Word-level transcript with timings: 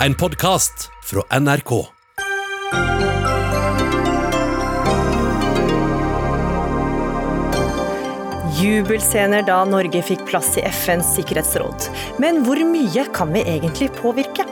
En 0.00 0.14
podkast 0.14 0.90
fra 1.04 1.40
NRK. 1.40 1.86
Jubelscener 8.60 9.42
da 9.46 9.62
Norge 9.64 10.02
fikk 10.04 10.26
plass 10.28 10.58
i 10.60 10.66
FNs 10.68 11.14
sikkerhetsråd. 11.16 11.88
Men 12.20 12.42
hvor 12.44 12.60
mye 12.60 13.06
kan 13.16 13.32
vi 13.32 13.46
egentlig 13.48 13.88
påvirke? 13.96 14.44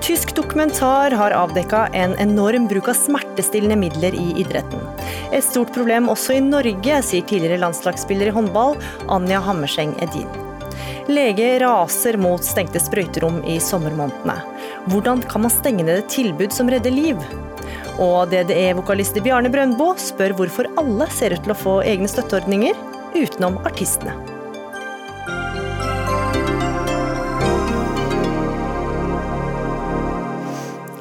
Tysk 0.00 0.32
dokumentar 0.38 1.12
har 1.12 1.36
avdekka 1.36 1.86
en 1.92 2.16
enorm 2.22 2.64
bruk 2.72 2.88
av 2.88 2.96
smertestillende 2.96 3.76
midler 3.76 4.16
i 4.16 4.30
idretten. 4.40 4.80
Et 5.36 5.44
stort 5.44 5.76
problem 5.76 6.08
også 6.08 6.40
i 6.40 6.40
Norge, 6.48 7.04
sier 7.04 7.28
tidligere 7.28 7.60
landslagsspiller 7.66 8.32
i 8.32 8.36
håndball 8.40 8.80
Anja 9.12 9.44
Hammerseng 9.44 9.92
Edin. 10.00 10.45
Lege 11.06 11.60
raser 11.62 12.16
mot 12.18 12.42
stengte 12.42 12.80
sprøyterom 12.82 13.38
i 13.46 13.60
sommermånedene. 13.62 14.34
Hvordan 14.90 15.22
kan 15.30 15.44
man 15.44 15.54
stenge 15.54 15.86
ned 15.86 16.00
et 16.02 16.10
tilbud 16.10 16.54
som 16.54 16.70
redder 16.72 16.90
liv? 16.90 17.20
Og 18.02 18.32
DDE-vokalist 18.32 19.22
Bjarne 19.24 19.52
Brøndbo 19.52 19.92
spør 20.02 20.34
hvorfor 20.36 20.68
alle 20.82 21.06
ser 21.14 21.36
ut 21.36 21.46
til 21.46 21.54
å 21.54 21.60
få 21.62 21.76
egne 21.86 22.10
støtteordninger, 22.10 22.74
utenom 23.14 23.60
artistene. 23.62 24.35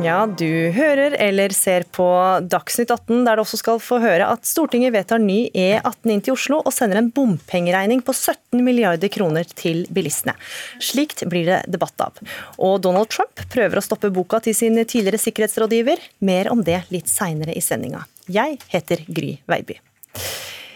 Ja, 0.06 0.20
du 0.30 0.70
hører 0.76 1.16
eller 1.18 1.54
ser 1.56 1.86
på 1.96 2.06
Dagsnytt 2.46 2.92
18, 2.94 3.24
der 3.26 3.40
du 3.40 3.42
også 3.42 3.58
skal 3.58 3.80
få 3.82 3.98
høre 4.04 4.28
at 4.30 4.46
Stortinget 4.46 4.94
vedtar 4.94 5.22
ny 5.24 5.48
E18 5.50 6.12
inn 6.14 6.22
til 6.22 6.36
Oslo 6.36 6.60
og 6.62 6.74
sender 6.76 7.00
en 7.00 7.10
bompengeregning 7.16 8.04
på 8.06 8.14
17 8.14 8.62
milliarder 8.62 9.10
kroner 9.10 9.50
til 9.58 9.82
bilistene. 9.90 10.36
Slikt 10.78 11.26
blir 11.32 11.50
det 11.50 11.60
debatt 11.74 12.06
av. 12.06 12.22
Og 12.62 12.78
Donald 12.86 13.10
Trump 13.10 13.48
prøver 13.50 13.82
å 13.82 13.86
stoppe 13.86 14.14
boka 14.14 14.44
til 14.46 14.54
sin 14.58 14.78
tidligere 14.84 15.24
sikkerhetsrådgiver. 15.26 16.06
Mer 16.28 16.52
om 16.54 16.62
det 16.68 16.84
litt 16.94 17.10
seinere 17.10 17.58
i 17.58 17.64
sendinga. 17.66 18.06
Jeg 18.30 18.60
heter 18.70 19.08
Gry 19.10 19.40
Veiby. 19.50 19.80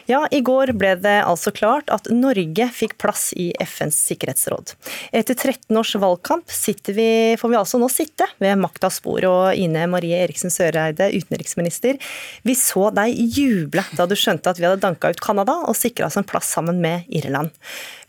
Ja, 0.09 0.23
I 0.33 0.39
går 0.41 0.71
ble 0.73 0.95
det 0.97 1.19
altså 1.21 1.51
klart 1.53 1.91
at 1.93 2.07
Norge 2.09 2.65
fikk 2.73 2.95
plass 2.97 3.27
i 3.37 3.51
FNs 3.61 3.97
sikkerhetsråd. 4.09 4.73
Etter 5.13 5.37
13 5.37 5.77
års 5.77 5.91
valgkamp 6.01 6.49
vi, 6.97 7.37
får 7.37 7.51
vi 7.51 7.59
altså 7.59 7.77
nå 7.77 7.91
sitte 7.93 8.25
ved 8.41 8.57
maktas 8.57 8.97
bord. 9.05 9.27
Og 9.29 9.53
Ine 9.53 9.85
Marie 9.91 10.17
Eriksen 10.23 10.49
Søreide, 10.49 11.11
utenriksminister, 11.13 11.99
vi 12.41 12.55
så 12.57 12.89
deg 12.95 13.13
juble 13.37 13.85
da 13.93 14.07
du 14.09 14.15
skjønte 14.17 14.49
at 14.49 14.57
vi 14.57 14.65
hadde 14.65 14.81
danka 14.81 15.13
ut 15.13 15.21
Canada 15.21 15.59
og 15.69 15.77
sikra 15.77 16.09
oss 16.09 16.17
en 16.17 16.25
plass 16.25 16.49
sammen 16.57 16.81
med 16.81 17.05
Irland. 17.13 17.53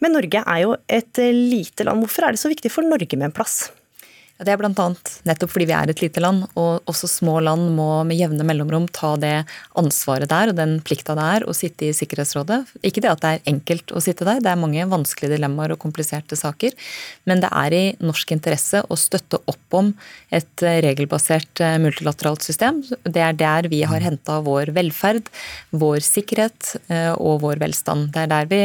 Men 0.00 0.16
Norge 0.16 0.40
er 0.40 0.64
jo 0.64 0.78
et 0.88 1.20
lite 1.20 1.84
land. 1.84 2.00
Hvorfor 2.00 2.30
er 2.30 2.32
det 2.32 2.40
så 2.40 2.48
viktig 2.48 2.72
for 2.72 2.86
Norge 2.86 3.20
med 3.20 3.28
en 3.28 3.36
plass? 3.36 3.66
Det 4.40 4.52
er 4.54 4.56
bl.a. 4.60 4.86
nettopp 5.28 5.52
fordi 5.52 5.66
vi 5.68 5.74
er 5.76 5.90
et 5.92 6.00
lite 6.00 6.22
land, 6.22 6.46
og 6.56 6.86
også 6.88 7.08
små 7.10 7.36
land 7.44 7.74
må 7.76 7.88
med 8.08 8.16
jevne 8.16 8.46
mellomrom 8.46 8.86
ta 8.88 9.12
det 9.20 9.34
ansvaret 9.78 10.30
der 10.30 10.52
og 10.52 10.56
den 10.56 10.78
plikta 10.86 11.16
det 11.18 11.26
er 11.36 11.44
å 11.44 11.54
sitte 11.56 11.90
i 11.90 11.94
Sikkerhetsrådet. 11.96 12.62
Ikke 12.86 13.04
det 13.04 13.12
at 13.12 13.20
det 13.20 13.32
er 13.34 13.52
enkelt 13.52 13.92
å 13.92 14.00
sitte 14.00 14.24
der, 14.24 14.40
det 14.40 14.52
er 14.52 14.60
mange 14.60 14.88
vanskelige 14.88 15.36
dilemmaer 15.36 15.74
og 15.74 15.82
kompliserte 15.82 16.38
saker, 16.40 16.72
men 17.28 17.44
det 17.44 17.52
er 17.52 17.76
i 17.76 17.84
norsk 18.00 18.32
interesse 18.36 18.80
å 18.88 18.98
støtte 19.00 19.42
opp 19.50 19.76
om 19.76 19.92
et 20.32 20.64
regelbasert 20.86 21.60
eh, 21.64 21.76
multilateralt 21.82 22.44
system. 22.46 22.80
Det 23.04 23.22
er 23.24 23.36
der 23.36 23.68
vi 23.70 23.84
har 23.84 24.00
henta 24.04 24.40
vår 24.46 24.72
velferd, 24.76 25.28
vår 25.70 26.00
sikkerhet 26.06 26.76
eh, 26.88 27.12
og 27.12 27.42
vår 27.44 27.60
velstand. 27.60 28.14
Det 28.14 28.24
er 28.24 28.32
der 28.38 28.50
vi 28.50 28.62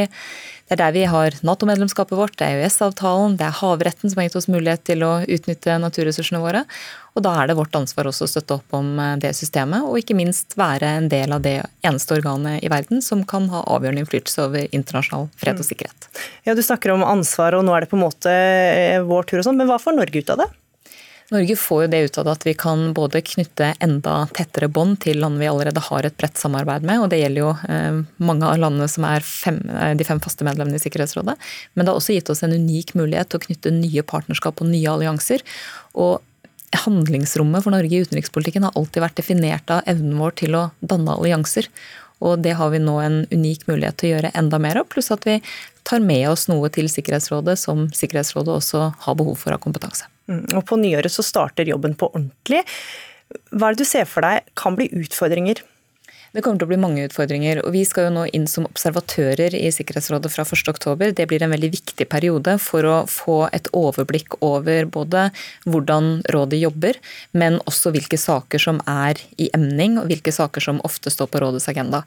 det 0.66 0.74
er 0.74 0.80
der 0.80 0.94
vi 0.96 1.04
har 1.06 1.34
Nato-medlemskapet 1.46 2.18
vårt, 2.18 2.34
det 2.40 2.46
er 2.46 2.64
EØS-avtalen, 2.64 3.36
det 3.38 3.46
er 3.46 3.58
havretten 3.60 4.10
som 4.10 4.18
har 4.18 4.26
gitt 4.26 4.38
oss 4.40 4.48
mulighet 4.50 4.82
til 4.88 5.04
å 5.06 5.12
utnytte 5.22 5.76
naturressursene 5.78 6.40
våre. 6.42 6.64
Og 7.14 7.22
da 7.22 7.36
er 7.38 7.48
det 7.48 7.56
vårt 7.56 7.76
ansvar 7.78 8.10
også 8.10 8.26
å 8.26 8.32
støtte 8.32 8.58
opp 8.58 8.74
om 8.76 8.90
eh, 8.98 9.14
det 9.22 9.30
systemet, 9.38 9.86
og 9.86 10.00
ikke 10.00 10.18
minst 10.18 10.58
være 10.58 10.90
en 10.98 11.08
del 11.12 11.32
av 11.36 11.44
det 11.46 11.60
eneste 11.86 12.18
organet 12.18 12.66
i 12.66 12.72
verden 12.72 13.04
som 13.04 13.22
kan 13.28 13.46
ha 13.54 13.62
avgjørende 13.76 14.02
innflytelse 14.02 14.42
over 14.48 14.66
internasjonal 14.74 15.30
fred 15.38 15.62
og 15.62 15.70
sikkerhet. 15.70 16.10
Ja, 16.48 16.58
Du 16.58 16.64
snakker 16.66 16.96
om 16.96 17.06
ansvar, 17.06 17.54
og 17.54 17.64
nå 17.64 17.76
er 17.76 17.86
det 17.86 17.92
på 17.92 18.00
en 18.00 18.06
måte 18.08 18.34
eh, 18.34 18.98
vår 19.06 19.30
tur 19.30 19.40
og 19.40 19.46
sånn, 19.46 19.62
men 19.62 19.70
hva 19.70 19.78
får 19.78 20.00
Norge 20.00 20.18
ut 20.18 20.34
av 20.34 20.42
det? 20.42 20.50
Norge 21.34 21.56
får 21.58 21.82
jo 21.82 21.88
det 21.90 22.00
ut 22.06 22.18
av 22.22 22.28
at 22.30 22.44
vi 22.46 22.52
kan 22.54 22.92
både 22.94 23.18
knytte 23.26 23.72
enda 23.82 24.14
tettere 24.36 24.68
bånd 24.70 25.00
til 25.02 25.18
land 25.18 25.40
vi 25.40 25.48
allerede 25.50 25.82
har 25.88 26.06
et 26.06 26.14
bredt 26.18 26.38
samarbeid 26.38 26.86
med, 26.86 27.02
og 27.02 27.10
det 27.10 27.18
gjelder 27.18 27.42
jo 27.42 27.50
eh, 27.66 27.98
mange 28.22 28.46
av 28.46 28.60
landene 28.62 28.86
som 28.90 29.08
er 29.08 29.26
fem, 29.26 29.58
eh, 29.74 29.96
de 29.98 30.06
fem 30.06 30.22
faste 30.22 30.46
medlemmene 30.46 30.78
i 30.78 30.84
Sikkerhetsrådet. 30.84 31.34
Men 31.74 31.82
det 31.82 31.90
har 31.90 31.98
også 31.98 32.14
gitt 32.14 32.30
oss 32.30 32.44
en 32.46 32.54
unik 32.54 32.94
mulighet 32.94 33.32
til 33.32 33.42
å 33.42 33.46
knytte 33.48 33.74
nye 33.74 34.06
partnerskap 34.06 34.62
og 34.62 34.70
nye 34.70 34.94
allianser. 34.94 35.42
Og 35.98 36.22
handlingsrommet 36.86 37.64
for 37.64 37.74
Norge 37.74 37.94
i 37.94 38.06
utenrikspolitikken 38.06 38.68
har 38.68 38.78
alltid 38.78 39.02
vært 39.02 39.18
definert 39.18 39.70
av 39.72 39.86
evnen 39.90 40.18
vår 40.22 40.38
til 40.44 40.58
å 40.58 40.66
danne 40.78 41.18
allianser. 41.18 41.66
Og 42.24 42.38
det 42.42 42.54
har 42.56 42.70
vi 42.72 42.80
nå 42.80 43.00
en 43.02 43.24
unik 43.34 43.66
mulighet 43.68 43.98
til 44.00 44.12
å 44.12 44.16
gjøre 44.16 44.36
enda 44.38 44.60
mer 44.62 44.78
av, 44.80 44.88
pluss 44.92 45.10
at 45.14 45.26
vi 45.26 45.40
tar 45.86 46.02
med 46.02 46.28
oss 46.30 46.46
noe 46.50 46.70
til 46.72 46.88
Sikkerhetsrådet 46.90 47.58
som 47.60 47.88
Sikkerhetsrådet 47.94 48.60
også 48.60 48.92
har 49.04 49.18
behov 49.18 49.42
for 49.42 49.56
av 49.56 49.62
kompetanse. 49.66 50.08
Mm, 50.30 50.44
og 50.58 50.64
på 50.68 50.78
nyåret 50.80 51.12
så 51.12 51.24
starter 51.26 51.68
jobben 51.70 51.94
på 51.98 52.10
ordentlig. 52.12 52.64
Hva 53.50 53.70
er 53.70 53.76
det 53.76 53.84
du 53.84 53.88
ser 53.88 54.06
for 54.10 54.26
deg 54.26 54.46
kan 54.58 54.78
bli 54.78 54.88
utfordringer? 54.94 55.62
Det 56.34 56.42
kommer 56.44 56.58
til 56.60 56.66
å 56.66 56.70
bli 56.72 56.78
mange 56.80 57.04
utfordringer. 57.06 57.62
og 57.64 57.72
Vi 57.72 57.84
skal 57.86 58.08
jo 58.08 58.14
nå 58.16 58.24
inn 58.36 58.46
som 58.50 58.66
observatører 58.68 59.54
i 59.56 59.70
Sikkerhetsrådet 59.72 60.30
fra 60.32 60.44
1.10. 60.44 61.14
Det 61.16 61.26
blir 61.30 61.42
en 61.44 61.52
veldig 61.54 61.70
viktig 61.72 62.08
periode 62.10 62.56
for 62.62 62.86
å 62.86 62.96
få 63.10 63.36
et 63.56 63.70
overblikk 63.76 64.38
over 64.44 64.88
både 64.90 65.28
hvordan 65.64 66.20
rådet 66.34 66.60
jobber, 66.60 66.98
men 67.32 67.60
også 67.64 67.92
hvilke 67.94 68.18
saker 68.20 68.62
som 68.62 68.80
er 68.90 69.20
i 69.40 69.48
emning, 69.56 69.96
og 70.00 70.10
hvilke 70.10 70.34
saker 70.34 70.64
som 70.64 70.82
ofte 70.86 71.12
står 71.12 71.30
på 71.30 71.42
rådets 71.44 71.68
agenda. 71.72 72.02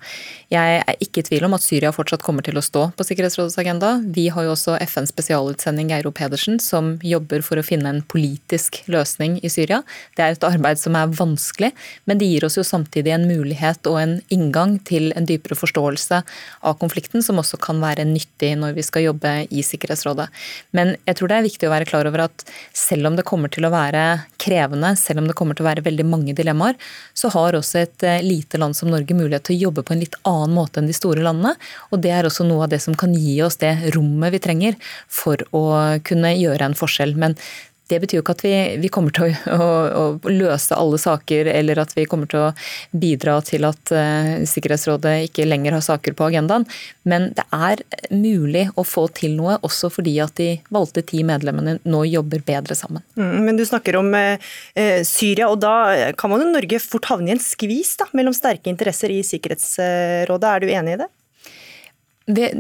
Jeg 0.54 0.84
er 0.84 1.02
ikke 1.02 1.24
i 1.24 1.28
tvil 1.32 1.48
om 1.48 1.58
at 1.58 1.66
Syria 1.66 1.94
fortsatt 1.96 2.26
kommer 2.26 2.46
til 2.46 2.60
å 2.60 2.66
stå 2.66 2.90
på 2.98 3.08
Sikkerhetsrådets 3.08 3.60
agenda. 3.62 3.96
Vi 4.04 4.28
har 4.34 4.46
jo 4.46 4.54
også 4.54 4.78
FNs 4.84 5.14
spesialutsending 5.14 5.94
Geiro 5.94 6.12
Pedersen, 6.16 6.60
som 6.64 6.98
jobber 7.06 7.44
for 7.46 7.60
å 7.60 7.66
finne 7.66 7.92
en 7.94 8.04
politisk 8.04 8.82
løsning 8.92 9.40
i 9.42 9.52
Syria. 9.52 9.82
Det 10.18 10.26
er 10.26 10.36
et 10.36 10.48
arbeid 10.48 10.82
som 10.82 10.98
er 11.00 11.12
vanskelig, 11.14 11.74
men 12.06 12.22
det 12.22 12.30
gir 12.30 12.46
oss 12.48 12.60
jo 12.60 12.68
samtidig 12.68 13.16
en 13.16 13.28
mulighet 13.30 13.88
og 13.90 14.00
en 14.02 14.09
inngang 14.34 14.78
til 14.88 15.12
en 15.18 15.28
dypere 15.30 15.58
forståelse 15.60 16.22
av 16.68 16.78
konflikten, 16.82 17.24
som 17.26 17.40
også 17.42 17.60
kan 17.62 17.82
være 17.84 18.08
nyttig 18.08 18.52
når 18.60 18.76
vi 18.78 18.86
skal 18.86 19.08
jobbe 19.08 19.34
i 19.50 19.64
Sikkerhetsrådet. 19.66 20.30
Men 20.76 20.96
jeg 21.08 21.20
tror 21.20 21.32
det 21.32 21.40
er 21.40 21.48
viktig 21.48 21.70
å 21.70 21.74
være 21.74 21.90
klar 21.90 22.10
over 22.10 22.26
at 22.28 22.46
selv 22.76 23.10
om 23.10 23.18
det 23.20 23.28
kommer 23.28 23.52
til 23.54 23.68
å 23.68 23.74
være 23.74 24.06
krevende, 24.42 24.94
selv 25.00 25.24
om 25.24 25.30
det 25.30 25.38
kommer 25.38 25.58
til 25.58 25.66
å 25.66 25.70
være 25.70 25.86
veldig 25.86 26.08
mange 26.08 26.36
dilemmaer, 26.38 26.78
så 27.14 27.32
har 27.36 27.58
også 27.58 27.82
et 27.84 28.08
eh, 28.08 28.22
lite 28.26 28.60
land 28.62 28.78
som 28.78 28.92
Norge 28.92 29.18
mulighet 29.18 29.50
til 29.50 29.58
å 29.58 29.64
jobbe 29.68 29.86
på 29.86 29.96
en 29.96 30.04
litt 30.04 30.18
annen 30.30 30.56
måte 30.56 30.82
enn 30.82 30.90
de 30.90 30.96
store 30.96 31.24
landene. 31.26 31.56
Og 31.94 32.04
det 32.04 32.14
er 32.16 32.28
også 32.28 32.48
noe 32.48 32.66
av 32.68 32.74
det 32.74 32.82
som 32.84 32.98
kan 33.00 33.14
gi 33.16 33.40
oss 33.46 33.60
det 33.62 33.76
rommet 33.96 34.34
vi 34.36 34.44
trenger 34.44 34.80
for 35.08 35.42
å 35.56 35.66
kunne 36.06 36.36
gjøre 36.38 36.70
en 36.70 36.78
forskjell. 36.78 37.16
Men 37.20 37.38
det 37.90 38.00
betyr 38.04 38.20
jo 38.20 38.24
ikke 38.24 38.36
at 38.38 38.44
vi, 38.46 38.54
vi 38.84 38.92
kommer 38.94 39.14
til 39.16 39.34
å, 39.50 39.58
å, 39.58 40.04
å, 40.14 40.32
løse 40.32 40.78
alle 40.78 41.00
saker, 41.02 41.50
eller 41.52 41.82
at 41.82 41.96
vi 41.98 42.06
kommer 42.10 42.30
til 42.30 42.48
å 42.48 42.52
bidra 42.92 43.40
til 43.46 43.68
at 43.68 43.94
uh, 43.96 44.32
Sikkerhetsrådet 44.50 45.16
ikke 45.30 45.48
lenger 45.48 45.78
har 45.78 45.86
saker 45.86 46.16
på 46.18 46.30
agendaen. 46.30 46.68
Men 47.10 47.30
det 47.38 47.46
er 47.56 47.84
mulig 48.14 48.68
å 48.78 48.86
få 48.88 49.08
til 49.18 49.36
noe, 49.40 49.58
også 49.66 49.92
fordi 49.94 50.16
at 50.24 50.36
de 50.40 50.52
valgte 50.74 51.04
ti 51.10 51.24
medlemmene 51.28 51.80
nå 51.90 52.04
jobber 52.10 52.44
bedre 52.46 52.78
sammen. 52.78 53.06
Mm, 53.20 53.38
men 53.48 53.60
du 53.60 53.66
snakker 53.68 54.00
om 54.00 54.14
uh, 54.16 54.50
Syria, 55.08 55.50
og 55.50 55.62
da 55.64 56.14
kan 56.20 56.34
man 56.34 56.46
jo 56.46 56.52
Norge 56.54 56.82
fort 56.84 57.10
havne 57.12 57.34
i 57.34 57.38
en 57.38 57.44
skvis 57.44 57.96
da, 58.00 58.10
mellom 58.18 58.36
sterke 58.38 58.72
interesser 58.72 59.14
i 59.14 59.24
Sikkerhetsrådet. 59.26 60.50
Er 60.50 60.64
du 60.64 60.74
enig 60.74 60.98
i 60.98 61.02
det? 61.04 61.10
Det, 62.30 62.52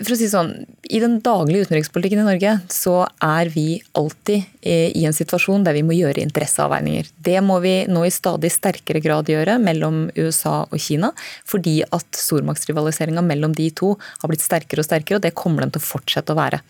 for 0.00 0.14
å 0.14 0.16
si 0.16 0.26
sånn, 0.30 0.54
I 0.88 1.02
den 1.02 1.18
daglige 1.20 1.66
utenrikspolitikken 1.66 2.22
i 2.22 2.24
Norge 2.24 2.54
så 2.72 3.02
er 3.20 3.50
vi 3.52 3.76
alltid 3.98 4.64
i 4.64 5.04
en 5.04 5.16
situasjon 5.16 5.66
der 5.66 5.76
vi 5.76 5.82
må 5.84 5.92
gjøre 5.98 6.22
interesseavveininger. 6.24 7.10
Det 7.28 7.36
må 7.44 7.58
vi 7.60 7.74
nå 7.92 8.06
i 8.08 8.14
stadig 8.14 8.48
sterkere 8.54 9.02
grad 9.04 9.28
gjøre 9.28 9.58
mellom 9.60 10.06
USA 10.16 10.62
og 10.64 10.80
Kina, 10.80 11.12
fordi 11.44 11.82
at 11.84 12.08
stormaktsrivaliseringa 12.16 13.24
mellom 13.26 13.52
de 13.58 13.68
to 13.76 13.94
har 14.00 14.32
blitt 14.32 14.46
sterkere 14.46 14.80
og 14.80 14.88
sterkere, 14.88 15.20
og 15.20 15.26
det 15.26 15.36
kommer 15.36 15.66
den 15.66 15.76
til 15.76 15.84
å 15.84 15.88
fortsette 15.90 16.32
å 16.32 16.40
være. 16.40 16.62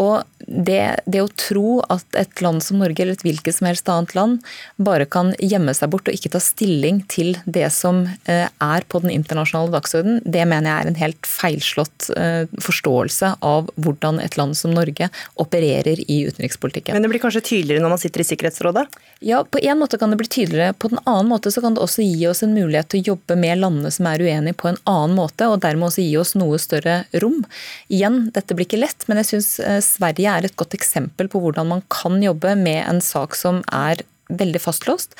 Og 0.00 0.22
det, 0.46 1.00
det, 1.06 1.22
å 1.22 1.30
tro 1.40 1.78
at 1.92 2.18
et 2.18 2.42
land 2.44 2.62
som 2.64 2.80
Norge 2.82 3.00
eller 3.00 3.16
et 3.16 3.24
hvilket 3.24 3.56
som 3.56 3.68
helst 3.68 3.88
annet 3.88 4.14
land 4.16 4.42
bare 4.76 5.06
kan 5.08 5.32
gjemme 5.38 5.72
seg 5.76 5.92
bort 5.92 6.08
og 6.10 6.16
ikke 6.16 6.32
ta 6.34 6.40
stilling 6.42 7.00
til 7.10 7.34
det 7.44 7.70
som 7.72 8.04
eh, 8.28 8.48
er 8.48 8.86
på 8.90 9.00
den 9.04 9.12
internasjonale 9.14 9.72
dagsordenen, 9.72 10.20
det 10.24 10.44
mener 10.50 10.70
jeg 10.70 10.84
er 10.84 10.90
en 10.90 11.00
helt 11.00 11.28
feilslått 11.28 12.10
eh, 12.18 12.50
forståelse 12.60 13.34
av 13.46 13.70
hvordan 13.80 14.20
et 14.24 14.36
land 14.40 14.58
som 14.58 14.74
Norge 14.74 15.08
opererer 15.40 16.02
i 16.04 16.20
utenrikspolitikken. 16.28 16.96
Men 16.96 17.06
det 17.06 17.12
blir 17.14 17.22
kanskje 17.22 17.44
tydeligere 17.54 17.84
når 17.84 17.96
man 17.96 18.02
sitter 18.02 18.24
i 18.24 18.28
Sikkerhetsrådet? 18.28 18.86
Ja, 19.24 19.40
på 19.48 19.62
en 19.62 19.80
måte 19.80 19.98
kan 20.00 20.12
det 20.12 20.20
bli 20.20 20.28
tydeligere. 20.28 20.74
På 20.76 20.90
den 20.92 21.00
annen 21.04 21.30
måte 21.30 21.52
så 21.54 21.62
kan 21.64 21.76
det 21.76 21.84
også 21.84 22.04
gi 22.04 22.26
oss 22.28 22.42
en 22.44 22.52
mulighet 22.56 22.90
til 22.92 23.00
å 23.00 23.14
jobbe 23.14 23.38
med 23.40 23.62
landene 23.62 23.92
som 23.94 24.08
er 24.10 24.20
uenige 24.20 24.58
på 24.60 24.68
en 24.68 24.80
annen 24.90 25.16
måte, 25.16 25.48
og 25.48 25.62
dermed 25.64 25.88
også 25.88 26.04
gi 26.04 26.16
oss 26.20 26.34
noe 26.36 26.58
større 26.60 27.04
rom. 27.22 27.40
Igjen, 27.88 28.26
dette 28.34 28.56
blir 28.56 28.68
ikke 28.68 28.82
lett, 28.82 29.06
men 29.08 29.22
jeg 29.22 29.30
syns 29.32 29.50
eh, 29.62 29.80
Sverige 29.84 30.32
er 30.32 30.48
et 30.48 30.56
godt 30.58 30.74
eksempel 30.76 31.28
på 31.30 31.42
hvordan 31.42 31.70
man 31.70 31.84
kan 31.92 32.18
jobbe 32.22 32.56
med 32.58 32.82
en 32.82 33.00
sak 33.04 33.36
som 33.38 33.62
er 33.72 34.02
veldig 34.32 34.62
fastlåst. 34.64 35.14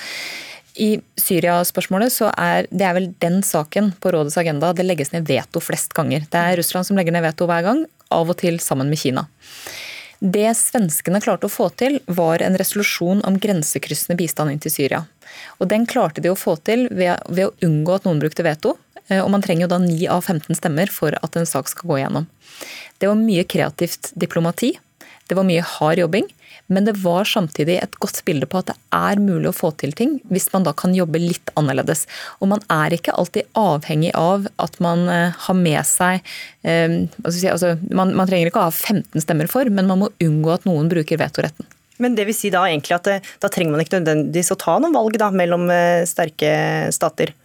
I 0.75 0.97
Syria-spørsmålet 1.21 2.11
så 2.11 2.33
er 2.35 2.67
det 2.73 2.87
er 2.87 2.97
vel 2.97 3.13
den 3.23 3.43
saken 3.47 3.93
på 4.03 4.11
rådets 4.11 4.39
agenda 4.41 4.73
det 4.75 4.87
legges 4.89 5.13
ned 5.13 5.29
veto 5.29 5.63
flest 5.63 5.95
ganger. 5.95 6.27
Det 6.31 6.41
er 6.41 6.59
Russland 6.59 6.89
som 6.89 6.99
legger 6.99 7.15
ned 7.15 7.23
veto 7.23 7.47
hver 7.47 7.63
gang, 7.67 7.85
av 8.11 8.31
og 8.31 8.39
til 8.41 8.59
sammen 8.63 8.91
med 8.91 8.99
Kina. 8.99 9.29
Det 10.25 10.49
svenskene 10.57 11.21
klarte 11.21 11.47
å 11.47 11.53
få 11.53 11.69
til, 11.77 11.99
var 12.07 12.43
en 12.43 12.57
resolusjon 12.59 13.21
om 13.29 13.37
grensekryssende 13.39 14.17
bistand 14.19 14.55
inn 14.55 14.63
til 14.63 14.73
Syria. 14.73 15.03
Og 15.61 15.69
Den 15.69 15.85
klarte 15.87 16.23
de 16.25 16.33
å 16.33 16.39
få 16.39 16.57
til 16.65 16.87
ved, 16.91 17.21
ved 17.29 17.51
å 17.51 17.55
unngå 17.67 17.99
at 17.99 18.07
noen 18.09 18.23
brukte 18.23 18.47
veto. 18.47 18.77
Eh, 19.09 19.21
og 19.21 19.31
Man 19.35 19.45
trenger 19.45 19.67
jo 19.67 19.73
da 19.75 19.81
9 19.83 20.09
av 20.12 20.25
15 20.25 20.61
stemmer 20.61 20.93
for 20.93 21.17
at 21.21 21.37
en 21.37 21.49
sak 21.49 21.71
skal 21.73 21.91
gå 21.91 22.01
igjennom. 22.01 22.29
Det 22.99 23.11
var 23.11 23.21
mye 23.21 23.45
kreativt 23.45 24.12
diplomati. 24.15 24.75
Det 25.29 25.37
var 25.37 25.47
mye 25.49 25.65
hard 25.65 25.99
jobbing. 25.99 26.29
Men 26.67 26.87
det 26.87 26.95
var 27.03 27.25
samtidig 27.29 27.77
et 27.83 27.97
godt 28.01 28.23
bilde 28.25 28.49
på 28.49 28.62
at 28.62 28.71
det 28.71 28.77
er 28.97 29.21
mulig 29.21 29.51
å 29.51 29.56
få 29.56 29.71
til 29.81 29.93
ting 29.97 30.17
hvis 30.33 30.47
man 30.55 30.65
da 30.65 30.73
kan 30.77 30.95
jobbe 30.97 31.21
litt 31.21 31.53
annerledes. 31.61 32.06
Og 32.41 32.49
man 32.55 32.65
er 32.73 32.97
ikke 32.97 33.12
alltid 33.21 33.51
avhengig 33.59 34.15
av 34.17 34.49
at 34.62 34.81
man 34.85 35.05
eh, 35.12 35.37
har 35.47 35.59
med 35.59 35.83
seg 35.89 36.25
eh, 36.65 36.97
altså, 37.25 37.75
man, 37.91 38.15
man, 38.17 38.29
trenger 38.31 38.49
ikke 38.49 38.62
å 38.62 38.71
ha 38.71 38.75
15 38.75 39.21
stemmer 39.27 39.51
for, 39.51 39.69
men 39.69 39.91
man 39.91 40.06
må 40.06 40.12
unngå 40.25 40.55
at 40.56 40.69
noen 40.69 40.89
bruker 40.93 41.21
vetoretten. 41.21 41.69
Men 42.03 42.17
det 42.17 42.25
vil 42.27 42.37
si 42.37 42.51
da 42.51 42.65
egentlig 42.67 42.97
at 42.97 43.12
eh, 43.12 43.33
da 43.45 43.53
trenger 43.53 43.77
man 43.77 43.85
ikke 43.85 44.01
nødvendigvis 44.01 44.55
å 44.55 44.61
ta 44.61 44.79
noen 44.81 44.97
valg 44.97 45.21
da, 45.21 45.29
mellom 45.35 45.69
sterke 46.09 46.55
stater? 46.97 47.37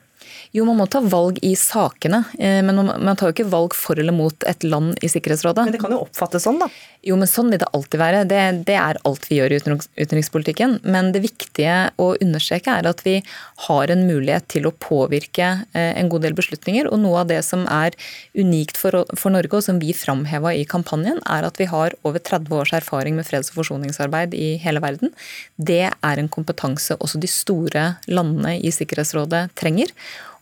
Jo, 0.52 0.64
man 0.66 0.80
må 0.80 0.88
ta 0.90 0.98
valg 1.06 1.38
i 1.46 1.52
sakene, 1.60 2.24
eh, 2.42 2.64
men 2.66 2.80
man 2.82 3.18
tar 3.18 3.30
jo 3.30 3.36
ikke 3.36 3.52
valg 3.52 3.76
for 3.78 4.00
eller 4.02 4.16
mot 4.16 4.46
et 4.50 4.64
land 4.66 4.98
i 5.06 5.10
Sikkerhetsrådet. 5.12 5.68
Men 5.68 5.76
det 5.76 5.82
kan 5.82 5.94
jo 5.94 6.00
oppfattes 6.08 6.48
sånn, 6.48 6.58
da? 6.58 6.66
Jo, 7.06 7.16
men 7.22 7.30
sånn 7.30 7.52
vil 7.54 7.62
det 7.62 7.68
alltid 7.70 8.02
være. 8.02 8.24
Det, 8.28 8.40
det 8.66 8.78
er 8.82 8.98
alt 9.06 9.28
vi 9.30 9.38
gjør 9.38 9.54
i 9.54 9.60
utenrikspolitikken. 9.62 10.80
Men 10.90 11.12
det 11.14 11.22
viktige 11.22 11.76
å 12.02 12.16
understreke 12.18 12.74
er 12.82 12.90
at 12.90 13.04
vi 13.06 13.20
har 13.68 13.94
en 13.94 14.02
mulighet 14.08 14.48
til 14.50 14.66
å 14.66 14.74
påvirke 14.74 15.52
eh, 15.78 15.92
en 16.02 16.10
god 16.10 16.26
del 16.26 16.38
beslutninger. 16.40 16.90
Og 16.90 16.98
noe 17.04 17.22
av 17.22 17.30
det 17.30 17.44
som 17.46 17.68
er 17.70 17.94
unikt 18.34 18.82
for, 18.82 19.04
for 19.14 19.36
Norge, 19.36 19.54
og 19.54 19.68
som 19.68 19.78
vi 19.84 19.94
framheva 19.94 20.56
i 20.58 20.66
kampanjen, 20.66 21.22
er 21.30 21.46
at 21.46 21.62
vi 21.62 21.70
har 21.70 21.94
over 22.02 22.18
30 22.26 22.58
års 22.58 22.74
erfaring 22.80 23.20
med 23.20 23.30
freds- 23.30 23.54
og 23.54 23.62
forsoningsarbeid 23.62 24.34
i 24.34 24.56
hele 24.66 24.82
verden. 24.82 25.14
Det 25.62 25.86
er 25.94 26.24
en 26.24 26.32
kompetanse 26.34 26.98
også 26.98 27.22
de 27.22 27.30
store 27.30 27.86
landene 28.10 28.58
i 28.58 28.74
Sikkerhetsrådet 28.74 29.46
trenger. 29.62 29.94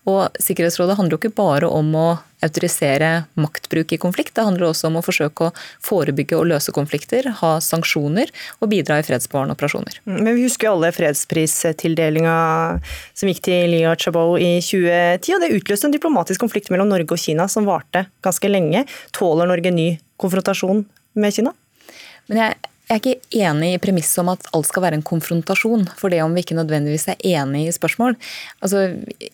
Og 0.08 0.40
Sikkerhetsrådet 0.40 0.96
handler 0.98 1.18
jo 1.18 1.22
ikke 1.22 1.36
bare 1.36 1.68
om 1.68 1.92
å 2.00 2.08
autorisere 2.46 3.26
maktbruk 3.40 3.92
i 3.96 4.00
konflikt, 4.00 4.36
det 4.38 4.46
handler 4.46 4.68
også 4.70 4.92
om 4.92 5.00
å 5.00 5.04
forsøke 5.04 5.48
å 5.48 5.54
forebygge 5.84 6.38
og 6.38 6.46
løse 6.52 6.74
konflikter, 6.76 7.26
ha 7.40 7.56
sanksjoner 7.64 8.30
og 8.62 8.70
bidra 8.72 9.00
i 9.02 9.06
fredsbevarende 9.08 9.56
operasjoner. 9.58 9.98
Mm, 10.06 10.20
men 10.22 10.38
vi 10.38 10.46
husker 10.46 10.70
alle 10.70 10.94
fredspristildelinga 10.94 12.38
som 13.18 13.32
gikk 13.32 13.42
til 13.50 13.74
Liya 13.74 13.96
Chabot 13.98 14.38
i 14.38 14.60
2010, 14.62 15.34
og 15.34 15.44
det 15.44 15.52
utløste 15.58 15.90
en 15.90 15.98
diplomatisk 15.98 16.46
konflikt 16.46 16.70
mellom 16.74 16.94
Norge 16.94 17.18
og 17.18 17.24
Kina 17.26 17.50
som 17.52 17.68
varte 17.68 18.06
ganske 18.26 18.54
lenge. 18.54 18.86
Tåler 19.18 19.50
Norge 19.50 19.74
ny 19.74 19.90
konfrontasjon 20.22 20.86
med 21.18 21.34
Kina? 21.34 21.58
Men 22.30 22.44
jeg 22.44 22.77
jeg 22.88 22.96
er 22.96 23.02
ikke 23.02 23.40
enig 23.44 23.74
i 23.76 23.80
premisset 23.84 24.22
om 24.22 24.30
at 24.32 24.46
alt 24.56 24.68
skal 24.70 24.86
være 24.86 24.96
en 24.96 25.06
konfrontasjon, 25.06 25.90
for 26.00 26.14
det 26.14 26.22
om 26.24 26.36
vi 26.36 26.46
ikke 26.46 26.56
nødvendigvis 26.56 27.10
er 27.12 27.26
enig 27.36 27.66
i 27.68 27.74
spørsmål. 27.76 28.16
Altså, 28.64 28.86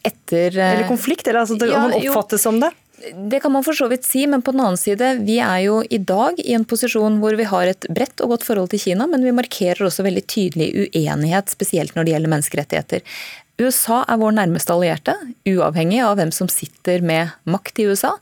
etter 0.02 0.58
eh, 0.58 0.72
Eller 0.72 0.90
konflikt, 0.90 1.28
eller 1.28 1.44
altså, 1.44 1.60
det, 1.62 1.70
ja, 1.70 1.84
man 1.86 1.94
oppfattes 2.00 2.42
som 2.42 2.58
det? 2.64 2.72
Det 3.14 3.42
kan 3.44 3.52
man 3.52 3.66
for 3.66 3.76
så 3.78 3.90
vidt 3.92 4.08
si, 4.08 4.24
men 4.32 4.42
på 4.42 4.54
den 4.56 4.64
annen 4.64 4.80
side, 4.80 5.10
vi 5.28 5.36
er 5.44 5.60
jo 5.66 5.82
i 5.86 6.00
dag 6.00 6.40
i 6.42 6.56
en 6.58 6.66
posisjon 6.66 7.20
hvor 7.22 7.36
vi 7.38 7.46
har 7.50 7.70
et 7.70 7.86
bredt 7.94 8.24
og 8.24 8.34
godt 8.34 8.48
forhold 8.48 8.72
til 8.72 8.82
Kina, 8.82 9.06
men 9.12 9.26
vi 9.26 9.36
markerer 9.36 9.86
også 9.86 10.06
veldig 10.08 10.24
tydelig 10.26 10.70
uenighet, 10.88 11.54
spesielt 11.54 11.94
når 11.98 12.08
det 12.08 12.16
gjelder 12.16 12.34
menneskerettigheter. 12.34 13.06
USA 13.62 14.00
er 14.10 14.18
vår 14.18 14.34
nærmeste 14.34 14.74
allierte, 14.74 15.14
uavhengig 15.46 16.00
av 16.02 16.16
hvem 16.18 16.32
som 16.34 16.48
sitter 16.50 17.04
med 17.06 17.30
makt 17.46 17.84
i 17.84 17.86
USA. 17.86 18.16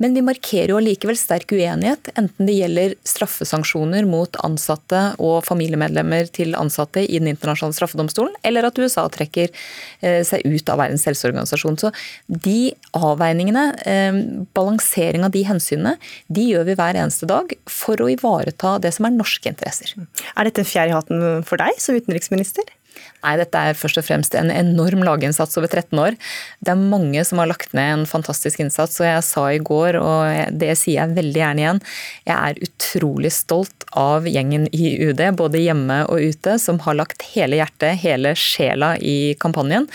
Men 0.00 0.14
vi 0.16 0.22
markerer 0.24 0.72
jo 0.72 0.78
allikevel 0.80 1.18
sterk 1.20 1.52
uenighet, 1.52 2.08
enten 2.16 2.48
det 2.48 2.54
gjelder 2.56 2.94
straffesanksjoner 3.04 4.08
mot 4.08 4.38
ansatte 4.46 5.02
og 5.20 5.42
familiemedlemmer 5.44 6.30
til 6.32 6.56
ansatte 6.56 7.02
i 7.04 7.20
Den 7.20 7.28
internasjonale 7.34 7.76
straffedomstolen, 7.76 8.32
eller 8.48 8.70
at 8.70 8.80
USA 8.80 9.04
trekker 9.12 9.52
eh, 9.52 10.22
seg 10.24 10.48
ut 10.48 10.72
av 10.72 10.80
Verdens 10.80 11.04
helseorganisasjon. 11.10 11.76
Så 11.84 11.92
de 12.48 12.72
avveiningene, 12.96 13.66
eh, 13.84 14.22
balansering 14.56 15.28
av 15.28 15.36
de 15.36 15.44
hensynene, 15.44 15.98
de 16.32 16.48
gjør 16.48 16.64
vi 16.70 16.78
hver 16.80 16.96
eneste 16.96 17.28
dag 17.28 17.52
for 17.68 18.00
å 18.00 18.08
ivareta 18.08 18.78
det 18.80 18.96
som 18.96 19.04
er 19.04 19.18
norske 19.20 19.52
interesser. 19.52 19.92
Er 20.32 20.48
dette 20.48 20.64
en 20.64 20.72
fjær 20.72 20.88
i 20.88 20.96
hatten 20.96 21.44
for 21.44 21.60
deg 21.60 21.76
som 21.76 22.00
utenriksminister? 22.00 22.64
Nei, 23.24 23.34
dette 23.40 23.60
er 23.60 23.78
først 23.78 23.98
og 24.00 24.06
fremst 24.06 24.36
en 24.38 24.50
enorm 24.52 25.02
laginnsats 25.06 25.58
over 25.58 25.70
13 25.70 25.98
år. 25.98 26.16
Det 26.62 26.72
er 26.72 26.78
mange 26.78 27.24
som 27.26 27.40
har 27.42 27.50
lagt 27.50 27.74
ned 27.76 27.94
en 27.96 28.06
fantastisk 28.08 28.62
innsats, 28.62 29.00
og 29.02 29.08
jeg 29.08 29.24
sa 29.26 29.46
i 29.50 29.62
går, 29.62 29.98
og 29.98 30.58
det 30.60 30.74
sier 30.78 31.00
jeg 31.00 31.16
veldig 31.18 31.42
gjerne 31.42 31.64
igjen, 31.64 31.82
jeg 32.28 32.36
er 32.36 32.62
utrolig 32.68 33.32
stolt 33.34 33.88
av 33.98 34.28
gjengen 34.28 34.68
i 34.76 34.94
UD, 35.08 35.22
både 35.38 35.62
hjemme 35.64 36.02
og 36.06 36.30
ute, 36.30 36.58
som 36.62 36.78
har 36.84 36.98
lagt 36.98 37.24
hele 37.34 37.58
hjertet, 37.58 37.98
hele 38.04 38.34
sjela 38.38 38.94
i 39.00 39.34
kampanjen, 39.42 39.88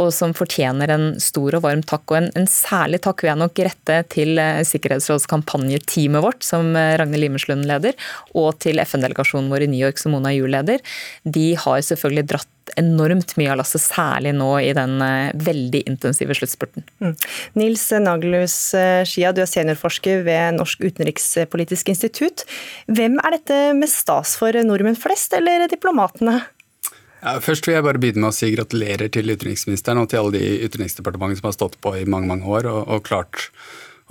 og 0.00 0.10
som 0.14 0.34
fortjener 0.36 0.90
en 0.94 1.08
stor 1.22 1.58
og 1.58 1.64
varm 1.66 1.84
takk. 1.86 2.04
Og 2.10 2.18
en, 2.18 2.30
en 2.38 2.48
særlig 2.50 3.02
takk 3.04 3.22
vil 3.22 3.32
jeg 3.32 3.42
nok 3.44 3.64
rette 3.68 3.98
til 4.12 4.42
eh, 4.42 4.62
Sikkerhetsrådskampanjeteamet 4.66 6.24
vårt, 6.24 6.42
som 6.46 6.72
Ragne 6.72 7.12
Ragnhild 7.12 7.26
Limerslund 7.26 7.68
leder, 7.68 7.98
og 8.34 8.56
til 8.62 8.80
FN-delegasjonen 8.82 9.50
vår 9.52 9.66
i 9.66 9.70
New 9.72 9.82
York, 9.82 10.00
som 10.00 10.14
Mona 10.16 10.32
Juel 10.32 10.54
leder. 10.56 10.80
De 11.24 11.52
har 11.60 11.84
selvfølgelig 11.84 12.28
dratt 12.32 12.48
enormt 12.78 13.34
mye 13.36 13.50
av 13.52 13.58
lasset, 13.60 13.82
særlig 13.82 14.32
nå 14.36 14.50
i 14.62 14.70
den 14.76 14.96
eh, 15.04 15.34
veldig 15.34 15.82
intensive 15.90 16.36
sluttspurten. 16.38 16.86
Mm. 17.02 17.14
Nils 17.58 17.84
Nagelhus 18.04 18.56
eh, 18.78 19.02
Skia, 19.08 19.34
du 19.34 19.42
er 19.44 19.50
seniorforsker 19.50 20.24
ved 20.26 20.58
Norsk 20.58 20.84
utenrikspolitisk 20.86 21.92
institutt. 21.92 22.46
Hvem 22.88 23.18
er 23.22 23.38
dette 23.38 23.60
med 23.78 23.90
stas 23.92 24.36
for 24.40 24.56
nordmenn 24.64 24.98
flest, 24.98 25.34
eller 25.36 25.66
diplomatene? 25.72 26.40
Ja, 27.22 27.36
først 27.42 27.68
vil 27.68 27.76
jeg 27.76 27.86
bare 27.86 28.00
begynne 28.02 28.24
med 28.24 28.32
å 28.32 28.34
si 28.34 28.50
gratulerer 28.50 29.10
til 29.14 29.30
utenriksministeren 29.30 30.02
og 30.02 30.10
til 30.10 30.22
alle 30.22 30.40
de 30.40 30.66
utenriksdepartementene 30.66 31.38
som 31.38 31.48
har 31.48 31.54
stått 31.54 31.78
på 31.84 31.94
i 32.00 32.06
mange 32.10 32.30
mange 32.30 32.48
år 32.50 32.66
og, 32.70 32.80
og 32.90 33.04
klart 33.06 33.46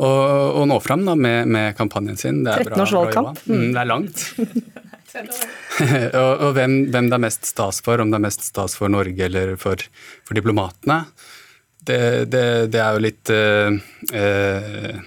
å, 0.02 0.08
å, 0.08 0.64
nå 0.66 0.78
fram 0.82 1.04
da, 1.06 1.18
med, 1.20 1.50
med, 1.52 1.76
kampanjen 1.78 2.18
sin. 2.18 2.40
Det 2.46 2.56
er 2.56 2.72
13 2.72 2.86
års 2.86 2.94
valgkamp. 2.96 3.44
Mm, 3.46 3.68
det 3.76 3.82
er 3.84 3.90
langt. 3.90 4.24
og, 6.22 6.32
og 6.32 6.56
hvem, 6.56 6.78
hvem, 6.94 7.10
det 7.12 7.18
er 7.18 7.24
mest 7.26 7.48
stas 7.50 7.82
for, 7.84 8.02
om 8.02 8.12
det 8.12 8.20
er 8.20 8.26
mest 8.26 8.48
stas 8.48 8.78
for 8.80 8.92
Norge 8.92 9.28
eller 9.28 9.54
for, 9.60 9.84
for 10.28 10.38
diplomatene, 10.38 11.02
det, 11.82 12.02
det, 12.32 12.46
det, 12.72 12.80
er 12.80 12.96
jo 12.96 13.02
litt 13.02 13.32
uh, 13.34 13.74
uh, 14.14 15.00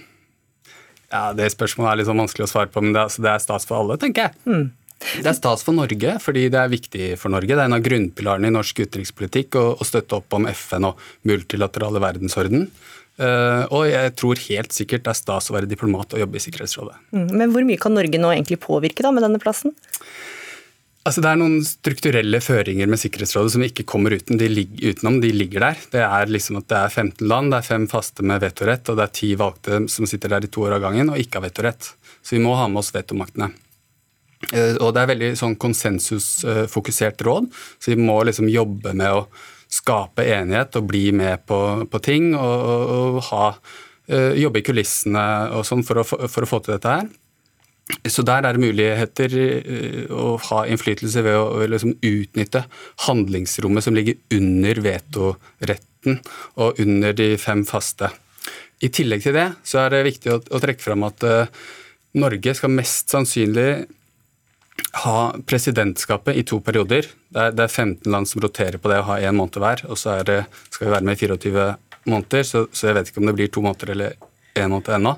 Ja, 1.07 1.29
det 1.37 1.47
spørsmålet 1.53 1.91
er 1.93 1.99
litt 2.01 2.09
sånn 2.09 2.19
vanskelig 2.19 2.45
å 2.49 2.51
svare 2.51 2.71
på, 2.71 2.83
men 2.83 2.91
det, 2.91 3.05
altså, 3.07 3.23
det 3.23 3.31
er 3.31 3.43
stas 3.43 3.67
for 3.69 3.79
alle, 3.79 3.95
tenker 4.01 4.27
jeg. 4.27 4.41
Mm. 4.45 4.65
Det 4.99 5.27
er 5.29 5.37
stas 5.37 5.63
for 5.65 5.75
Norge 5.75 6.17
fordi 6.23 6.47
det 6.51 6.59
er 6.59 6.71
viktig 6.71 7.07
for 7.21 7.33
Norge. 7.33 7.51
Det 7.51 7.61
er 7.61 7.67
en 7.67 7.77
av 7.77 7.85
grunnpilarene 7.85 8.49
i 8.49 8.55
norsk 8.55 8.83
utenrikspolitikk 8.85 9.57
å, 9.59 9.65
å 9.79 9.87
støtte 9.87 10.19
opp 10.19 10.37
om 10.37 10.47
FN 10.51 10.89
og 10.91 11.01
multilaterale 11.27 12.01
verdensorden. 12.03 12.69
Uh, 13.15 13.63
og 13.71 13.85
jeg 13.87 14.11
tror 14.19 14.39
helt 14.49 14.73
sikkert 14.75 15.05
det 15.05 15.13
er 15.13 15.19
stas 15.21 15.47
å 15.47 15.55
være 15.55 15.69
diplomat 15.71 16.17
og 16.17 16.19
jobbe 16.19 16.35
i 16.35 16.43
Sikkerhetsrådet. 16.43 16.97
Mm, 17.15 17.29
men 17.31 17.53
hvor 17.53 17.63
mye 17.67 17.79
kan 17.79 17.95
Norge 17.95 18.19
nå 18.19 18.31
egentlig 18.33 18.59
påvirke 18.63 19.05
da 19.05 19.13
med 19.15 19.23
denne 19.23 19.39
plassen? 19.39 19.71
Altså 21.05 21.21
Det 21.21 21.29
er 21.29 21.37
noen 21.37 21.59
strukturelle 21.63 22.39
føringer 22.41 22.89
med 22.89 22.99
Sikkerhetsrådet 22.99 23.53
som 23.53 23.63
ikke 23.63 23.85
kommer 23.87 24.15
uten, 24.17 24.39
de 24.41 24.49
ligger, 24.49 24.89
utenom. 24.89 25.19
De 25.21 25.29
ligger 25.31 25.67
der. 25.67 25.83
Det 25.93 26.01
er 26.01 26.31
liksom 26.33 26.57
at 26.59 26.67
det 26.71 26.79
er 26.79 26.95
15 27.05 27.29
land, 27.29 27.53
det 27.53 27.59
er 27.59 27.67
fem 27.67 27.85
faste 27.91 28.25
med 28.25 28.41
vetorett, 28.41 28.89
og 28.89 28.97
det 28.97 29.05
er 29.05 29.13
ti 29.21 29.29
valgte 29.39 29.83
som 29.93 30.09
sitter 30.09 30.33
der 30.33 30.47
i 30.47 30.51
to 30.51 30.65
år 30.65 30.79
av 30.79 30.87
gangen 30.87 31.13
og 31.13 31.21
ikke 31.21 31.39
har 31.39 31.45
vetorett. 31.45 31.91
Så 32.25 32.35
vi 32.35 32.41
må 32.41 32.57
ha 32.57 32.65
med 32.67 32.81
oss 32.81 32.89
vetomaktene. 32.95 33.51
Uh, 34.53 34.75
og 34.83 34.93
det 34.93 35.01
er 35.01 35.11
veldig 35.13 35.33
sånn 35.39 35.57
konsensusfokusert 35.61 37.23
råd, 37.25 37.49
så 37.79 37.93
vi 37.93 37.99
må 38.01 38.19
liksom 38.27 38.49
jobbe 38.51 38.93
med 38.97 39.21
å 39.21 39.25
skape 39.71 40.25
enighet 40.29 40.77
og 40.79 40.87
bli 40.89 41.09
med 41.15 41.45
på, 41.49 41.59
på 41.89 42.01
ting 42.05 42.31
og, 42.37 42.55
og, 42.71 42.95
og 42.95 43.21
ha, 43.31 43.51
uh, 44.11 44.33
jobbe 44.37 44.61
i 44.61 44.65
kulissene 44.65 45.27
og 45.55 45.65
sånn 45.67 45.85
for, 45.87 46.03
for, 46.05 46.45
å 46.45 46.49
få 46.49 46.61
til 46.63 46.75
dette 46.75 46.97
her. 46.97 47.07
Så 48.09 48.23
der 48.25 48.41
er 48.41 48.57
det 48.57 48.63
muligheter 48.63 49.33
uh, 49.39 50.13
å 50.13 50.35
ha 50.49 50.65
innflytelse 50.69 51.25
ved 51.25 51.39
å, 51.39 51.47
å 51.57 51.71
liksom 51.71 51.97
utnytte 51.97 52.65
handlingsrommet 53.07 53.85
som 53.85 53.97
ligger 53.97 54.19
under 54.37 54.83
vetoretten 54.85 56.21
og 56.61 56.81
under 56.81 57.17
de 57.17 57.33
fem 57.41 57.65
faste. 57.65 58.11
I 58.83 58.91
tillegg 58.93 59.23
til 59.23 59.35
det 59.37 59.49
så 59.65 59.85
er 59.85 59.93
det 59.93 60.07
viktig 60.11 60.33
å, 60.33 60.39
å 60.53 60.61
trekke 60.61 60.83
fram 60.83 61.05
at 61.07 61.25
uh, 61.25 61.67
Norge 62.15 62.53
skal 62.55 62.71
mest 62.71 63.11
sannsynlig 63.11 63.69
ha 65.03 65.35
presidentskapet 65.47 66.37
i 66.39 66.43
to 66.47 66.61
perioder. 66.63 67.09
Det 67.33 67.41
er, 67.41 67.51
det 67.55 67.65
er, 67.65 67.71
15 67.71 68.11
land 68.11 68.29
som 68.29 68.43
roterer 68.43 68.79
på 68.79 68.91
det 68.91 69.01
å 69.01 69.09
ha 69.09 69.19
én 69.19 69.35
måned 69.35 69.59
hver. 69.59 69.83
Og 69.89 69.99
så 69.99 70.21
det, 70.27 70.43
skal 70.69 70.87
vi 70.87 70.93
være 70.93 71.07
med 71.09 71.17
i 71.17 71.27
24 71.27 71.67
måneder, 72.07 72.47
så, 72.47 72.65
så, 72.71 72.89
jeg 72.89 72.97
vet 72.99 73.11
ikke 73.11 73.23
om 73.23 73.29
det 73.29 73.37
blir 73.37 73.51
to 73.51 73.63
måneder 73.65 73.93
eller 73.95 74.17
én 74.55 74.71
måned 74.71 74.91
ennå. 74.99 75.15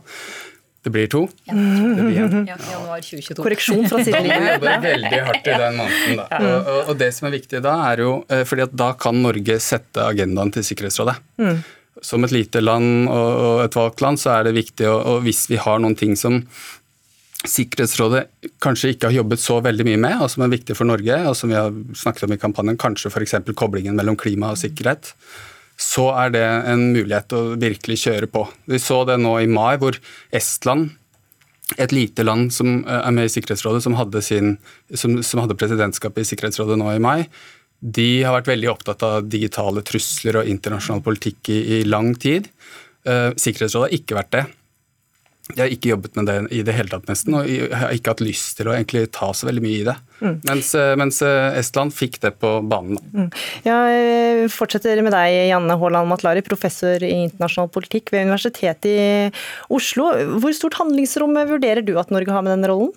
Det 0.88 0.94
blir 0.94 1.10
to. 1.12 1.24
Det 1.44 2.04
blir 2.06 2.20
en. 2.24 2.46
Ja, 2.48 2.56
januar 2.72 3.02
2022. 3.04 3.44
Korreksjon 3.44 3.90
fra 3.92 3.98
Vi 4.02 4.08
sidelinjen. 4.08 4.46
jobber 4.54 4.84
veldig 4.86 5.20
hardt 5.28 5.50
i 5.50 5.58
den 5.64 5.80
måneden. 5.82 6.22
Da. 6.22 6.28
Og, 6.38 6.54
og, 6.58 6.78
og 6.94 7.02
det 7.02 7.10
som 7.18 7.28
er 7.28 7.36
viktig 7.36 7.62
da, 7.66 7.74
er 7.90 8.04
jo 8.06 8.14
eh, 8.32 8.46
fordi 8.48 8.66
at 8.66 8.78
da 8.82 8.94
kan 8.98 9.20
Norge 9.26 9.60
sette 9.64 10.06
agendaen 10.06 10.54
til 10.56 10.66
Sikkerhetsrådet. 10.66 11.18
Som 12.06 12.24
et 12.24 12.34
lite 12.34 12.62
land 12.62 13.10
og, 13.10 13.30
og 13.50 13.62
et 13.66 13.78
valgt 13.78 14.06
land, 14.06 14.22
så 14.22 14.38
er 14.38 14.48
det 14.48 14.58
viktig, 14.58 14.88
og, 14.88 15.00
og 15.02 15.26
hvis 15.28 15.48
vi 15.52 15.60
har 15.60 15.82
noen 15.84 15.98
ting 15.98 16.16
som 16.18 16.44
Sikkerhetsrådet 17.48 18.24
kanskje 18.64 18.94
ikke 18.94 19.10
har 19.10 19.18
jobbet 19.20 19.42
så 19.42 19.60
veldig 19.64 19.86
mye 19.88 20.00
med, 20.04 20.22
og 20.24 20.32
som 20.34 20.46
er 20.46 20.54
viktig 20.54 20.76
for 20.78 20.90
Norge, 20.90 21.18
og 21.30 21.36
som 21.40 21.52
vi 21.52 21.58
har 21.58 21.76
snakket 21.98 22.28
om 22.28 22.36
i 22.36 22.40
kampanjen, 22.42 22.80
kanskje 22.82 23.12
f.eks. 23.12 23.38
koblingen 23.58 23.98
mellom 23.98 24.18
klima 24.20 24.54
og 24.54 24.62
sikkerhet, 24.62 25.14
så 25.78 26.08
er 26.24 26.32
det 26.34 26.46
en 26.72 26.88
mulighet 26.96 27.36
å 27.38 27.42
virkelig 27.62 28.00
kjøre 28.08 28.30
på. 28.34 28.48
Vi 28.66 28.80
så 28.82 29.04
det 29.08 29.20
nå 29.22 29.36
i 29.44 29.50
mai, 29.52 29.78
hvor 29.82 30.00
Estland 30.36 30.96
et 31.76 31.92
lite 31.92 32.24
land 32.24 32.54
som 32.56 32.82
eh, 32.86 33.02
er 33.02 33.14
med 33.16 33.28
i 33.28 33.32
Sikkerhetsrådet, 33.34 33.84
som 33.84 33.98
hadde, 34.00 34.22
sin, 34.24 34.56
som, 34.96 35.20
som 35.24 35.44
hadde 35.44 35.58
presidentskapet 35.60 36.24
i 36.24 36.30
Sikkerhetsrådet 36.30 36.78
nå 36.80 36.94
i 36.94 37.04
mai, 37.04 37.28
de 37.78 38.24
har 38.24 38.34
vært 38.40 38.50
veldig 38.54 38.70
opptatt 38.72 39.04
av 39.06 39.28
digitale 39.30 39.84
trusler 39.86 40.40
og 40.40 40.48
internasjonal 40.50 41.04
politikk 41.06 41.52
i, 41.54 41.60
i 41.78 41.82
lang 41.86 42.14
tid. 42.18 42.48
Eh, 43.06 43.34
Sikkerhetsrådet 43.38 43.90
har 43.90 44.00
ikke 44.00 44.18
vært 44.18 44.34
det. 44.34 44.46
De 45.54 45.62
har 45.62 45.72
ikke 45.72 45.94
jobbet 45.94 46.18
med 46.20 46.28
det 46.28 46.36
i 46.56 46.62
det 46.66 46.76
hele 46.76 46.92
tatt, 46.92 47.08
nesten, 47.08 47.36
og 47.38 47.48
har 47.48 47.94
ikke 47.96 48.14
hatt 48.14 48.24
lyst 48.26 48.58
til 48.60 48.68
å 48.68 48.76
egentlig 48.76 49.06
ta 49.16 49.30
så 49.32 49.48
veldig 49.48 49.64
mye 49.64 49.80
i 49.80 49.86
det. 49.88 49.96
Mens, 50.50 50.74
eh, 50.76 50.94
mens 51.00 51.22
eh, 51.24 51.60
Estland 51.60 51.96
fikk 51.96 52.20
det 52.24 52.34
på 52.42 52.58
banen. 52.68 52.98
da. 53.00 53.28
Jeg 53.64 54.52
fortsetter 54.52 55.00
med 55.06 55.16
deg, 55.16 55.38
Janne 55.52 55.78
Haaland 55.80 56.12
Matlari, 56.12 56.44
professor 56.46 57.04
i 57.06 57.14
internasjonal 57.30 57.72
politikk 57.72 58.12
ved 58.12 58.28
Universitetet 58.28 58.90
i 58.92 59.04
Oslo. 59.74 60.10
Hvor 60.42 60.56
stort 60.58 60.80
handlingsrom 60.82 61.38
vurderer 61.48 61.86
du 61.86 61.96
at 62.02 62.12
Norge 62.12 62.34
har 62.34 62.44
med 62.44 62.58
den 62.58 62.68
rollen? 62.72 62.92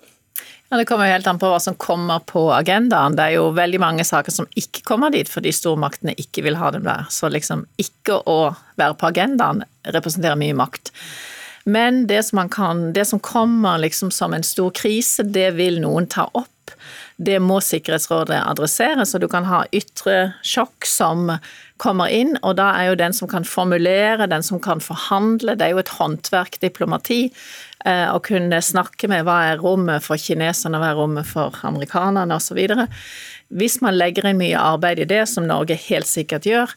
Ja, 0.71 0.77
Det 0.77 0.85
kommer 0.87 1.07
jo 1.07 1.11
helt 1.11 1.27
an 1.27 1.39
på 1.39 1.49
hva 1.51 1.57
som 1.59 1.75
kommer 1.75 2.21
på 2.23 2.45
agendaen. 2.55 3.17
Det 3.17 3.25
er 3.25 3.33
jo 3.35 3.49
veldig 3.51 3.79
mange 3.83 4.05
saker 4.07 4.31
som 4.31 4.47
ikke 4.55 4.85
kommer 4.87 5.11
dit 5.11 5.27
fordi 5.27 5.51
stormaktene 5.51 6.15
ikke 6.15 6.45
vil 6.45 6.55
ha 6.61 6.69
dem 6.71 6.85
der. 6.87 7.09
Så 7.11 7.27
liksom 7.27 7.65
ikke 7.81 8.21
å 8.23 8.39
være 8.79 8.95
på 8.95 9.09
agendaen 9.09 9.65
representerer 9.83 10.39
mye 10.39 10.55
makt. 10.55 10.93
Men 11.63 12.07
det 12.07 12.23
som, 12.23 12.49
kan, 12.49 12.93
det 12.93 13.05
som 13.05 13.19
kommer 13.19 13.77
liksom 13.77 14.11
som 14.11 14.33
en 14.33 14.43
stor 14.43 14.71
krise, 14.71 15.23
det 15.23 15.51
vil 15.59 15.81
noen 15.81 16.07
ta 16.09 16.29
opp. 16.33 16.49
Det 17.21 17.37
må 17.43 17.59
Sikkerhetsrådet 17.61 18.39
adressere, 18.47 19.05
så 19.05 19.19
du 19.21 19.27
kan 19.29 19.45
ha 19.45 19.61
ytre 19.75 20.31
sjokk 20.47 20.87
som 20.89 21.29
kommer 21.81 22.09
inn, 22.13 22.33
og 22.45 22.55
da 22.57 22.71
er 22.77 22.91
jo 22.91 22.97
den 22.97 23.13
som 23.13 23.29
kan 23.29 23.45
formulere, 23.45 24.29
den 24.29 24.45
som 24.45 24.61
kan 24.61 24.81
forhandle, 24.81 25.55
det 25.57 25.67
er 25.67 25.75
jo 25.75 25.81
et 25.81 25.93
håndverk, 25.97 26.57
diplomati, 26.61 27.21
eh, 27.85 28.07
å 28.09 28.21
kunne 28.25 28.61
snakke 28.61 29.09
med 29.11 29.25
hva 29.27 29.37
er 29.51 29.61
rommet 29.61 30.05
for 30.05 30.21
kineserne, 30.21 30.81
hva 30.81 30.93
er 30.93 30.99
rommet 31.01 31.29
for 31.29 31.57
amerikanerne 31.67 32.37
osv. 32.37 32.61
Hvis 33.53 33.81
man 33.85 33.97
legger 33.97 34.29
inn 34.29 34.41
mye 34.41 34.61
arbeid 34.61 35.01
i 35.03 35.09
det, 35.09 35.25
som 35.29 35.49
Norge 35.49 35.77
helt 35.89 36.09
sikkert 36.09 36.49
gjør, 36.49 36.73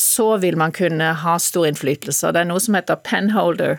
så 0.00 0.36
vil 0.40 0.56
man 0.56 0.72
kunne 0.72 1.12
ha 1.22 1.38
stor 1.38 1.66
innflytelse. 1.68 2.32
Det 2.32 2.40
er 2.40 2.48
noe 2.48 2.60
som 2.60 2.74
heter 2.78 2.96
penholder, 3.04 3.78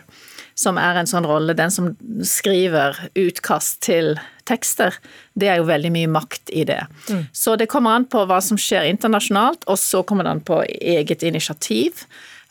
som 0.54 0.78
er 0.78 1.00
en 1.00 1.08
sånn 1.08 1.26
rolle. 1.26 1.56
Den 1.58 1.72
som 1.74 1.96
skriver 2.26 2.98
utkast 3.18 3.80
til 3.82 4.14
tekster, 4.46 4.94
det 5.34 5.48
er 5.50 5.60
jo 5.60 5.68
veldig 5.68 5.90
mye 5.94 6.10
makt 6.10 6.50
i 6.52 6.64
det. 6.68 6.80
Så 7.32 7.56
det 7.56 7.68
kommer 7.72 7.96
an 7.96 8.06
på 8.10 8.22
hva 8.26 8.40
som 8.44 8.58
skjer 8.60 8.86
internasjonalt, 8.90 9.66
og 9.66 9.78
så 9.78 10.02
kommer 10.06 10.26
det 10.26 10.30
an 10.36 10.44
på 10.46 10.62
eget 10.80 11.22
initiativ. 11.26 12.04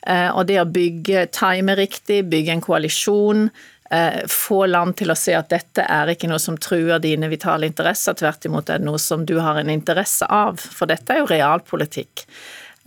Eh, 0.06 0.30
Og 0.36 0.46
det 0.46 0.60
å 0.60 0.68
bygge, 0.68 1.26
time 1.32 1.76
riktig, 1.76 2.24
bygge 2.28 2.52
en 2.52 2.64
koalisjon, 2.64 3.50
eh, 3.90 4.22
få 4.26 4.66
land 4.66 4.96
til 4.96 5.10
å 5.10 5.16
se 5.16 5.34
at 5.34 5.50
dette 5.50 5.84
er 5.84 6.06
ikke 6.12 6.28
noe 6.28 6.38
som 6.40 6.56
truer 6.56 6.98
dine 7.00 7.28
vitale 7.28 7.68
interesser, 7.68 8.14
tvert 8.14 8.44
imot 8.48 8.70
er 8.70 8.78
det 8.78 8.86
noe 8.86 8.98
som 8.98 9.26
du 9.26 9.38
har 9.40 9.56
en 9.60 9.68
interesse 9.68 10.24
av, 10.28 10.56
for 10.56 10.86
dette 10.86 11.10
er 11.10 11.18
jo 11.18 11.26
realpolitikk. 11.26 12.24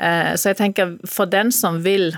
Eh, 0.04 0.34
Så 0.36 0.52
jeg 0.52 0.60
tenker 0.60 0.98
for 1.08 1.30
den 1.32 1.52
som 1.56 1.82
vil 1.86 2.12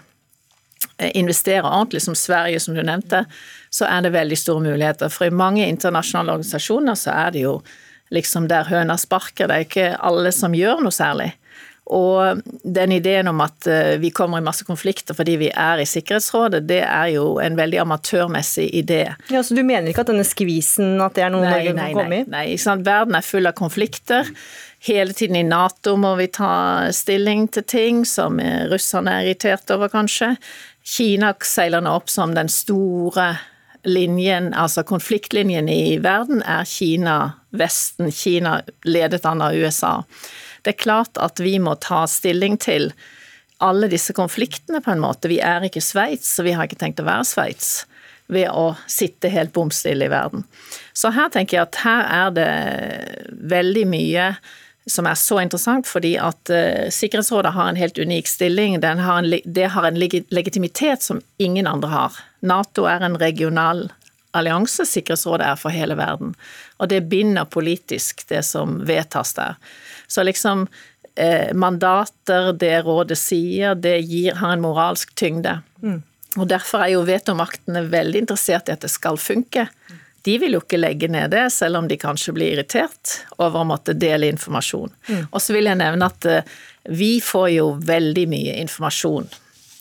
eh, 0.97 1.11
investere 1.13 1.63
ordentlig, 1.63 2.01
som 2.01 2.15
Sverige, 2.17 2.59
som 2.59 2.75
du 2.75 2.81
nevnte, 2.83 3.25
så 3.69 3.87
er 3.89 4.05
det 4.05 4.13
veldig 4.15 4.37
store 4.39 4.63
muligheter. 4.65 5.11
For 5.13 5.27
i 5.27 5.33
mange 5.33 5.67
internasjonale 5.67 6.37
organisasjoner 6.37 6.95
så 6.99 7.13
er 7.27 7.33
det 7.35 7.45
jo 7.45 7.57
liksom 8.13 8.47
der 8.47 8.67
høna 8.69 8.97
sparker, 9.01 9.49
det 9.49 9.55
er 9.55 9.65
ikke 9.65 9.89
alle 10.05 10.31
som 10.31 10.53
gjør 10.55 10.83
noe 10.85 10.93
særlig. 10.93 11.31
Og 11.85 12.39
den 12.63 12.95
ideen 12.95 13.27
om 13.29 13.41
at 13.45 13.67
eh, 13.69 13.95
vi 14.01 14.09
kommer 14.09 14.41
i 14.41 14.45
masse 14.45 14.65
konflikter 14.65 15.13
fordi 15.13 15.35
vi 15.37 15.49
er 15.53 15.83
i 15.83 15.85
Sikkerhetsrådet, 15.85 16.63
det 16.65 16.79
er 16.81 17.11
jo 17.13 17.35
en 17.43 17.57
veldig 17.59 17.83
amatørmessig 17.83 18.71
idé. 18.73 19.03
Ja, 19.29 19.43
så 19.45 19.53
Du 19.53 19.61
mener 19.61 19.91
ikke 19.91 20.01
at 20.01 20.09
denne 20.09 20.25
skvisen 20.25 20.97
at 21.05 21.13
det 21.17 21.27
er 21.27 21.33
noe 21.33 21.45
Norge 21.45 21.75
nei, 21.77 21.91
kan 21.91 21.99
komme 21.99 22.21
i? 22.23 22.23
nei, 22.25 22.45
nei. 22.55 22.57
sant? 22.61 22.85
Verden 22.87 23.17
er 23.19 23.25
full 23.25 23.45
av 23.45 23.53
konflikter. 23.59 24.31
Hele 24.85 25.13
tiden 25.13 25.35
i 25.35 25.43
Nato 25.43 25.95
må 25.97 26.11
vi 26.15 26.27
ta 26.29 26.91
stilling 26.93 27.47
til 27.49 27.63
ting 27.65 28.03
som 28.05 28.37
eh, 28.37 28.67
russerne 28.69 29.15
er 29.17 29.25
irritert 29.25 29.71
over, 29.73 29.89
kanskje. 29.89 30.35
Kina 30.85 31.31
seiler 31.41 31.81
nå 31.81 31.95
opp 31.97 32.11
som 32.13 32.35
den 32.37 32.51
store 32.53 33.31
linjen, 33.81 34.51
altså 34.53 34.83
konfliktlinjen 34.85 35.71
i 35.73 35.97
verden, 36.03 36.43
er 36.45 36.69
Kina-Vesten. 36.69 38.11
Kina 38.13 38.59
ledet 38.85 39.25
an 39.25 39.41
av 39.41 39.57
USA. 39.57 39.95
Det 40.61 40.75
er 40.75 40.83
klart 40.83 41.17
at 41.17 41.41
vi 41.41 41.55
må 41.57 41.73
ta 41.81 42.03
stilling 42.05 42.59
til 42.61 42.91
alle 43.65 43.89
disse 43.89 44.13
konfliktene 44.13 44.83
på 44.85 44.93
en 44.93 45.01
måte. 45.01 45.31
Vi 45.33 45.39
er 45.41 45.65
ikke 45.65 45.81
Sveits, 45.81 46.29
så 46.35 46.45
vi 46.45 46.53
har 46.53 46.69
ikke 46.69 46.77
tenkt 46.83 47.01
å 47.01 47.07
være 47.07 47.25
Sveits 47.25 47.71
ved 48.29 48.51
å 48.53 48.75
sitte 48.85 49.33
helt 49.33 49.53
bom 49.57 49.73
stille 49.73 50.05
i 50.05 50.13
verden. 50.13 50.45
Så 50.93 51.09
her 51.17 51.33
tenker 51.33 51.57
jeg 51.57 51.69
at 51.71 51.81
her 51.81 52.05
er 52.19 52.37
det 52.37 52.53
veldig 53.49 53.87
mye 53.89 54.29
som 54.87 55.07
er 55.09 55.17
så 55.17 55.39
interessant, 55.41 55.87
fordi 55.89 56.13
at 56.21 56.49
eh, 56.53 56.89
Sikkerhetsrådet 56.93 57.53
har 57.55 57.69
en 57.69 57.79
helt 57.79 57.97
unik 57.97 58.27
stilling. 58.29 58.79
Den 58.83 59.01
har 59.01 59.21
en, 59.21 59.39
det 59.45 59.69
har 59.73 59.87
en 59.87 59.99
legitimitet 59.99 61.03
som 61.03 61.21
ingen 61.37 61.67
andre 61.67 61.89
har. 61.89 62.19
Nato 62.45 62.85
er 62.89 63.05
en 63.05 63.17
regional 63.17 63.87
allianse, 64.35 64.85
Sikkerhetsrådet 64.85 65.47
er 65.47 65.59
for 65.59 65.73
hele 65.73 65.97
verden. 65.97 66.35
Og 66.77 66.91
det 66.91 67.07
binder 67.09 67.49
politisk, 67.49 68.27
det 68.29 68.43
som 68.45 68.81
vedtas 68.85 69.33
der. 69.33 69.55
Så 70.07 70.23
liksom 70.23 70.67
eh, 71.15 71.53
mandater, 71.53 72.51
det 72.53 72.83
rådet 72.85 73.17
sier, 73.17 73.73
det 73.75 73.97
gir, 74.03 74.35
har 74.37 74.53
en 74.53 74.65
moralsk 74.67 75.15
tyngde. 75.17 75.61
Og 76.35 76.49
derfor 76.51 76.83
er 76.83 76.93
jo 76.93 77.05
vetomaktene 77.07 77.85
veldig 77.89 78.25
interessert 78.25 78.69
i 78.69 78.75
at 78.75 78.83
det 78.83 78.91
skal 78.91 79.17
funke. 79.17 79.69
De 80.25 80.33
vil 80.41 80.55
jo 80.57 80.61
ikke 80.63 80.81
legge 80.81 81.07
ned 81.11 81.27
det, 81.35 81.45
selv 81.53 81.77
om 81.79 81.85
de 81.89 81.97
kanskje 82.01 82.33
blir 82.35 82.49
irritert 82.55 83.05
over 83.37 83.57
å 83.61 83.69
måtte 83.69 83.93
dele 83.97 84.27
informasjon. 84.33 84.91
Og 85.29 85.39
så 85.41 85.49
vil 85.53 85.65
jeg 85.69 85.81
nevne 85.81 86.05
at 86.09 86.21
eh, 86.29 86.47
vi 86.89 87.21
får 87.21 87.49
jo 87.53 87.65
veldig 87.85 88.27
mye 88.31 88.53
informasjon. 88.63 89.27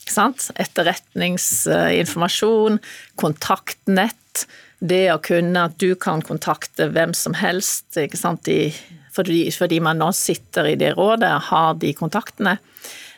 Sant? 0.04 0.50
Etterretningsinformasjon, 0.60 2.78
kontaktnett, 3.20 4.46
det 4.84 5.12
å 5.14 5.18
kunne 5.24 5.64
at 5.70 5.78
du 5.80 5.94
kan 5.96 6.20
kontakte 6.24 6.88
hvem 6.92 7.14
som 7.16 7.34
helst, 7.40 7.96
ikke 7.96 8.16
sant? 8.20 8.44
De, 8.44 8.72
fordi, 9.14 9.50
fordi 9.54 9.80
man 9.80 9.98
nå 10.02 10.12
sitter 10.16 10.66
i 10.72 10.76
det 10.76 10.92
rådet, 10.98 11.42
har 11.48 11.74
de 11.80 11.92
kontaktene 11.96 12.58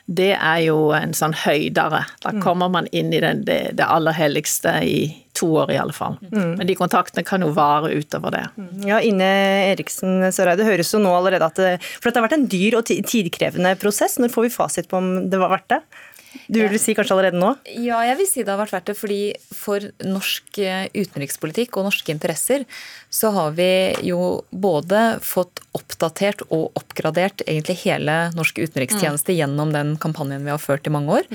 det 0.07 0.33
er 0.37 0.59
jo 0.63 0.91
en 0.95 1.11
sånn 1.15 1.33
høydere. 1.35 2.05
Da 2.23 2.31
kommer 2.39 2.71
man 2.71 2.87
inn 2.95 3.11
i 3.11 3.19
den, 3.19 3.43
det, 3.47 3.75
det 3.75 3.87
aller 3.87 4.15
helligste 4.15 4.71
i 4.87 4.99
to 5.37 5.49
år, 5.59 5.71
i 5.75 5.77
alle 5.77 5.93
fall. 5.93 6.15
Men 6.31 6.63
de 6.65 6.75
kontaktene 6.79 7.25
kan 7.27 7.43
jo 7.43 7.51
vare 7.53 7.91
utover 7.93 8.33
det. 8.33 8.43
Ja, 8.87 9.01
Ine 9.03 9.27
Eriksen 9.73 10.23
Søreide, 10.31 10.63
det 10.63 10.69
høres 10.71 10.93
jo 10.95 11.01
nå 11.03 11.11
allerede 11.13 11.51
at 11.51 11.59
For 11.99 12.09
det 12.09 12.17
har 12.17 12.25
vært 12.25 12.37
en 12.39 12.47
dyr 12.49 12.79
og 12.79 12.87
tidkrevende 12.87 13.75
prosess. 13.81 14.15
Når 14.17 14.31
får 14.33 14.47
vi 14.47 14.53
fasit 14.55 14.89
på 14.89 14.97
om 14.97 15.11
det 15.29 15.41
var 15.43 15.53
verdt 15.57 15.75
det? 15.75 15.81
Du 16.47 16.59
vil 16.61 16.79
si 16.81 16.95
kanskje 16.97 17.15
allerede 17.15 17.39
nå? 17.41 17.53
Ja, 17.83 18.01
jeg 18.07 18.17
vil 18.21 18.29
si 18.29 18.43
det 18.43 18.53
har 18.53 18.61
vært 18.61 18.75
verdt 18.75 18.91
det, 18.91 18.97
fordi 18.99 19.21
for 19.55 19.87
norsk 20.05 20.59
eh, 20.63 20.87
utenrikspolitikk 20.95 21.77
og 21.77 21.89
norske 21.89 22.13
interesser 22.13 22.67
så 23.13 23.31
har 23.35 23.55
vi 23.57 23.69
jo 24.07 24.43
både 24.51 25.19
fått 25.25 25.63
oppdatert 25.77 26.43
og 26.49 26.75
oppgradert 26.77 27.45
egentlig 27.45 27.79
hele 27.85 28.17
norsk 28.37 28.59
utenrikstjeneste 28.65 29.35
gjennom 29.37 29.71
den 29.75 29.95
kampanjen 30.01 30.45
vi 30.45 30.53
har 30.53 30.61
ført 30.61 30.87
i 30.87 30.93
mange 30.93 31.21
år. 31.21 31.29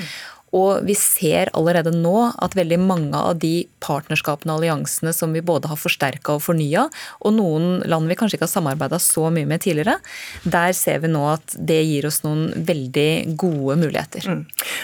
Og 0.56 0.84
vi 0.86 0.94
ser 0.98 1.50
allerede 1.56 1.92
nå 1.94 2.14
at 2.44 2.56
veldig 2.56 2.78
mange 2.82 3.16
av 3.16 3.38
de 3.40 3.64
partnerskapene 3.82 4.52
og 4.52 4.60
alliansene 4.60 5.12
som 5.16 5.32
vi 5.32 5.42
både 5.44 5.70
har 5.70 5.80
forsterka 5.80 6.36
og 6.36 6.44
fornya, 6.44 6.86
og 7.24 7.36
noen 7.38 7.80
land 7.88 8.10
vi 8.10 8.16
kanskje 8.18 8.38
ikke 8.38 8.46
har 8.48 8.52
samarbeida 8.52 9.00
så 9.02 9.30
mye 9.32 9.48
med 9.48 9.64
tidligere, 9.64 9.96
der 10.44 10.76
ser 10.76 11.02
vi 11.02 11.10
nå 11.12 11.24
at 11.32 11.56
det 11.56 11.80
gir 11.88 12.06
oss 12.08 12.22
noen 12.26 12.50
veldig 12.68 13.36
gode 13.40 13.78
muligheter. 13.80 14.28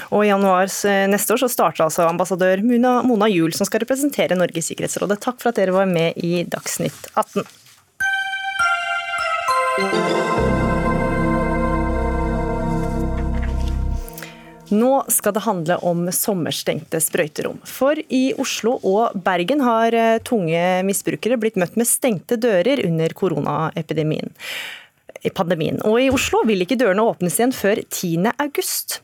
Og 0.08 0.24
I 0.24 0.32
januar 0.32 0.72
neste 1.12 1.36
år 1.36 1.44
så 1.44 1.52
starter 1.52 1.86
altså 1.86 2.08
ambassadør 2.08 2.64
Mona, 2.64 2.98
Mona 3.06 3.28
Juel, 3.30 3.54
som 3.56 3.68
skal 3.68 3.84
representere 3.84 4.38
Norge 4.38 4.62
i 4.62 4.64
Sikkerhetsrådet. 4.64 5.20
Takk 5.24 5.40
for 5.42 5.52
at 5.52 5.60
dere 5.60 5.76
var 5.76 5.88
med 5.90 6.16
i 6.24 6.44
Dagsnytt 6.48 7.12
18. 7.14 7.44
Nå 14.74 14.92
skal 15.08 15.32
det 15.32 15.44
handle 15.46 15.78
om 15.86 16.04
sommerstengte 16.12 17.00
sprøyterom. 17.00 17.60
For 17.68 17.96
i 18.12 18.34
Oslo 18.40 18.76
og 18.84 19.16
Bergen 19.24 19.62
har 19.64 19.96
eh, 19.96 20.20
tunge 20.26 20.60
misbrukere 20.84 21.38
blitt 21.40 21.56
møtt 21.60 21.78
med 21.80 21.88
stengte 21.88 22.36
dører 22.40 22.84
under 22.84 23.14
koronaepidemien. 23.16 24.34
Pandemien. 25.34 25.80
Og 25.88 25.98
i 25.98 26.10
Oslo 26.14 26.44
vil 26.46 26.62
ikke 26.62 26.78
dørene 26.78 27.02
åpnes 27.08 27.40
igjen 27.40 27.54
før 27.56 27.80
10. 27.82 28.28
august. 28.38 29.00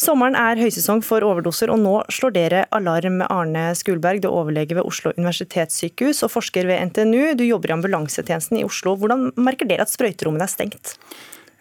Sommeren 0.00 0.36
er 0.38 0.56
høysesong 0.56 1.02
for 1.04 1.24
overdoser, 1.24 1.68
og 1.72 1.80
nå 1.82 1.94
slår 2.12 2.32
dere 2.32 2.60
alarm. 2.72 3.18
Arne 3.28 3.70
Skulberg, 3.76 4.22
du 4.22 4.30
er 4.30 4.36
overlege 4.36 4.78
ved 4.78 4.86
Oslo 4.88 5.12
universitetssykehus 5.18 6.22
og 6.24 6.32
forsker 6.32 6.68
ved 6.70 6.88
NTNU. 6.88 7.34
Du 7.36 7.44
jobber 7.44 7.72
i 7.72 7.76
ambulansetjenesten 7.76 8.62
i 8.62 8.64
Oslo. 8.64 8.94
Hvordan 8.96 9.28
merker 9.36 9.68
dere 9.68 9.84
at 9.84 9.92
sprøyterommene 9.92 10.46
er 10.48 10.52
stengt? 10.52 10.96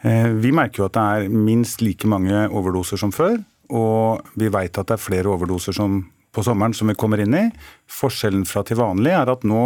Eh, 0.02 0.30
vi 0.40 0.52
merker 0.56 0.84
jo 0.84 0.88
at 0.88 0.96
det 0.96 1.04
er 1.04 1.34
minst 1.34 1.84
like 1.84 2.08
mange 2.08 2.48
overdoser 2.48 3.00
som 3.02 3.14
før. 3.16 3.40
Og 3.70 4.26
vi 4.40 4.50
vet 4.50 4.78
at 4.80 4.90
det 4.90 4.98
er 4.98 5.04
flere 5.04 5.30
overdoser 5.30 5.76
som, 5.76 6.02
på 6.34 6.44
sommeren 6.46 6.74
som 6.74 6.90
vi 6.90 6.98
kommer 6.98 7.22
inn 7.22 7.36
i. 7.38 7.46
Forskjellen 7.92 8.48
fra 8.50 8.64
til 8.66 8.80
vanlig 8.82 9.14
er 9.18 9.32
at 9.32 9.46
nå 9.48 9.64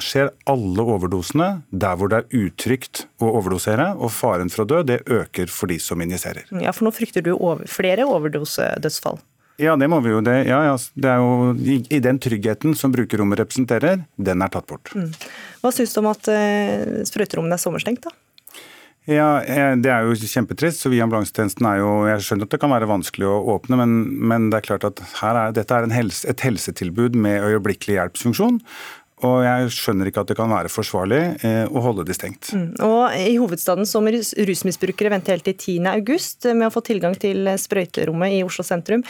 skjer 0.00 0.30
alle 0.48 0.84
overdosene 0.88 1.48
der 1.68 1.98
hvor 2.00 2.08
det 2.08 2.22
er 2.22 2.46
utrygt 2.46 3.04
å 3.20 3.28
overdosere, 3.38 3.90
og 4.00 4.12
faren 4.14 4.48
for 4.52 4.64
å 4.64 4.68
dø 4.68 4.80
det 4.88 5.02
øker 5.04 5.52
for 5.52 5.68
de 5.72 5.76
som 5.82 6.00
injiserer. 6.00 6.48
Ja, 6.62 6.72
For 6.72 6.88
nå 6.88 6.94
frykter 6.96 7.24
du 7.24 7.34
over, 7.34 7.68
flere 7.68 8.06
overdosedødsfall? 8.08 9.20
Ja, 9.60 9.76
det 9.76 9.86
må 9.92 10.00
vi 10.02 10.14
jo. 10.14 10.22
Det, 10.24 10.34
ja, 10.48 10.62
ja, 10.64 10.76
det 10.96 11.10
er 11.12 11.20
jo 11.20 11.52
i, 11.60 11.76
i, 11.92 12.00
den 12.02 12.18
tryggheten 12.22 12.72
som 12.78 12.92
brukerrommet 12.94 13.42
representerer, 13.42 14.00
den 14.16 14.42
er 14.42 14.52
tatt 14.52 14.66
bort. 14.66 14.90
Mm. 14.96 15.12
Hva 15.60 15.72
syns 15.76 15.92
du 15.92 16.00
om 16.00 16.08
at 16.10 16.30
uh, 16.32 17.02
sprøyterommene 17.06 17.58
er 17.58 17.62
sommerstengt, 17.62 18.08
da? 18.08 18.16
Ja, 19.10 19.42
eh, 19.42 19.74
Det 19.76 19.90
er 19.90 20.06
jo 20.06 20.14
kjempetrist. 20.14 20.80
så 20.80 20.88
vi 20.88 20.98
i 20.98 21.02
Ambulansetjenesten 21.02 21.66
er 21.66 21.78
jo 21.82 22.06
Jeg 22.06 22.22
skjønner 22.22 22.46
at 22.46 22.50
det 22.50 22.60
kan 22.60 22.70
være 22.70 22.86
vanskelig 22.86 23.26
å 23.26 23.58
åpne, 23.58 23.76
men, 23.76 24.18
men 24.28 24.50
det 24.50 24.60
er 24.60 24.68
klart 24.68 24.84
at 24.84 25.00
er, 25.00 25.52
dette 25.52 25.74
er 25.74 25.90
helse, 25.90 26.28
et 26.28 26.40
helsetilbud 26.40 27.14
med 27.14 27.42
øyeblikkelig 27.42 27.98
hjelpsfunksjon. 27.98 28.60
Og 29.22 29.44
jeg 29.44 29.70
skjønner 29.70 30.08
ikke 30.10 30.22
at 30.24 30.30
det 30.32 30.36
kan 30.38 30.50
være 30.50 30.70
forsvarlig 30.70 31.20
eh, 31.46 31.66
å 31.70 31.82
holde 31.82 32.04
de 32.06 32.14
stengt. 32.14 32.50
Mm. 32.54 32.74
Og 32.82 33.14
I 33.14 33.36
hovedstaden 33.38 33.86
som 33.86 34.02
må 34.02 34.10
rusmisbrukere 34.14 35.12
vente 35.14 35.30
helt 35.30 35.46
til 35.46 35.78
10.8 35.78 36.56
med 36.58 36.66
å 36.66 36.74
få 36.74 36.82
tilgang 36.82 37.14
til 37.14 37.46
sprøyterommet 37.58 38.34
i 38.38 38.42
Oslo 38.42 38.66
sentrum. 38.66 39.04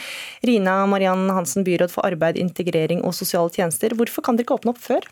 Rina 0.45 0.83
Mariann 0.89 1.25
Hansen, 1.33 1.65
byråd 1.65 1.93
for 1.93 2.05
arbeid, 2.05 2.37
integrering 2.37 3.01
og 3.01 3.17
sosiale 3.17 3.49
tjenester. 3.53 3.97
Hvorfor 3.97 4.25
kan 4.25 4.37
dere 4.37 4.45
ikke 4.45 4.59
åpne 4.61 4.75
opp 4.75 4.81
før? 4.85 5.09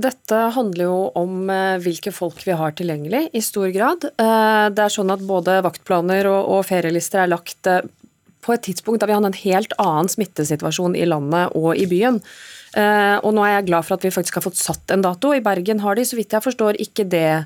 Dette 0.00 0.38
handler 0.56 0.86
jo 0.86 0.98
om 1.18 1.50
eh, 1.52 1.76
hvilke 1.84 2.12
folk 2.14 2.40
vi 2.46 2.56
har 2.56 2.72
tilgjengelig, 2.76 3.26
i 3.36 3.42
stor 3.44 3.68
grad. 3.74 4.06
Eh, 4.08 4.66
det 4.72 4.86
er 4.86 4.92
sånn 4.92 5.12
at 5.12 5.24
både 5.26 5.60
vaktplaner 5.66 6.28
og 6.30 6.62
ferielister 6.68 7.24
er 7.24 7.32
lagt 7.32 7.68
på 8.44 8.52
et 8.52 8.64
tidspunkt 8.64 9.00
da 9.00 9.08
vi 9.08 9.16
hadde 9.16 9.30
en 9.32 9.42
helt 9.44 9.72
annen 9.80 10.10
smittesituasjon 10.12 10.96
i 10.96 11.06
landet 11.08 11.56
og 11.56 11.72
i 11.80 11.88
byen. 11.90 12.20
Eh, 12.74 13.16
og 13.22 13.34
nå 13.36 13.44
er 13.46 13.58
jeg 13.58 13.68
glad 13.70 13.86
for 13.86 13.96
at 13.96 14.04
vi 14.06 14.12
faktisk 14.14 14.40
har 14.40 14.46
fått 14.46 14.60
satt 14.60 14.94
en 14.94 15.04
dato. 15.04 15.32
I 15.34 15.44
Bergen 15.44 15.82
har 15.84 15.98
de, 15.98 16.06
så 16.06 16.18
vidt 16.18 16.34
jeg 16.34 16.44
forstår, 16.44 16.80
ikke 16.82 17.06
det 17.08 17.44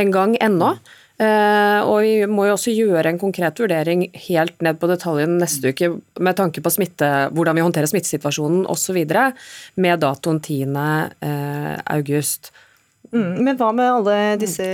engang 0.00 0.36
ennå. 0.44 0.74
Uh, 0.76 1.04
og 1.16 2.02
vi 2.04 2.26
må 2.28 2.44
jo 2.44 2.56
også 2.58 2.74
gjøre 2.76 3.08
en 3.08 3.20
konkret 3.20 3.56
vurdering 3.62 4.02
helt 4.26 4.60
ned 4.64 4.76
på 4.76 4.90
detaljen 4.90 5.38
neste 5.40 5.72
uke 5.72 5.88
med 6.20 6.36
tanke 6.36 6.60
på 6.60 6.72
smitte, 6.74 7.08
hvordan 7.32 7.56
vi 7.56 7.64
håndterer 7.64 7.88
smittesituasjonen 7.88 8.66
osv. 8.68 9.00
med 9.80 10.04
datoen 10.04 10.42
10. 10.42 10.76
Uh, 10.76 11.72
august. 11.96 12.52
Mm, 13.14 13.44
men 13.46 13.58
hva 13.58 13.70
med 13.76 13.88
alle 13.88 14.16
disse 14.40 14.64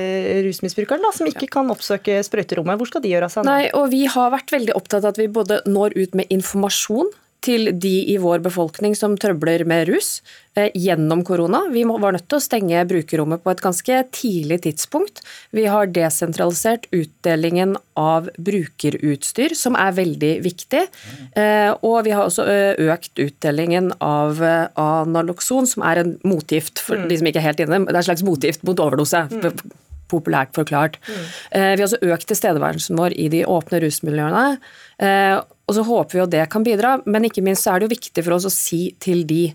rusmisbrukerne 0.47 1.05
da, 1.05 1.13
som 1.15 1.29
ikke 1.29 1.51
kan 1.53 1.71
oppsøke 1.73 2.19
sprøyterommet? 2.27 2.79
Hvor 2.81 2.91
skal 2.91 3.05
de 3.05 3.13
gjøre 3.13 3.29
av 3.29 3.35
seg? 3.35 3.47
Nei, 3.49 3.67
og 3.77 3.91
Vi 3.93 4.05
har 4.11 4.33
vært 4.33 4.55
veldig 4.55 4.77
opptatt 4.79 5.05
av 5.05 5.13
at 5.13 5.21
vi 5.21 5.29
både 5.33 5.61
når 5.69 5.97
ut 5.99 6.17
med 6.19 6.33
informasjon 6.33 7.13
til 7.45 7.71
de 7.83 7.93
i 8.13 8.17
vår 8.23 8.43
befolkning 8.45 8.95
som 8.99 9.17
trøbler 9.21 9.65
med 9.69 9.89
rus 9.91 10.21
eh, 10.57 10.71
gjennom 10.79 11.25
korona. 11.27 11.65
Vi 11.73 11.85
var 11.89 12.15
nødt 12.15 12.29
til 12.31 12.39
å 12.39 12.45
stenge 12.45 12.85
brukerrommet 12.89 13.43
på 13.45 13.53
et 13.53 13.63
ganske 13.65 14.01
tidlig 14.15 14.63
tidspunkt. 14.67 15.23
Vi 15.55 15.67
har 15.71 15.91
desentralisert 15.93 16.89
utdelingen 16.95 17.77
av 17.99 18.31
brukerutstyr, 18.39 19.57
som 19.59 19.77
er 19.79 19.95
veldig 19.99 20.33
viktig. 20.47 20.85
Eh, 21.39 21.71
og 21.83 22.03
vi 22.07 22.15
har 22.15 22.27
også 22.27 22.47
eh, 22.49 22.83
økt 22.93 23.23
utdelingen 23.23 23.93
av 24.03 24.43
Analoxon, 24.43 25.69
som 25.69 25.87
er 25.87 26.03
en 26.03 26.17
motgift 26.27 26.83
for 26.83 27.01
mm. 27.01 27.09
de 27.11 27.21
som 27.21 27.31
ikke 27.31 27.43
er 27.43 27.51
helt 27.51 27.65
inne. 27.65 27.85
Det 27.89 27.97
er 27.97 28.05
en 28.05 28.11
slags 28.13 28.27
motgift 28.27 28.67
mot 28.69 28.83
overdose. 28.83 29.27
Populært 30.13 30.53
forklart. 30.57 31.01
Mm. 31.09 31.27
Vi 31.57 31.81
har 31.81 31.87
også 31.89 32.03
økt 32.13 32.29
tilstedeværelsen 32.29 33.01
vår 33.01 33.17
i 33.17 33.31
de 33.33 33.43
åpne 33.49 33.81
rusmiljøene. 33.83 34.45
Og 35.69 35.77
så 35.77 35.85
håper 35.89 36.19
vi 36.19 36.25
at 36.27 36.35
det 36.35 36.49
kan 36.53 36.67
bidra, 36.67 36.99
men 37.09 37.25
ikke 37.29 37.45
minst 37.45 37.65
så 37.65 37.73
er 37.73 37.81
det 37.81 37.89
jo 37.89 37.95
viktig 37.97 38.27
for 38.27 38.37
oss 38.37 38.49
å 38.49 38.53
si 38.53 38.83
til 39.01 39.25
de 39.29 39.47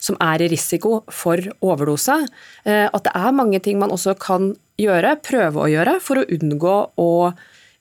som 0.00 0.16
er 0.24 0.42
i 0.42 0.48
risiko 0.50 1.02
for 1.12 1.42
overdose, 1.60 2.16
eh, 2.64 2.86
at 2.88 3.04
det 3.04 3.12
er 3.14 3.36
mange 3.36 3.60
ting 3.60 3.78
man 3.78 3.92
også 3.92 4.16
kan 4.20 4.54
gjøre, 4.80 5.18
prøve 5.20 5.66
å 5.66 5.68
gjøre, 5.70 5.98
for 6.00 6.22
å 6.22 6.28
unngå 6.36 6.76
å, 6.96 7.10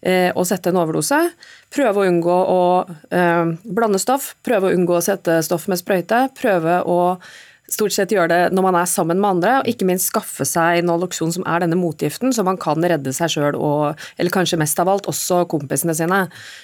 eh, 0.03 0.31
å 0.35 0.43
sette 0.45 0.69
en 0.69 0.81
overdose. 0.81 1.19
Prøve 1.71 2.03
å 2.03 2.09
unngå 2.11 2.39
å 2.55 2.63
eh, 3.11 3.55
blande 3.63 3.99
stoff, 3.99 4.35
prøve 4.43 4.67
å 4.67 4.75
unngå 4.75 4.99
å 4.99 5.05
sette 5.05 5.39
stoff 5.43 5.69
med 5.71 5.79
sprøyte. 5.79 6.27
Prøve 6.35 6.83
å 6.83 6.99
stort 7.75 7.95
sett 7.95 8.13
gjøre 8.13 8.29
det 8.31 8.39
når 8.55 8.65
man 8.65 8.77
er 8.79 8.89
sammen 8.89 9.19
med 9.21 9.29
andre, 9.29 9.55
og 9.61 9.69
ikke 9.71 9.87
minst 9.87 10.09
skaffe 10.11 10.47
seg 10.47 10.83
Naloxon, 10.87 11.33
som 11.35 11.45
er 11.49 11.63
denne 11.63 11.77
motgiften, 11.79 12.33
så 12.35 12.45
man 12.47 12.59
kan 12.61 12.81
redde 12.81 13.13
seg 13.15 13.33
sjøl 13.33 13.57
og 13.59 13.99
Eller 14.19 14.31
kanskje 14.33 14.57
mest 14.59 14.79
av 14.81 14.89
alt 14.91 15.07
også 15.09 15.43
kompisene 15.49 15.93
sine. 15.95 16.19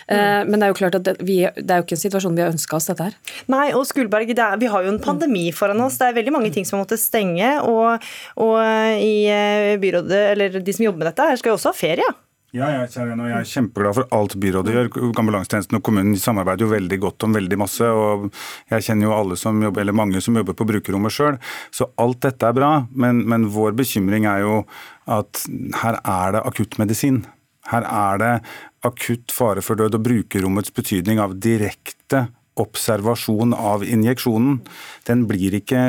Mm. 0.09 0.49
Men 0.49 0.59
det 0.59 0.67
er 0.67 0.71
jo 0.71 0.77
klart 0.77 0.97
at 0.97 1.05
det, 1.07 1.15
vi, 1.25 1.37
det, 1.45 1.67
er 1.69 1.79
jo 1.79 1.85
ikke 1.85 1.95
en 1.97 2.01
situasjon 2.01 2.35
vi 2.37 2.43
har 2.43 2.53
ønska 2.53 2.77
oss, 2.77 2.89
dette 2.89 3.07
her. 3.07 3.15
Nei, 3.51 3.67
og 3.77 3.85
Skulberg, 3.87 4.31
er, 4.33 4.57
vi 4.61 4.69
har 4.71 4.85
jo 4.85 4.93
en 4.93 5.01
pandemi 5.03 5.47
foran 5.55 5.81
oss. 5.85 5.99
Det 6.01 6.09
er 6.09 6.17
veldig 6.19 6.35
mange 6.35 6.51
ting 6.55 6.67
som 6.67 6.77
har 6.77 6.85
måttet 6.85 7.03
stenge. 7.03 7.51
Og, 7.65 8.05
og 8.41 8.59
i 9.01 9.25
eh, 9.31 9.75
byrådet, 9.81 10.21
eller 10.33 10.59
de 10.59 10.75
som 10.75 10.87
jobber 10.87 11.03
med 11.03 11.11
dette, 11.11 11.31
her 11.31 11.41
skal 11.41 11.53
jo 11.53 11.59
også 11.59 11.73
ha 11.73 11.79
ferie. 11.79 12.13
Ja, 12.55 12.69
jeg, 12.71 12.87
kjære, 12.93 13.15
jeg 13.27 13.35
er 13.35 13.47
kjempeglad 13.49 13.95
for 13.97 14.13
alt 14.15 14.33
byrådet 14.39 14.71
gjør. 14.71 14.89
Ambulansetjenesten 15.19 15.75
og 15.75 15.81
kommunen 15.83 16.15
samarbeider 16.19 16.63
jo 16.63 16.71
veldig 16.71 16.99
godt 17.03 17.25
om 17.27 17.35
veldig 17.35 17.57
masse. 17.59 17.83
og 17.83 18.29
Jeg 18.71 18.85
kjenner 18.85 19.09
jo 19.09 19.15
alle 19.15 19.35
som 19.39 19.59
jobber, 19.59 19.83
eller 19.83 19.97
mange 19.97 20.21
som 20.23 20.37
jobber 20.39 20.55
på 20.55 20.67
brukerrommet 20.69 21.11
sjøl. 21.11 21.35
Så 21.75 21.89
alt 21.99 22.21
dette 22.23 22.47
er 22.47 22.55
bra. 22.55 22.69
Men, 22.95 23.25
men, 23.27 23.49
vår 23.51 23.75
bekymring 23.75 24.27
er 24.31 24.45
jo 24.45 24.61
at 25.11 25.43
her 25.81 25.99
er 25.99 26.37
det 26.37 26.45
akuttmedisin. 26.47 27.25
Her 27.73 27.89
er 27.89 28.23
det 28.23 28.33
akutt 28.87 29.35
fare 29.35 29.65
for 29.65 29.75
død, 29.75 29.99
og 29.99 30.07
brukerrommets 30.07 30.71
betydning 30.71 31.19
av 31.19 31.35
direkte 31.43 32.29
observasjon 32.55 33.51
av 33.51 33.83
injeksjonen, 33.83 34.61
den 35.07 35.25
blir 35.27 35.57
ikke 35.59 35.81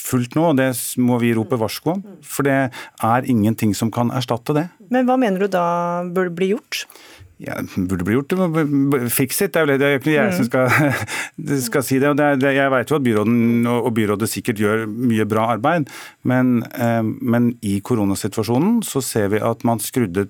fullt 0.00 0.36
nå, 0.38 0.50
og 0.50 0.58
det 0.60 0.72
må 1.00 1.20
vi 1.22 1.34
rope 1.36 1.58
varsko 1.60 1.96
om. 1.96 2.04
For 2.26 2.46
det 2.46 2.58
er 2.70 3.30
ingenting 3.30 3.74
som 3.76 3.92
kan 3.94 4.12
erstatte 4.16 4.56
det. 4.56 4.68
Men 4.90 5.08
hva 5.08 5.18
mener 5.20 5.44
du 5.44 5.52
da 5.52 5.64
burde 6.08 6.34
bli 6.36 6.52
gjort? 6.54 6.84
Ja, 7.40 7.54
burde 7.76 8.04
bli 8.04 8.18
gjort. 8.18 8.34
Fix 9.12 9.40
it. 9.40 9.54
Det 9.56 9.80
er 9.80 9.94
jo 9.94 10.00
ikke 10.02 10.12
jeg 10.12 10.34
som 10.36 10.48
skal, 10.48 10.68
skal 11.68 11.84
si 11.86 12.00
det. 12.02 12.12
det, 12.18 12.28
det 12.42 12.52
jeg 12.52 12.72
vet 12.74 12.92
jo 12.92 12.98
at 12.98 13.06
byråden 13.06 13.70
og 13.70 13.88
byrådet 13.96 14.28
sikkert 14.28 14.60
gjør 14.60 14.84
mye 14.90 15.24
bra 15.28 15.46
arbeid, 15.54 15.88
men, 16.28 16.58
eh, 16.76 17.00
men 17.04 17.54
i 17.64 17.78
koronasituasjonen 17.80 18.82
så 18.84 19.00
ser 19.04 19.32
vi 19.32 19.40
at 19.40 19.64
man 19.64 19.80
skrudde 19.80 20.28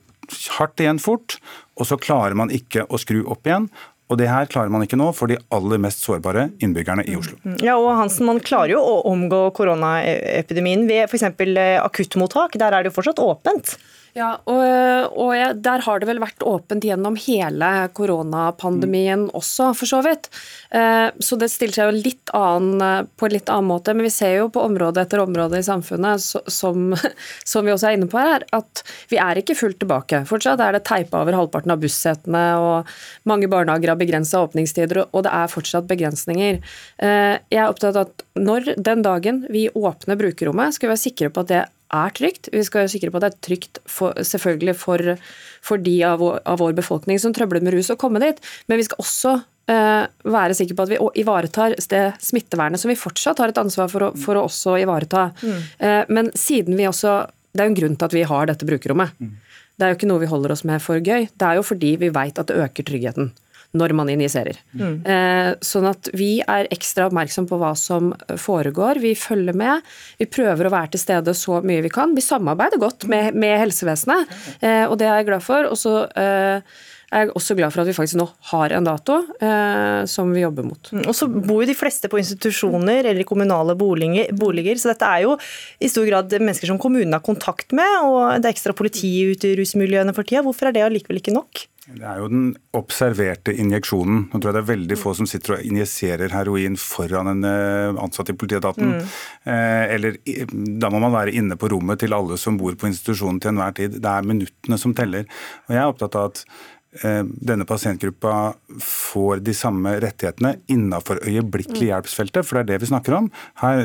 hardt 0.60 0.78
igjen 0.78 1.02
fort, 1.02 1.40
og 1.74 1.88
så 1.90 1.98
klarer 1.98 2.38
man 2.38 2.52
ikke 2.54 2.86
å 2.86 3.00
skru 3.00 3.24
opp 3.26 3.48
igjen. 3.48 3.66
Og 4.10 4.18
det 4.18 4.26
her 4.26 4.48
klarer 4.50 4.72
man 4.74 4.82
ikke 4.82 4.98
nå 4.98 5.12
for 5.14 5.30
de 5.30 5.38
aller 5.54 5.80
mest 5.82 6.02
sårbare 6.02 6.48
innbyggerne 6.62 7.04
i 7.06 7.14
Oslo. 7.18 7.38
Mm. 7.46 7.60
Ja, 7.62 7.76
og 7.78 7.92
Hansen, 7.94 8.26
Man 8.26 8.42
klarer 8.42 8.74
jo 8.74 8.82
å 8.82 8.96
omgå 9.10 9.44
koronaepidemien 9.54 10.82
ved 10.90 11.06
f.eks. 11.06 11.28
Eh, 11.30 11.78
akuttmottak. 11.78 12.58
Der 12.58 12.74
er 12.74 12.82
det 12.82 12.90
jo 12.90 12.98
fortsatt 12.98 13.22
åpent. 13.22 13.76
Ja, 14.16 14.30
og, 14.50 15.18
og 15.22 15.60
Der 15.62 15.84
har 15.84 16.00
det 16.00 16.08
vel 16.08 16.20
vært 16.22 16.42
åpent 16.46 16.84
gjennom 16.84 17.14
hele 17.20 17.68
koronapandemien 17.94 19.28
mm. 19.28 19.34
også, 19.38 19.70
for 19.78 19.90
så 19.90 20.00
vidt. 20.02 20.26
Eh, 20.74 21.08
så 21.22 21.38
det 21.38 21.50
stiller 21.52 21.76
seg 21.76 21.90
jo 21.90 22.02
litt 22.08 22.32
annen, 22.34 23.08
på 23.14 23.28
en 23.28 23.34
litt 23.36 23.52
annen 23.52 23.70
måte. 23.70 23.94
Men 23.94 24.08
vi 24.08 24.12
ser 24.14 24.36
jo 24.40 24.50
på 24.52 24.64
område 24.66 25.04
etter 25.04 25.22
område 25.22 25.60
i 25.60 25.66
samfunnet, 25.66 26.22
som, 26.22 26.90
som, 27.52 27.66
vi 27.66 27.74
også 27.74 27.90
er 27.90 27.98
inne 27.98 28.10
på 28.10 28.20
her, 28.20 28.46
at 28.56 28.84
vi 29.12 29.20
er 29.22 29.40
ikke 29.40 29.58
fullt 29.58 29.80
tilbake. 29.84 30.24
Fortsatt 30.30 30.62
er 30.64 30.76
det 30.76 30.84
teipa 30.88 31.22
over 31.22 31.38
halvparten 31.38 31.74
av 31.74 31.82
bussetene, 31.82 32.44
og 32.60 33.30
mange 33.30 33.50
barnehager 33.52 33.94
har 33.94 34.00
begrensa 34.00 34.42
åpningstider, 34.42 35.04
og 35.06 35.26
det 35.26 35.34
er 35.38 35.52
fortsatt 35.54 35.90
begrensninger. 35.90 36.62
Eh, 36.98 37.34
jeg 37.52 37.62
er 37.62 37.68
opptatt 37.68 37.94
av 37.94 38.08
at 38.08 38.26
når 38.40 38.74
den 38.80 39.04
dagen 39.06 39.44
vi 39.52 39.68
åpner 39.70 40.18
brukerrommet, 40.18 40.74
skal 40.74 40.88
vi 40.88 40.96
være 40.96 41.06
sikre 41.06 41.30
på 41.30 41.44
at 41.44 41.52
det 41.52 41.66
er 41.96 42.14
trygt. 42.16 42.50
Vi 42.52 42.62
skal 42.66 42.84
være 42.84 42.92
sikre 42.92 43.12
på 43.12 43.20
at 43.20 43.26
det 43.26 43.30
er 43.30 43.40
trygt 43.46 43.80
for, 43.88 44.14
selvfølgelig 44.14 44.76
for, 44.78 45.14
for 45.66 45.82
de 45.82 45.96
av 46.06 46.20
vår, 46.22 46.40
av 46.48 46.60
vår, 46.62 46.76
befolkning 46.78 47.20
som 47.22 47.34
trøbler 47.36 47.64
med 47.64 47.74
rus, 47.74 47.90
å 47.92 47.98
komme 48.00 48.22
dit. 48.22 48.40
Men 48.70 48.80
vi 48.80 48.86
skal 48.86 49.02
også 49.02 49.34
uh, 49.40 50.04
være 50.36 50.56
sikre 50.58 50.78
på 50.78 50.86
at 50.86 50.92
vi 50.92 51.00
ivaretar 51.22 51.76
det 51.92 52.04
smittevernet 52.24 52.82
som 52.82 52.92
vi 52.92 52.98
fortsatt 52.98 53.42
har 53.42 53.52
et 53.52 53.62
ansvar 53.62 53.90
for 53.92 54.08
å, 54.08 54.12
for 54.18 54.38
å 54.38 54.46
også 54.48 54.78
ivareta. 54.82 55.30
Mm. 55.42 55.60
Uh, 55.82 56.02
men 56.12 56.32
siden 56.38 56.78
vi 56.78 56.88
også 56.90 57.20
Det 57.50 57.64
er 57.64 57.66
jo 57.66 57.72
en 57.72 57.80
grunn 57.80 57.94
til 57.98 58.06
at 58.06 58.14
vi 58.14 58.26
har 58.30 58.46
dette 58.46 58.66
brukerrommet. 58.66 59.16
Mm. 59.18 59.30
Det 59.74 59.86
er 59.86 59.90
jo 59.90 59.96
ikke 59.96 60.08
noe 60.10 60.22
vi 60.22 60.28
holder 60.30 60.52
oss 60.54 60.62
med 60.68 60.82
for 60.84 61.00
gøy. 61.02 61.26
Det 61.34 61.46
er 61.46 61.58
jo 61.58 61.64
fordi 61.66 61.96
vi 61.98 62.12
veit 62.14 62.38
at 62.38 62.46
det 62.46 62.60
øker 62.62 62.86
tryggheten. 62.86 63.32
Når 63.76 63.94
man 63.94 64.10
injiserer. 64.10 64.58
Mm. 64.74 64.94
Eh, 65.06 65.50
sånn 65.62 65.86
at 65.90 66.10
vi 66.16 66.40
er 66.42 66.68
ekstra 66.74 67.06
oppmerksom 67.06 67.46
på 67.50 67.58
hva 67.60 67.72
som 67.78 68.10
foregår. 68.40 68.98
Vi 69.02 69.14
følger 69.18 69.56
med. 69.56 69.86
Vi 70.18 70.26
prøver 70.30 70.66
å 70.66 70.74
være 70.74 70.94
til 70.94 71.04
stede 71.04 71.34
så 71.38 71.60
mye 71.62 71.84
vi 71.84 71.92
kan. 71.94 72.16
Vi 72.16 72.24
samarbeider 72.24 72.82
godt 72.82 73.06
med, 73.10 73.38
med 73.38 73.58
helsevesenet, 73.62 74.32
eh, 74.60 74.84
og 74.88 74.98
det 74.98 75.06
er 75.06 75.20
jeg 75.20 75.30
glad 75.30 75.46
for. 75.46 75.70
Og 75.70 75.78
så 75.78 75.94
jeg 77.10 77.26
er 77.26 77.32
også 77.34 77.56
glad 77.58 77.74
for 77.74 77.82
at 77.82 77.90
vi 77.90 77.94
faktisk 77.96 78.20
nå 78.20 78.26
har 78.52 78.74
en 78.76 78.86
dato 78.86 79.16
eh, 79.42 80.02
som 80.10 80.30
vi 80.30 80.44
jobber 80.44 80.68
mot. 80.68 80.92
Mm, 80.94 81.02
og 81.10 81.16
så 81.18 81.26
bor 81.26 81.64
jo 81.64 81.70
de 81.70 81.74
fleste 81.74 82.10
på 82.10 82.20
institusjoner 82.20 83.02
eller 83.02 83.24
i 83.24 83.26
kommunale 83.26 83.74
boliger, 83.78 84.30
boliger, 84.38 84.78
så 84.78 84.92
dette 84.92 85.08
er 85.08 85.24
jo 85.26 85.34
i 85.82 85.90
stor 85.90 86.06
grad 86.06 86.36
mennesker 86.38 86.70
som 86.70 86.78
kommunen 86.78 87.16
har 87.16 87.24
kontakt 87.26 87.74
med, 87.74 87.96
og 88.06 88.38
det 88.38 88.46
er 88.46 88.54
ekstra 88.54 88.76
politi 88.78 89.10
ute 89.32 89.50
i 89.50 89.58
rusmiljøene 89.58 90.14
for 90.14 90.28
tida. 90.28 90.44
Hvorfor 90.46 90.70
er 90.70 90.78
det 90.78 90.86
allikevel 90.86 91.18
ikke 91.18 91.34
nok? 91.34 91.66
Det 91.90 92.06
er 92.06 92.20
jo 92.22 92.28
den 92.30 92.50
observerte 92.76 93.52
injeksjonen. 93.58 94.26
Nå 94.30 94.38
tror 94.38 94.50
jeg 94.50 94.56
det 94.56 94.62
er 94.62 94.70
veldig 94.70 94.98
få 95.00 95.14
som 95.18 95.26
sitter 95.26 95.56
og 95.56 95.66
injiserer 95.66 96.30
heroin 96.34 96.76
foran 96.78 97.32
en 97.32 97.46
eh, 97.48 98.02
ansatt 98.04 98.30
i 98.30 98.36
politietaten. 98.38 98.92
Mm. 98.94 99.14
Eh, 99.50 99.94
eller 99.96 100.18
da 100.84 100.90
må 100.92 101.00
man 101.02 101.16
være 101.16 101.34
inne 101.40 101.58
på 101.58 101.72
rommet 101.72 102.02
til 102.04 102.14
alle 102.14 102.38
som 102.38 102.60
bor 102.60 102.76
på 102.78 102.90
institusjonen 102.90 103.40
til 103.42 103.54
enhver 103.54 103.74
tid. 103.80 103.98
Det 103.98 104.12
er 104.12 104.28
minuttene 104.28 104.78
som 104.78 104.94
teller. 104.94 105.26
Og 105.66 105.74
jeg 105.74 105.82
er 105.82 105.90
opptatt 105.90 106.20
av 106.20 106.30
at 106.30 106.44
denne 106.90 107.62
pasientgruppa 107.68 108.54
får 108.82 109.44
de 109.46 109.52
samme 109.54 109.92
rettighetene 110.02 110.56
innenfor 110.72 111.20
øyeblikkelig 111.22 111.84
mm. 111.84 111.90
hjelpsfeltet, 111.92 112.46
for 112.46 112.58
det 112.58 112.64
er 112.64 112.70
det 112.72 112.80
vi 112.82 112.88
snakker 112.90 113.14
om. 113.14 113.28
Her, 113.62 113.84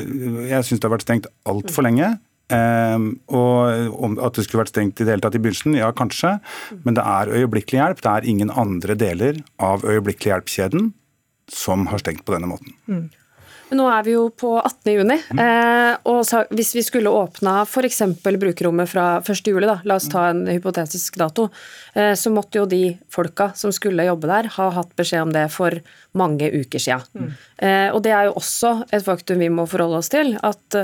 jeg 0.50 0.66
syns 0.66 0.82
det 0.82 0.88
har 0.88 0.96
vært 0.96 1.06
stengt 1.06 1.28
altfor 1.46 1.86
lenge. 1.86 2.16
Um, 2.46 3.08
og 3.34 4.18
At 4.22 4.36
det 4.38 4.44
skulle 4.46 4.62
vært 4.62 4.70
stengt 4.70 5.00
i 5.00 5.06
det 5.06 5.16
hele 5.16 5.24
tatt 5.24 5.34
i 5.34 5.40
begynnelsen, 5.42 5.74
ja 5.78 5.90
kanskje. 5.94 6.36
Men 6.84 6.98
det 6.98 7.02
er 7.02 7.32
øyeblikkelig 7.40 7.80
hjelp. 7.80 8.02
Det 8.02 8.12
er 8.12 8.28
ingen 8.30 8.52
andre 8.54 8.94
deler 8.98 9.40
av 9.58 9.86
øyeblikkelig 9.86 10.32
hjelp-kjeden 10.32 10.92
som 11.50 11.86
har 11.90 12.02
stengt 12.02 12.24
på 12.26 12.34
denne 12.34 12.50
måten. 12.50 12.74
Mm. 13.66 13.70
Men 13.70 13.80
nå 13.80 13.86
er 13.90 14.04
vi 14.06 14.12
jo 14.14 14.28
på 14.30 14.52
18. 14.60 14.92
juni, 14.94 15.16
eh, 15.42 15.96
og 16.06 16.52
hvis 16.54 16.70
vi 16.76 16.84
skulle 16.86 17.10
åpna 17.10 17.64
f.eks. 17.64 18.02
brukerrommet 18.22 18.90
fra 18.90 19.06
1. 19.18 19.50
juli, 19.50 19.66
da, 19.66 19.80
la 19.84 19.96
oss 19.98 20.06
ta 20.12 20.28
en 20.30 20.44
hypotetisk 20.46 21.18
dato, 21.18 21.48
eh, 21.94 22.12
så 22.14 22.30
måtte 22.30 22.60
jo 22.60 22.68
de 22.70 22.94
folka 23.10 23.50
som 23.58 23.74
skulle 23.74 24.06
jobbe 24.06 24.30
der, 24.30 24.50
ha 24.54 24.68
hatt 24.78 24.94
beskjed 24.98 25.26
om 25.26 25.34
det 25.34 25.48
for 25.54 25.74
mange 26.16 26.46
uker 26.54 26.82
sia. 26.82 27.00
Mm. 27.18 27.34
Eh, 27.58 27.88
og 27.90 28.00
det 28.06 28.14
er 28.14 28.28
jo 28.28 28.38
også 28.38 28.72
et 28.94 29.04
faktum 29.04 29.42
vi 29.42 29.50
må 29.50 29.66
forholde 29.66 29.98
oss 29.98 30.12
til, 30.14 30.36
at 30.46 30.80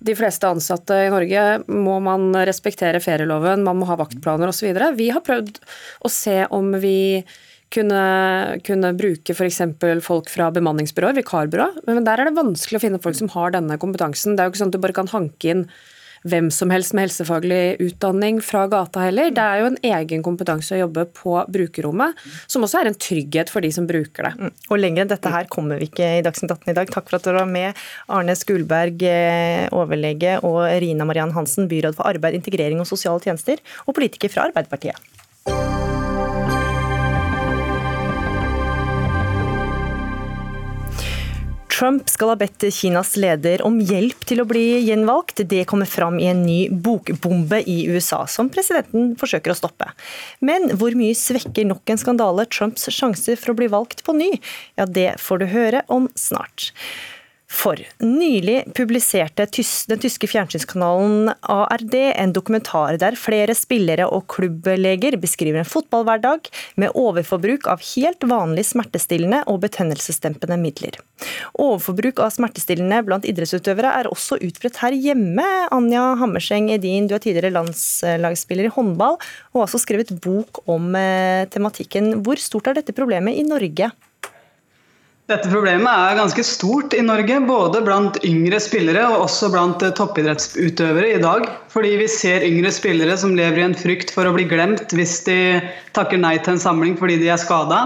de 0.00 0.16
fleste 0.16 0.46
ansatte 0.46 1.02
i 1.02 1.10
Norge 1.12 1.44
må 1.66 1.98
man 2.04 2.30
respektere 2.46 3.02
ferieloven, 3.02 3.66
man 3.66 3.82
må 3.82 3.90
ha 3.90 3.98
vaktplaner 3.98 4.54
osv. 4.54 4.70
Vi 4.96 5.10
har 5.10 5.26
prøvd 5.26 5.58
å 6.06 6.12
se 6.12 6.44
om 6.54 6.76
vi 6.78 7.24
kunne, 7.74 8.02
kunne 8.66 8.92
bruke 8.98 9.36
f.eks. 9.36 9.62
folk 10.06 10.32
fra 10.32 10.50
bemanningsbyråer, 10.54 11.20
vikarbyrå. 11.20 11.70
Men 11.86 12.04
der 12.08 12.20
er 12.20 12.30
det 12.30 12.38
vanskelig 12.38 12.80
å 12.80 12.84
finne 12.86 13.02
folk 13.02 13.18
som 13.18 13.30
har 13.36 13.54
denne 13.56 13.78
kompetansen. 13.80 14.36
Det 14.36 14.42
er 14.42 14.50
jo 14.50 14.54
ikke 14.54 14.64
sånn 14.64 14.74
at 14.74 14.78
du 14.78 14.84
bare 14.84 15.00
kan 15.00 15.14
hanke 15.14 15.54
inn 15.54 15.66
hvem 16.28 16.50
som 16.52 16.68
helst 16.72 16.92
med 16.92 17.06
helsefaglig 17.06 17.78
utdanning 17.80 18.40
fra 18.44 18.66
gata 18.70 19.06
heller. 19.06 19.30
Det 19.32 19.44
er 19.44 19.62
jo 19.62 19.68
en 19.70 19.78
egen 19.90 20.24
kompetanse 20.24 20.74
å 20.76 20.82
jobbe 20.82 21.06
på 21.16 21.36
brukerrommet, 21.48 22.18
som 22.50 22.66
også 22.66 22.82
er 22.82 22.90
en 22.90 22.98
trygghet 23.06 23.52
for 23.52 23.64
de 23.64 23.70
som 23.72 23.86
bruker 23.88 24.28
det. 24.28 24.34
Mm. 24.36 24.52
Og 24.68 24.82
lenger 24.82 25.04
enn 25.04 25.12
dette 25.14 25.32
her 25.32 25.48
kommer 25.52 25.80
vi 25.80 25.88
ikke 25.88 26.10
i 26.18 26.24
Dagsnytt 26.26 26.52
18 26.52 26.74
i 26.74 26.76
dag. 26.76 26.92
Takk 26.92 27.08
for 27.08 27.20
at 27.20 27.28
dere 27.28 27.40
var 27.40 27.48
med, 27.50 27.80
Arne 28.12 28.36
Skulberg, 28.36 29.00
eh, 29.08 29.64
overlege, 29.72 30.36
og 30.44 30.60
Rina 30.84 31.08
Mariann 31.08 31.32
Hansen, 31.36 31.70
byråd 31.70 31.96
for 31.96 32.10
arbeid, 32.10 32.36
integrering 32.36 32.82
og 32.82 32.90
sosiale 32.90 33.24
tjenester, 33.24 33.64
og 33.86 33.96
politiker 33.96 34.32
fra 34.32 34.50
Arbeiderpartiet. 34.50 35.88
Trump 41.80 42.10
skal 42.12 42.28
ha 42.28 42.34
bedt 42.36 42.66
Kinas 42.76 43.14
leder 43.16 43.62
om 43.64 43.78
hjelp 43.80 44.26
til 44.28 44.42
å 44.42 44.44
bli 44.44 44.82
gjenvalgt. 44.84 45.40
Det 45.48 45.62
kommer 45.64 45.88
fram 45.88 46.18
i 46.20 46.26
en 46.28 46.42
ny 46.44 46.58
bokbombe 46.68 47.62
i 47.64 47.86
USA, 47.88 48.26
som 48.28 48.50
presidenten 48.52 49.14
forsøker 49.16 49.54
å 49.54 49.56
stoppe. 49.56 49.88
Men 50.44 50.74
hvor 50.76 50.92
mye 50.98 51.16
svekker 51.16 51.64
nok 51.70 51.88
en 51.88 52.02
skandale 52.02 52.44
Trumps 52.52 52.84
sjanser 52.92 53.40
for 53.40 53.54
å 53.54 53.56
bli 53.62 53.70
valgt 53.72 54.04
på 54.04 54.12
ny? 54.12 54.28
Ja, 54.76 54.84
det 54.84 55.14
får 55.24 55.40
du 55.40 55.46
høre 55.54 55.80
om 55.88 56.10
snart. 56.20 56.68
For 57.50 57.80
nylig 57.98 58.60
publiserte 58.78 59.44
den 59.90 59.98
tyske 60.00 60.28
fjernsynskanalen 60.30 61.32
ARD 61.42 61.94
en 61.98 62.32
dokumentar 62.32 62.94
der 63.02 63.16
flere 63.18 63.56
spillere 63.58 64.06
og 64.06 64.28
klubbleger 64.30 65.16
beskriver 65.20 65.58
en 65.60 65.66
fotballhverdag 65.68 66.46
med 66.80 66.94
overforbruk 66.94 67.66
av 67.72 67.82
helt 67.90 68.22
vanlig 68.30 68.68
smertestillende 68.68 69.42
og 69.50 69.64
betennelsesdempende 69.64 70.60
midler. 70.62 71.00
Overforbruk 71.58 72.22
av 72.22 72.30
smertestillende 72.36 73.02
blant 73.08 73.26
idrettsutøvere 73.28 73.96
er 73.98 74.08
også 74.12 74.38
utbredt 74.38 74.78
her 74.84 74.94
hjemme. 74.94 75.48
Anja 75.74 76.04
Hammerseng 76.22 76.70
Edin, 76.70 77.10
du 77.10 77.16
er 77.18 77.24
tidligere 77.24 77.56
landslagsspiller 77.58 78.70
i 78.70 78.74
håndball 78.76 79.18
og 79.18 79.58
har 79.58 79.66
også 79.66 79.82
skrevet 79.82 80.14
bok 80.22 80.62
om 80.70 80.94
eh, 80.94 81.48
tematikken. 81.50 82.20
Hvor 82.22 82.38
stort 82.38 82.70
er 82.70 82.78
dette 82.78 82.94
problemet 82.96 83.42
i 83.42 83.44
Norge? 83.48 83.90
Dette 85.30 85.46
problemet 85.46 85.86
er 85.86 86.16
ganske 86.18 86.42
stort 86.42 86.94
i 86.98 87.02
Norge, 87.06 87.36
både 87.46 87.84
blant 87.86 88.16
yngre 88.26 88.58
spillere 88.58 89.04
og 89.12 89.28
også 89.28 89.50
blant 89.52 89.82
eh, 89.86 89.92
toppidrettsutøvere 89.94 91.12
i 91.12 91.20
dag. 91.22 91.44
Fordi 91.70 91.92
vi 92.00 92.08
ser 92.10 92.42
yngre 92.42 92.72
spillere 92.74 93.14
som 93.20 93.36
lever 93.38 93.60
i 93.60 93.66
en 93.68 93.76
frykt 93.78 94.10
for 94.10 94.26
å 94.26 94.32
bli 94.34 94.48
glemt 94.50 94.90
hvis 94.96 95.20
de 95.28 95.36
takker 95.94 96.18
nei 96.18 96.34
til 96.40 96.56
en 96.56 96.64
samling 96.64 96.98
fordi 96.98 97.20
de 97.22 97.30
er 97.30 97.38
skada. 97.38 97.84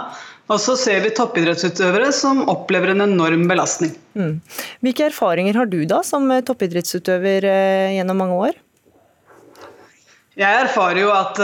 Og 0.49 0.57
så 0.61 0.79
ser 0.81 1.05
vi 1.05 1.13
toppidrettsutøvere 1.17 2.09
som 2.17 2.47
opplever 2.49 2.95
en 2.95 3.05
enorm 3.05 3.45
belastning. 3.51 3.93
Mm. 4.17 4.39
Hvilke 4.85 5.11
erfaringer 5.11 5.61
har 5.61 5.69
du 5.69 5.83
da 5.89 6.01
som 6.07 6.31
eh, 6.33 6.41
toppidrettsutøver 6.49 7.45
eh, 7.51 7.95
gjennom 7.99 8.25
mange 8.25 8.41
år? 8.49 8.61
Jeg 10.41 10.65
erfarer 10.65 11.05
jo 11.05 11.13
at 11.15 11.39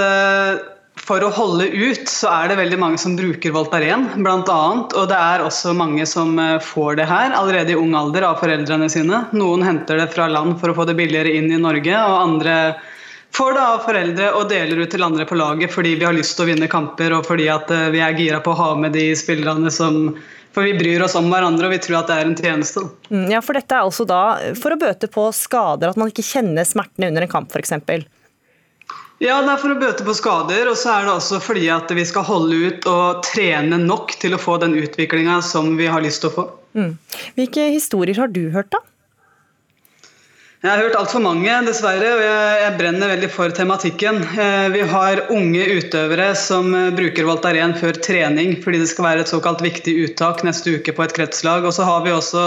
for 1.10 1.24
å 1.26 1.30
holde 1.34 1.66
ut, 1.66 2.06
så 2.06 2.30
er 2.30 2.52
det 2.52 2.60
veldig 2.60 2.78
mange 2.78 2.98
som 3.02 3.16
bruker 3.18 3.50
Voltaren, 3.54 4.06
bl.a. 4.22 4.60
Og 4.86 5.08
det 5.10 5.18
er 5.18 5.42
også 5.42 5.72
mange 5.74 6.06
som 6.06 6.38
eh, 6.38 6.60
får 6.62 7.00
det 7.00 7.08
her 7.10 7.34
allerede 7.34 7.74
i 7.74 7.78
ung 7.78 7.96
alder 7.98 8.28
av 8.28 8.38
foreldrene 8.38 8.86
sine. 8.92 9.24
Noen 9.34 9.64
henter 9.66 9.98
det 9.98 10.12
fra 10.14 10.28
land 10.30 10.60
for 10.60 10.70
å 10.70 10.76
få 10.76 10.86
det 10.86 10.94
billigere 11.00 11.32
inn 11.34 11.50
i 11.50 11.58
Norge, 11.58 11.96
og 11.98 12.20
andre 12.20 12.56
får 13.34 13.56
det 13.56 13.64
av 13.72 13.82
foreldre 13.88 14.28
og 14.38 14.46
deler 14.52 14.84
ut 14.84 14.92
til 14.94 15.06
andre 15.06 15.26
på 15.26 15.38
laget 15.38 15.70
fordi 15.74 15.96
vi 15.98 16.06
har 16.06 16.14
lyst 16.14 16.34
til 16.38 16.46
å 16.46 16.50
vinne 16.50 16.70
kamper 16.70 17.14
og 17.14 17.26
fordi 17.26 17.48
eh, 17.50 17.88
vi 17.94 18.04
er 18.06 18.18
gira 18.18 18.38
på 18.44 18.54
å 18.54 18.60
ha 18.60 18.70
med 18.78 18.94
de 18.94 19.10
spillerne 19.18 19.70
som 19.74 20.14
for 20.54 20.66
vi 20.66 20.74
bryr 20.74 21.02
oss 21.06 21.14
om 21.18 21.28
hverandre 21.30 21.68
og 21.68 21.74
vi 21.74 21.82
tror 21.82 22.00
at 22.00 22.10
det 22.10 22.20
er 22.20 22.30
en 22.30 22.38
tjeneste. 22.38 22.82
Mm, 23.10 23.28
ja, 23.30 23.42
for 23.42 23.58
dette 23.58 23.74
er 23.74 23.86
altså 23.86 24.06
da 24.06 24.22
for 24.58 24.74
å 24.74 24.78
bøte 24.78 25.10
på 25.10 25.28
skader, 25.34 25.90
at 25.90 25.98
man 25.98 26.10
ikke 26.10 26.26
kjenner 26.26 26.66
smertene 26.66 27.10
under 27.10 27.26
en 27.26 27.30
kamp 27.30 27.54
f.eks. 27.54 27.78
Ja, 29.20 29.42
det 29.44 29.52
er 29.52 29.58
for 29.60 29.74
å 29.74 29.76
bøte 29.76 30.04
på 30.06 30.14
skader, 30.16 30.70
og 30.70 30.78
så 30.80 30.94
er 30.94 31.04
det 31.04 31.12
også 31.12 31.42
fordi 31.44 31.66
at 31.68 31.90
vi 31.92 32.06
skal 32.08 32.24
holde 32.24 32.56
ut 32.70 32.86
og 32.88 33.20
trene 33.26 33.76
nok 33.82 34.14
til 34.22 34.32
å 34.32 34.40
få 34.40 34.56
den 34.62 34.78
utviklinga 34.80 35.42
som 35.44 35.74
vi 35.76 35.90
har 35.92 36.00
lyst 36.00 36.24
til 36.24 36.30
å 36.30 36.36
få. 36.38 36.46
Mm. 36.72 36.94
Hvilke 37.36 37.66
historier 37.74 38.16
har 38.16 38.32
du 38.32 38.46
hørt, 38.54 38.70
da? 38.72 38.80
Jeg 40.60 40.68
har 40.68 40.82
hørt 40.84 40.96
altfor 40.96 41.22
mange, 41.24 41.52
dessverre, 41.64 42.08
og 42.16 42.22
jeg, 42.22 42.72
brenner 42.80 43.12
veldig 43.12 43.30
for 43.32 43.52
tematikken. 43.56 44.22
Eh, 44.40 44.66
vi 44.72 44.82
har 44.88 45.22
unge 45.32 45.68
utøvere 45.80 46.30
som 46.36 46.72
eh, 46.76 46.90
bruker 46.96 47.28
Voltaren 47.28 47.72
før 47.80 47.96
trening 47.96 48.58
fordi 48.64 48.82
det 48.82 48.90
skal 48.90 49.06
være 49.06 49.24
et 49.24 49.32
såkalt 49.32 49.64
viktig 49.64 49.94
uttak 50.04 50.44
neste 50.48 50.76
uke 50.76 50.96
på 50.96 51.04
et 51.04 51.16
kretslag. 51.16 51.64
Og 51.64 51.76
så 51.76 51.88
har 51.88 52.04
vi 52.04 52.12
også 52.12 52.44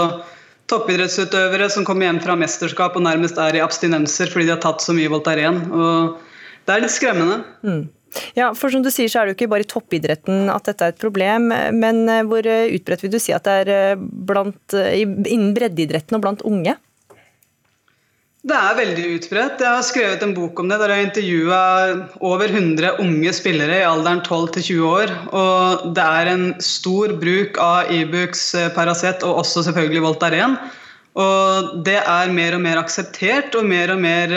toppidrettsutøvere 0.70 1.66
som 1.70 1.86
kommer 1.86 2.06
hjem 2.06 2.22
fra 2.22 2.38
mesterskap 2.38 2.94
og 2.94 3.02
nærmest 3.06 3.38
er 3.38 3.58
i 3.58 3.62
abstinenser 3.62 4.30
fordi 4.30 4.46
de 4.46 4.56
har 4.56 4.62
tatt 4.62 4.82
så 4.82 4.94
mye 4.94 5.10
Voltaren. 5.10 5.64
Og 5.74 6.23
det 6.64 6.74
er 6.74 6.84
litt 6.84 6.94
skremmende. 6.94 7.42
Mm. 7.66 7.84
Ja, 8.38 8.52
for 8.56 8.72
som 8.72 8.84
du 8.84 8.90
sier 8.92 9.10
så 9.10 9.20
er 9.20 9.26
det 9.26 9.34
jo 9.34 9.38
ikke 9.40 9.52
bare 9.52 9.66
i 9.66 9.70
toppidretten 9.70 10.48
at 10.52 10.68
dette 10.68 10.86
er 10.86 10.94
et 10.94 11.02
problem. 11.02 11.50
Men 11.74 12.04
eh, 12.10 12.24
hvor 12.28 12.46
eh, 12.46 12.72
utbredt 12.76 13.04
vil 13.04 13.14
du 13.14 13.20
si 13.22 13.34
at 13.34 13.46
det 13.46 13.60
er 13.64 13.74
eh, 13.74 14.00
blant, 14.00 14.74
innen 14.74 15.54
breddeidretten 15.56 16.18
og 16.18 16.24
blant 16.24 16.44
unge? 16.46 16.76
Det 18.44 18.56
er 18.58 18.76
veldig 18.76 19.04
utbredt. 19.16 19.62
Jeg 19.64 19.72
har 19.72 19.84
skrevet 19.86 20.24
en 20.24 20.34
bok 20.36 20.58
om 20.60 20.68
det 20.68 20.76
der 20.82 20.92
jeg 20.92 21.06
intervjua 21.06 21.60
over 22.28 22.50
100 22.50 22.98
unge 23.00 23.32
spillere 23.32 23.78
i 23.80 23.86
alderen 23.88 24.20
12 24.20 24.50
til 24.58 24.66
20 24.66 24.90
år. 24.90 25.12
Og 25.32 25.86
det 25.96 26.04
er 26.04 26.32
en 26.34 26.44
stor 26.60 27.14
bruk 27.22 27.56
av 27.64 27.88
Ibux, 27.94 28.50
Paracet 28.76 29.24
og 29.24 29.40
også 29.46 29.64
selvfølgelig 29.70 30.04
Voltaren. 30.04 30.58
Og 31.16 31.72
det 31.88 32.02
er 32.02 32.36
mer 32.36 32.58
og 32.58 32.60
mer 32.66 32.82
akseptert 32.82 33.56
og 33.56 33.64
mer 33.70 33.94
og 33.94 34.04
mer 34.04 34.36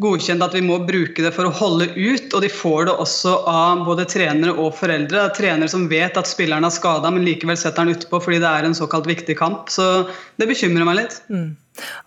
godkjent 0.00 0.44
at 0.44 0.54
vi 0.54 0.60
må 0.64 0.76
bruke 0.84 1.24
det 1.24 1.32
for 1.32 1.48
å 1.48 1.54
holde 1.56 1.88
ut, 1.94 2.28
og 2.36 2.42
de 2.44 2.50
får 2.52 2.88
det 2.88 2.94
også 3.00 3.32
av 3.48 3.84
både 3.86 4.04
trenere 4.10 4.52
og 4.52 4.74
foreldre. 4.76 5.22
Er 5.22 5.36
trenere 5.36 5.72
som 5.72 5.86
vet 5.88 6.18
at 6.20 6.28
spilleren 6.28 6.66
er 6.68 6.74
skada, 6.74 7.12
men 7.12 7.24
likevel 7.24 7.56
setter 7.56 7.84
han 7.84 7.94
utpå 7.94 8.20
fordi 8.22 8.40
det 8.42 8.50
er 8.50 8.68
en 8.68 8.76
såkalt 8.76 9.08
viktig 9.08 9.38
kamp. 9.38 9.70
Så 9.72 9.86
det 10.36 10.48
bekymrer 10.50 10.84
meg 10.88 11.00
litt. 11.00 11.16
Mm. 11.32 11.54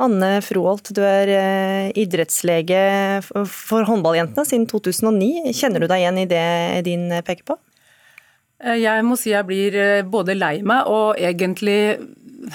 Anne 0.06 0.30
Froholt, 0.46 0.92
du 0.98 1.02
er 1.06 1.32
eh, 1.34 1.88
idrettslege 1.98 2.84
for 3.26 3.90
håndballjentene 3.90 4.46
siden 4.46 4.70
2009. 4.70 5.50
Kjenner 5.58 5.82
du 5.82 5.90
deg 5.90 6.04
igjen 6.04 6.22
i 6.22 6.30
det 6.30 6.46
din 6.86 7.10
peker 7.26 7.46
på? 7.54 7.58
Jeg 8.60 9.04
må 9.08 9.16
si 9.16 9.32
jeg 9.32 9.48
blir 9.48 9.76
både 10.12 10.36
lei 10.36 10.58
meg 10.68 10.90
og 10.92 11.16
egentlig 11.16 11.80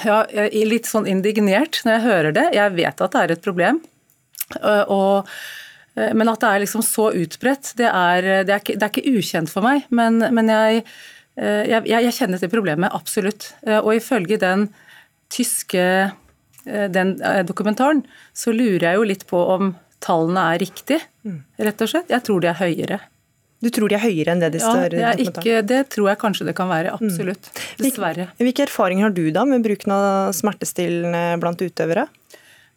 ja, 0.04 0.18
litt 0.52 0.88
sånn 0.88 1.08
indignert 1.08 1.80
når 1.84 1.94
jeg 1.94 2.04
hører 2.04 2.36
det. 2.36 2.46
Jeg 2.58 2.74
vet 2.76 3.04
at 3.06 3.14
det 3.14 3.22
er 3.22 3.34
et 3.34 3.44
problem. 3.46 3.80
Og, 4.62 5.30
men 5.94 6.30
at 6.30 6.42
det 6.42 6.50
er 6.50 6.62
liksom 6.64 6.82
så 6.82 7.10
utbredt, 7.14 7.74
det 7.78 7.86
er, 7.90 8.30
det 8.46 8.54
er, 8.54 8.62
ikke, 8.62 8.74
det 8.78 8.86
er 8.86 8.92
ikke, 8.92 9.18
ukjent 9.20 9.52
for 9.52 9.66
meg. 9.66 9.86
Men, 9.94 10.18
men 10.34 10.50
jeg, 10.50 10.82
jeg, 11.38 11.84
jeg, 11.90 12.16
kjenner 12.16 12.42
til 12.42 12.50
problemet, 12.52 12.94
absolutt. 12.96 13.52
Og 13.82 13.94
ifølge 13.96 14.40
den 14.42 14.68
tyske 15.34 15.86
den 16.64 17.14
dokumentaren, 17.46 18.02
så 18.32 18.54
lurer 18.54 18.88
jeg 18.88 18.98
jo 18.98 19.08
litt 19.08 19.26
på 19.28 19.40
om 19.54 19.74
tallene 20.04 20.46
er 20.52 20.62
riktige, 20.64 21.02
rett 21.60 21.84
og 21.84 21.90
slett. 21.90 22.12
Jeg 22.12 22.24
tror 22.26 22.42
de 22.42 22.50
er 22.50 22.58
høyere. 22.58 23.00
Du 23.64 23.70
tror 23.72 23.88
de 23.88 23.96
er 23.96 24.02
høyere 24.02 24.34
enn 24.34 24.42
det 24.42 24.50
de 24.56 24.60
står 24.60 24.96
ja, 24.98 25.12
det, 25.16 25.24
ikke, 25.30 25.60
det 25.64 25.80
tror 25.94 26.10
jeg 26.10 26.20
kanskje 26.20 26.46
det 26.50 26.56
kan 26.58 26.68
være. 26.68 26.92
Mm. 26.92 27.08
Absolutt. 27.08 27.48
Dessverre. 27.80 28.28
Hvilke 28.40 28.66
erfaringer 28.66 29.08
har 29.08 29.14
du 29.16 29.24
da 29.32 29.46
med 29.48 29.64
bruken 29.64 29.94
av 29.94 30.34
smertestillende 30.36 31.22
blant 31.40 31.64
utøvere? 31.64 32.04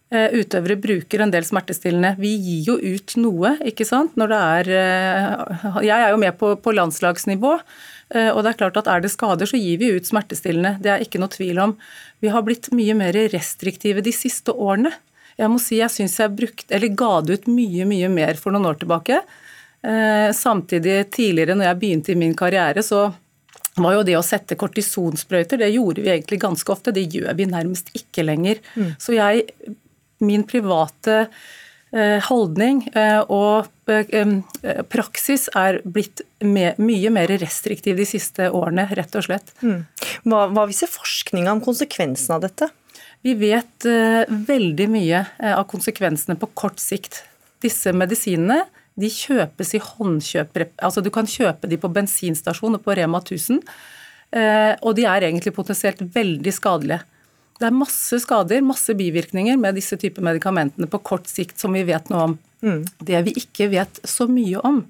Eh, 0.07 0.37
utøvere 0.39 0.77
bruker 0.79 1.19
en 1.19 1.31
del 1.33 1.43
smertestillende. 1.43 2.13
Vi 2.21 2.29
gir 2.39 2.69
jo 2.69 2.75
ut 2.79 3.15
noe, 3.19 3.57
ikke 3.67 3.83
sant. 3.87 4.13
Når 4.15 4.31
det 4.31 4.37
er 4.39 4.69
eh, 4.77 5.81
Jeg 5.83 5.97
er 5.97 6.13
jo 6.13 6.19
med 6.21 6.37
på, 6.39 6.53
på 6.63 6.73
landslagsnivå. 6.75 7.57
Eh, 8.15 8.29
og 8.31 8.39
det 8.45 8.53
er 8.53 8.59
klart 8.61 8.79
at 8.79 8.87
Er 8.87 9.03
det 9.03 9.11
skader, 9.11 9.49
så 9.49 9.59
gir 9.59 9.81
vi 9.81 9.91
ut 9.97 10.07
smertestillende. 10.07 10.77
Det 10.79 10.93
er 10.93 11.03
ikke 11.03 11.19
noe 11.19 11.33
tvil 11.33 11.59
om. 11.59 11.75
Vi 12.23 12.31
har 12.31 12.45
blitt 12.47 12.71
mye 12.71 12.95
mer 12.95 13.19
restriktive 13.33 14.05
de 14.05 14.15
siste 14.15 14.55
årene. 14.55 14.93
Jeg 15.37 15.51
må 15.51 15.59
si 15.61 15.81
jeg 15.81 15.91
syns 15.93 16.15
jeg 16.23 16.33
brukte, 16.33 16.71
eller 16.73 16.95
ga 16.97 17.11
det 17.21 17.41
ut 17.41 17.51
mye, 17.51 17.83
mye 17.85 18.07
mer 18.09 18.39
for 18.39 18.55
noen 18.55 18.71
år 18.71 18.79
tilbake. 18.81 19.19
Samtidig, 20.33 20.95
tidligere 21.13 21.53
når 21.53 21.67
jeg 21.67 21.79
begynte 21.83 22.11
i 22.15 22.17
min 22.17 22.33
karriere, 22.33 22.81
så 22.81 23.03
var 23.77 23.93
jo 23.93 24.05
det 24.07 24.15
å 24.17 24.23
sette 24.25 24.57
kortisonsprøyter, 24.57 25.61
det 25.61 25.69
gjorde 25.75 26.01
vi 26.01 26.09
egentlig 26.09 26.39
ganske 26.41 26.73
ofte. 26.73 26.95
Det 26.95 27.05
gjør 27.05 27.37
vi 27.37 27.45
nærmest 27.51 27.93
ikke 27.93 28.25
lenger. 28.25 28.63
Mm. 28.73 28.95
Så 28.97 29.13
jeg, 29.13 29.45
min 30.23 30.45
private 30.47 31.27
eh, 31.93 32.23
holdning 32.30 32.84
eh, 32.93 33.21
og 33.27 33.67
praksis 34.91 35.47
er 35.56 35.80
blitt 35.88 36.25
mye 36.43 37.12
mer 37.13 37.32
restriktiv 37.39 37.95
de 37.95 38.08
siste 38.08 38.49
årene, 38.51 38.84
rett 38.91 39.13
og 39.15 39.23
slett. 39.30 39.53
Mm. 39.63 39.86
Hva, 40.27 40.41
hva 40.51 40.65
viser 40.67 40.91
forskninga 40.91 41.53
om 41.56 41.63
konsekvensene 41.63 42.36
av 42.36 42.43
dette? 42.43 42.67
Vi 43.23 43.32
vet 43.39 43.88
veldig 44.27 44.89
mye 44.91 45.21
av 45.53 45.63
konsekvensene 45.71 46.36
på 46.39 46.51
kort 46.51 46.84
sikt. 46.84 47.21
Disse 47.63 47.95
medisinene 47.95 48.65
de 48.97 49.10
kjøpes 49.13 49.75
i 49.77 49.82
håndkjøp. 49.84 50.58
altså 50.82 51.01
Du 51.01 51.12
kan 51.13 51.30
kjøpe 51.30 51.69
de 51.69 51.77
på 51.77 51.91
bensinstasjon 51.93 52.77
og 52.77 52.84
på 52.84 52.95
Rema 52.97 53.21
1000. 53.21 53.62
Eh, 54.32 54.73
og 54.82 54.95
de 54.97 55.06
er 55.08 55.27
egentlig 55.30 55.53
potensielt 55.56 56.01
veldig 56.01 56.53
skadelige. 56.53 57.03
Det 57.57 57.67
er 57.67 57.73
masse 57.73 58.19
skader, 58.21 58.61
masse 58.65 58.93
bivirkninger 58.97 59.57
med 59.59 59.77
disse 59.77 59.97
typer 59.97 60.25
medikamentene 60.25 60.89
på 60.89 61.01
kort 61.05 61.29
sikt 61.29 61.57
som 61.61 61.73
vi 61.73 61.83
vet 61.87 62.11
noe 62.13 62.27
om. 62.27 62.37
Mm. 62.61 62.83
Det 63.09 63.23
vi 63.27 63.33
ikke 63.41 63.69
vet 63.73 63.99
så 64.07 64.27
mye 64.29 64.61
om, 64.65 64.83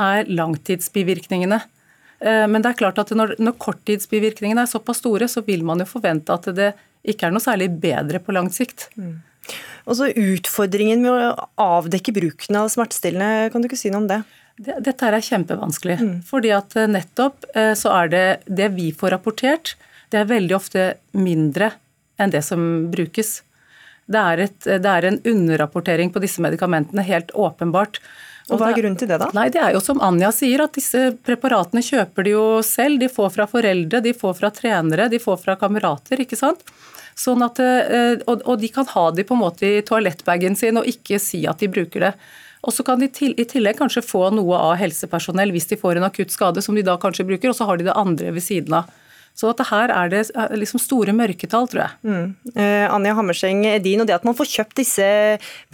er 0.00 0.28
langtidsbivirkningene. 0.28 1.60
Eh, 2.24 2.46
men 2.48 2.64
det 2.64 2.72
er 2.72 2.80
klart 2.80 3.00
at 3.02 3.12
når, 3.16 3.36
når 3.42 3.58
korttidsbivirkningene 3.60 4.64
er 4.64 4.70
såpass 4.70 5.02
store, 5.02 5.28
så 5.28 5.44
vil 5.46 5.64
man 5.66 5.82
jo 5.82 5.88
forvente 5.88 6.34
at 6.34 6.48
det 6.56 6.72
ikke 7.04 7.28
er 7.28 7.34
noe 7.34 7.44
særlig 7.44 7.68
bedre 7.82 8.20
på 8.24 8.34
lang 8.36 8.48
sikt. 8.52 8.88
Mm. 8.96 9.20
så 9.84 10.08
Utfordringen 10.08 11.04
med 11.04 11.12
å 11.12 11.48
avdekke 11.60 12.14
bruken 12.16 12.60
av 12.60 12.72
smertestillende, 12.72 13.50
kan 13.52 13.60
du 13.60 13.68
ikke 13.68 13.80
si 13.80 13.92
noe 13.92 14.04
om 14.04 14.10
det? 14.10 14.22
Dette 14.56 15.08
er 15.08 15.18
kjempevanskelig. 15.18 15.98
Mm. 16.00 16.18
fordi 16.24 16.52
at 16.54 16.76
eh, 16.78 16.90
nettopp 16.90 17.48
eh, 17.52 17.72
så 17.76 17.92
er 18.00 18.12
det 18.12 18.26
det 18.46 18.70
vi 18.76 18.92
får 18.96 19.16
rapportert, 19.18 19.74
det 20.12 20.20
er 20.20 20.30
veldig 20.30 20.54
ofte 20.54 20.92
mindre 21.18 21.72
enn 22.20 22.32
det 22.34 22.42
som 22.46 22.90
brukes. 22.92 23.40
Det 24.04 24.20
er, 24.20 24.44
et, 24.46 24.60
det 24.66 24.90
er 24.90 25.08
en 25.08 25.18
underrapportering 25.24 26.12
på 26.12 26.20
disse 26.22 26.42
medikamentene, 26.44 27.04
helt 27.06 27.32
åpenbart. 27.32 28.00
Og 28.52 28.60
Hva 28.60 28.70
er 28.70 28.76
grunnen 28.76 28.98
til 29.00 29.08
det, 29.08 29.16
da? 29.22 29.30
Nei, 29.32 29.46
Det 29.52 29.60
er 29.62 29.72
jo 29.72 29.80
som 29.80 30.02
Anja 30.04 30.28
sier, 30.34 30.60
at 30.66 30.76
disse 30.76 31.14
preparatene 31.24 31.80
kjøper 31.84 32.26
de 32.26 32.34
jo 32.34 32.44
selv. 32.66 33.00
De 33.00 33.08
får 33.08 33.32
fra 33.32 33.46
foreldre, 33.48 34.02
de 34.04 34.12
får 34.12 34.34
fra 34.36 34.50
trenere, 34.52 35.08
de 35.08 35.20
får 35.22 35.40
fra 35.40 35.56
kamerater. 35.56 36.20
ikke 36.20 36.36
sant? 36.36 36.60
Sånn 37.16 37.44
at, 37.46 37.60
eh, 37.62 38.20
og 38.26 38.58
de 38.60 38.68
kan 38.68 38.86
ha 38.90 39.10
de 39.14 39.24
på 39.24 39.36
en 39.36 39.44
måte 39.44 39.68
i 39.78 39.84
toalettbagen 39.86 40.56
sin 40.58 40.76
og 40.76 40.88
ikke 40.90 41.20
si 41.22 41.46
at 41.46 41.62
de 41.62 41.70
bruker 41.70 42.08
det. 42.08 42.12
Og 42.64 42.72
så 42.72 42.84
kan 42.84 43.00
de 43.00 43.06
i 43.06 43.44
tillegg 43.44 43.78
kanskje 43.78 44.04
få 44.04 44.26
noe 44.34 44.56
av 44.56 44.76
helsepersonell 44.80 45.52
hvis 45.54 45.68
de 45.70 45.80
får 45.80 46.00
en 46.00 46.08
akutt 46.08 46.32
skade, 46.32 46.62
som 46.64 46.74
de 46.74 46.84
da 46.84 46.96
kanskje 47.00 47.26
bruker, 47.28 47.52
og 47.52 47.56
så 47.56 47.68
har 47.68 47.78
de 47.78 47.88
det 47.88 47.96
andre 47.96 48.32
ved 48.34 48.44
siden 48.44 48.76
av. 48.80 48.92
Så 49.34 49.50
at 49.50 49.62
her 49.66 49.90
er 49.90 50.10
det 50.12 50.20
liksom 50.54 50.78
store 50.78 51.14
mørketall, 51.16 51.66
tror 51.70 51.82
jeg. 51.82 51.96
Mm. 52.06 52.26
Eh, 52.54 52.84
Anja 52.86 53.16
Hammerseng 53.18 53.64
Edin, 53.66 54.04
og 54.04 54.06
det 54.06 54.14
at 54.14 54.26
man 54.26 54.36
får 54.38 54.52
kjøpt 54.52 54.78
disse 54.78 55.08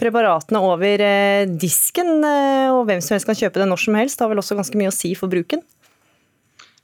preparatene 0.01 0.61
over 0.65 1.03
eh, 1.05 1.45
disken, 1.45 2.23
eh, 2.25 2.71
og 2.73 2.87
hvem 2.89 3.03
som 3.05 3.15
helst 3.15 3.29
kan 3.29 3.37
kjøpe 3.37 3.61
det 3.61 3.69
når 3.69 3.83
som 3.83 3.99
helst, 4.01 4.23
har 4.23 4.31
vel 4.31 4.41
også 4.41 4.57
ganske 4.57 4.81
mye 4.81 4.89
å 4.89 4.95
si 4.95 5.13
for 5.17 5.29
bruken? 5.29 5.61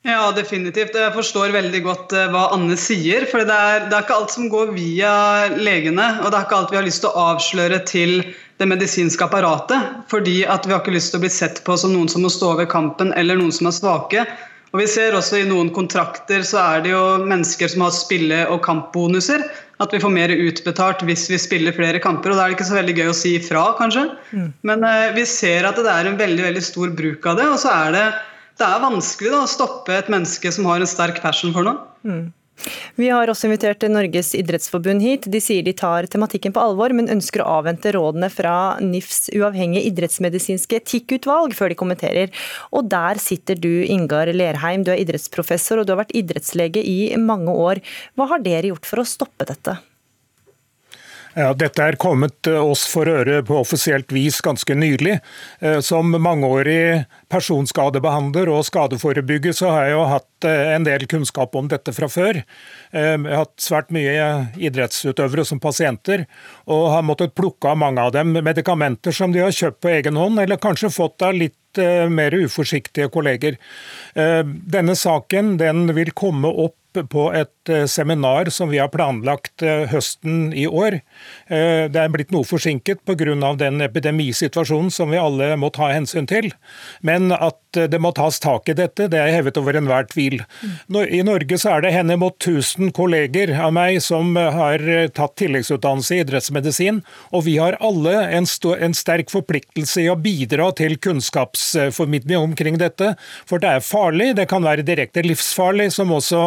Ja, 0.08 0.30
definitivt. 0.32 0.96
Jeg 0.96 1.12
forstår 1.12 1.52
veldig 1.52 1.80
godt 1.84 2.14
uh, 2.16 2.28
hva 2.32 2.46
Anne 2.56 2.78
sier. 2.80 3.26
For 3.28 3.44
det 3.44 3.56
er, 3.56 3.88
det 3.90 3.96
er, 3.98 4.06
ikke 4.06 4.16
alt 4.16 4.32
som 4.32 4.46
går 4.52 4.70
via 4.76 5.14
legene, 5.58 6.06
og 6.22 6.30
det 6.32 6.38
er 6.38 6.46
ikke 6.46 6.60
alt 6.62 6.72
vi 6.72 6.80
har 6.80 6.86
lyst 6.86 7.04
til 7.04 7.12
å 7.12 7.26
avsløre 7.34 7.82
til 7.90 8.22
det 8.62 8.68
medisinske 8.72 9.26
apparatet. 9.26 9.98
Fordi 10.12 10.38
at 10.48 10.64
vi 10.64 10.76
har 10.76 10.80
ikke 10.80 10.96
lyst 10.96 11.12
til 11.12 11.20
å 11.20 11.26
bli 11.26 11.34
sett 11.34 11.60
på 11.68 11.76
som 11.82 11.92
noen 11.92 12.08
som 12.14 12.24
må 12.24 12.32
stå 12.32 12.54
over 12.54 12.70
kampen, 12.72 13.12
eller 13.20 13.36
noen 13.42 13.52
som 13.52 13.68
er 13.68 13.76
svake. 13.76 14.24
Og 14.74 14.82
vi 14.82 14.88
ser 14.92 15.16
også 15.16 15.40
I 15.42 15.48
noen 15.48 15.70
kontrakter 15.76 16.44
så 16.46 16.60
er 16.76 16.84
det 16.84 16.92
jo 16.92 17.04
mennesker 17.24 17.72
som 17.72 17.86
har 17.86 17.94
spille- 17.96 18.46
og 18.52 18.62
kampbonuser. 18.66 19.46
At 19.84 19.94
vi 19.94 20.02
får 20.02 20.12
mer 20.14 20.34
utbetalt 20.34 21.04
hvis 21.06 21.28
vi 21.32 21.38
spiller 21.40 21.76
flere 21.76 22.02
kamper. 22.04 22.34
og 22.34 22.38
Da 22.40 22.46
er 22.46 22.52
det 22.52 22.58
ikke 22.58 22.70
så 22.72 22.80
veldig 22.80 22.98
gøy 22.98 23.12
å 23.12 23.18
si 23.18 23.36
ifra, 23.38 23.68
kanskje. 23.78 24.08
Mm. 24.34 24.50
Men 24.68 24.88
eh, 24.88 25.14
vi 25.16 25.28
ser 25.30 25.70
at 25.70 25.78
det 25.78 25.94
er 25.94 26.10
en 26.10 26.20
veldig, 26.20 26.44
veldig 26.50 26.66
stor 26.66 26.92
bruk 26.98 27.30
av 27.30 27.38
det. 27.40 27.48
Og 27.54 27.62
så 27.62 27.72
er 27.76 27.94
det 27.96 28.08
det 28.58 28.66
er 28.66 28.82
vanskelig 28.82 29.30
da, 29.30 29.44
å 29.46 29.50
stoppe 29.50 29.94
et 29.94 30.08
menneske 30.10 30.50
som 30.54 30.66
har 30.66 30.82
en 30.82 30.90
sterk 30.90 31.22
passion 31.22 31.54
for 31.54 31.68
noe. 31.68 31.78
Mm. 32.08 32.24
Vi 32.98 33.10
har 33.14 33.30
også 33.30 33.48
invitert 33.48 33.86
Norges 33.92 34.34
idrettsforbund 34.38 35.04
hit. 35.06 35.28
De 35.32 35.42
sier 35.44 35.66
de 35.66 35.74
tar 35.78 36.08
tematikken 36.12 36.56
på 36.56 36.64
alvor, 36.64 36.94
men 36.98 37.12
ønsker 37.14 37.44
å 37.44 37.50
avvente 37.60 37.94
rådene 37.96 38.30
fra 38.34 38.56
NIFs 38.84 39.30
uavhengige 39.38 39.86
idrettsmedisinske 39.92 40.82
etikkutvalg 40.82 41.56
før 41.58 41.74
de 41.74 41.80
kommenterer. 41.80 42.34
Og 42.72 42.90
der 42.92 43.22
sitter 43.22 43.60
du, 43.60 43.72
Ingar 43.86 44.32
Lerheim. 44.34 44.86
Du 44.88 44.94
er 44.94 45.04
idrettsprofessor 45.04 45.82
og 45.82 45.88
du 45.88 45.94
har 45.94 46.04
vært 46.04 46.16
idrettslege 46.18 46.82
i 46.82 47.14
mange 47.22 47.54
år. 47.54 47.84
Hva 48.18 48.32
har 48.34 48.44
dere 48.46 48.74
gjort 48.74 48.90
for 48.90 49.04
å 49.04 49.08
stoppe 49.08 49.48
dette? 49.48 49.78
Ja, 51.38 51.52
dette 51.54 51.84
er 51.86 51.96
kommet 52.02 52.48
eh, 52.50 52.58
oss 52.58 52.88
for 52.90 53.06
øre 53.06 53.44
på 53.46 53.60
offisielt 53.60 54.10
vis 54.16 54.40
ganske 54.42 54.74
nylig. 54.74 55.20
Eh, 55.62 55.78
som 55.86 56.10
mangeårig 56.10 57.04
personskadebehandler 57.30 58.50
og 58.50 58.64
skadeforebygger 58.66 59.54
så 59.54 59.70
har 59.70 59.86
jeg 59.86 59.94
jo 59.94 60.08
hatt 60.16 60.48
eh, 60.50 60.72
en 60.74 60.88
del 60.88 61.06
kunnskap 61.12 61.54
om 61.60 61.70
dette 61.70 61.94
fra 61.94 62.10
før. 62.10 62.42
Jeg 62.90 63.22
har 63.22 63.44
hatt 63.44 63.54
svært 63.62 63.94
mye 63.94 64.48
idrettsutøvere 64.58 65.46
som 65.46 65.62
pasienter, 65.62 66.26
og 66.66 66.88
har 66.96 67.06
måttet 67.06 67.36
plukke 67.38 67.70
av 67.70 67.78
mange 67.84 68.02
av 68.02 68.16
dem 68.16 68.34
medikamenter 68.34 69.14
som 69.14 69.36
de 69.36 69.44
har 69.44 69.54
kjøpt 69.54 69.84
på 69.84 69.94
egen 69.94 70.18
hånd, 70.18 70.42
eller 70.42 70.58
kanskje 70.62 70.90
fått 70.94 71.22
av 71.28 71.38
litt 71.38 71.54
mer 72.10 72.34
uforsiktige 72.34 73.12
kolleger. 73.14 73.60
Denne 74.16 74.96
saken 74.98 75.60
den 75.60 75.92
vil 75.94 76.10
komme 76.18 76.50
opp 76.50 76.87
på 76.96 77.28
et 77.36 77.70
eh, 77.70 77.86
seminar 77.86 78.50
som 78.54 78.70
vi 78.70 78.80
har 78.80 78.90
planlagt 78.94 79.62
eh, 79.62 79.86
høsten 79.92 80.54
i 80.54 80.68
år. 80.68 81.02
Eh, 81.48 81.86
det 81.92 82.02
er 82.02 82.14
blitt 82.14 82.32
noe 82.34 82.48
forsinket 82.48 83.04
pga. 83.06 83.54
den 83.58 83.82
epidemisituasjonen 83.82 84.92
som 84.92 85.12
vi 85.12 85.18
alle 85.18 85.56
må 85.58 85.70
ta 85.70 85.92
hensyn 85.92 86.28
til. 86.28 86.52
Men 87.02 87.32
at 87.32 87.60
det 87.78 88.00
må 88.02 88.12
tas 88.16 88.40
tak 88.40 88.70
i 88.70 88.74
dette, 88.74 89.08
det 89.12 89.20
er 89.20 89.34
hevet 89.36 89.58
over 89.58 89.76
enhver 89.78 90.08
tvil. 90.10 90.42
I 90.90 91.22
Norge 91.22 91.58
så 91.60 91.76
er 91.76 91.84
det 91.84 91.94
henimot 91.94 92.40
1000 92.40 92.92
kolleger 92.96 93.52
av 93.54 93.74
meg 93.76 94.00
som 94.02 94.36
har 94.36 94.82
tatt 95.14 95.36
tilleggsutdannelse 95.38 96.16
i 96.16 96.22
idrettsmedisin, 96.24 97.04
og 97.36 97.46
vi 97.46 97.58
har 97.62 97.78
alle 97.84 98.16
en 98.34 98.48
sterk 98.48 99.30
forpliktelse 99.34 100.06
i 100.06 100.10
å 100.10 100.18
bidra 100.18 100.72
til 100.78 100.98
kunnskapsformidling 100.98 102.40
omkring 102.40 102.80
dette. 102.82 103.14
For 103.46 103.62
det 103.62 103.76
er 103.76 103.86
farlig, 103.86 104.34
det 104.40 104.48
kan 104.50 104.66
være 104.66 104.88
direkte 104.88 105.26
livsfarlig, 105.26 105.92
som 105.94 106.16
også 106.16 106.42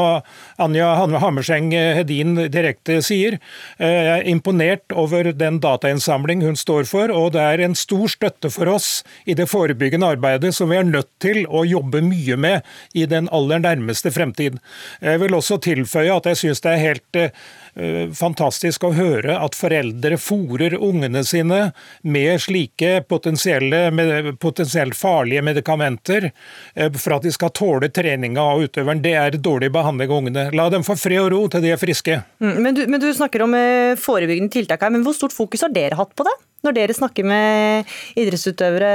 Anja 0.61 0.93
Hammerseng 0.97 1.71
Hedin 1.73 2.37
direkte 2.53 3.01
sier. 3.05 3.38
Eh, 3.79 3.88
jeg 3.88 4.11
er 4.19 4.29
imponert 4.31 4.95
over 4.97 5.31
den 5.33 5.61
datainnsamling 5.62 6.45
hun 6.45 6.59
står 6.59 6.88
for, 6.90 7.12
og 7.14 7.33
det 7.37 7.45
er 7.45 7.64
en 7.64 7.77
stor 7.79 8.09
støtte 8.11 8.51
for 8.53 8.71
oss 8.73 8.90
i 9.25 9.37
det 9.38 9.49
forebyggende 9.51 10.09
arbeidet 10.16 10.53
som 10.57 10.71
vi 10.71 10.81
er 10.81 10.88
nødt 10.88 11.11
til 11.23 11.43
å 11.47 11.64
jobbe 11.69 12.03
mye 12.05 12.37
med 12.40 12.66
i 12.95 13.07
den 13.11 13.31
aller 13.33 13.62
nærmeste 13.62 14.12
fremtid. 14.14 14.59
Jeg 15.01 15.23
vil 15.23 15.37
også 15.37 15.61
tilføye 15.62 16.12
at 16.16 16.29
jeg 16.31 16.43
syns 16.45 16.64
det 16.64 16.75
er 16.75 16.85
helt 16.85 17.21
eh, 17.21 17.31
eh, 17.31 17.69
fantastisk 18.16 18.85
å 18.85 18.92
høre 18.96 19.37
at 19.38 19.56
foreldre 19.59 20.18
fòrer 20.20 20.74
ungene 20.76 21.22
sine 21.26 21.61
med 22.02 22.40
slike 22.42 23.04
potensielt 23.09 24.96
farlige 24.98 25.44
medikamenter 25.46 26.30
eh, 26.30 26.90
for 26.96 27.16
at 27.16 27.26
de 27.26 27.33
skal 27.35 27.52
tåle 27.54 27.90
treninga 27.94 28.42
av 28.42 28.64
utøveren. 28.66 29.02
Det 29.04 29.14
er 29.18 29.38
dårlig 29.38 29.70
behandling 29.74 30.11
av 30.11 30.16
ungene. 30.22 30.46
La 30.56 30.68
dem 30.72 30.85
få 30.87 30.96
fred 30.98 31.22
og 31.22 31.30
ro 31.35 31.42
til 31.52 31.64
de 31.64 31.74
er 31.74 31.80
friske. 31.80 32.20
Mm, 32.42 32.56
men, 32.62 32.74
du, 32.76 32.85
men 32.90 33.02
du 33.02 33.09
snakker 33.14 33.46
om 33.46 33.56
forebyggende 34.00 34.52
tiltak 34.52 34.83
her, 34.85 34.92
men 34.94 35.06
hvor 35.06 35.16
stort 35.16 35.37
fokus 35.37 35.64
har 35.66 35.72
dere 35.74 35.98
hatt 35.98 36.14
på 36.16 36.26
det? 36.26 36.37
Når 36.66 36.76
dere 36.76 36.96
snakker 36.96 37.24
med 37.24 37.88
idrettsutøvere 38.20 38.92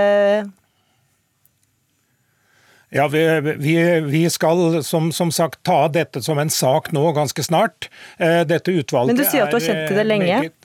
ja, 2.96 3.08
vi, 3.12 3.24
vi, 3.60 3.76
vi 4.08 4.24
skal 4.32 4.84
som, 4.84 5.12
som, 5.12 5.32
sagt 5.32 5.64
ta 5.68 5.86
dette 5.92 6.22
som 6.24 6.40
en 6.40 6.50
sak 6.54 6.94
nå 6.96 7.10
ganske 7.18 7.44
snart. 7.44 7.90
Eh, 8.18 8.44
dette 8.48 8.72
utvalget 8.72 9.16
Men 9.16 9.20
du 9.20 9.28
sier 9.28 9.44
at 9.44 9.52
du 9.52 9.60
har 9.60 9.68
kjent 9.68 9.90
til 9.90 10.00
det 10.00 10.08
lenge? 10.08 10.38
Meget, 10.46 10.62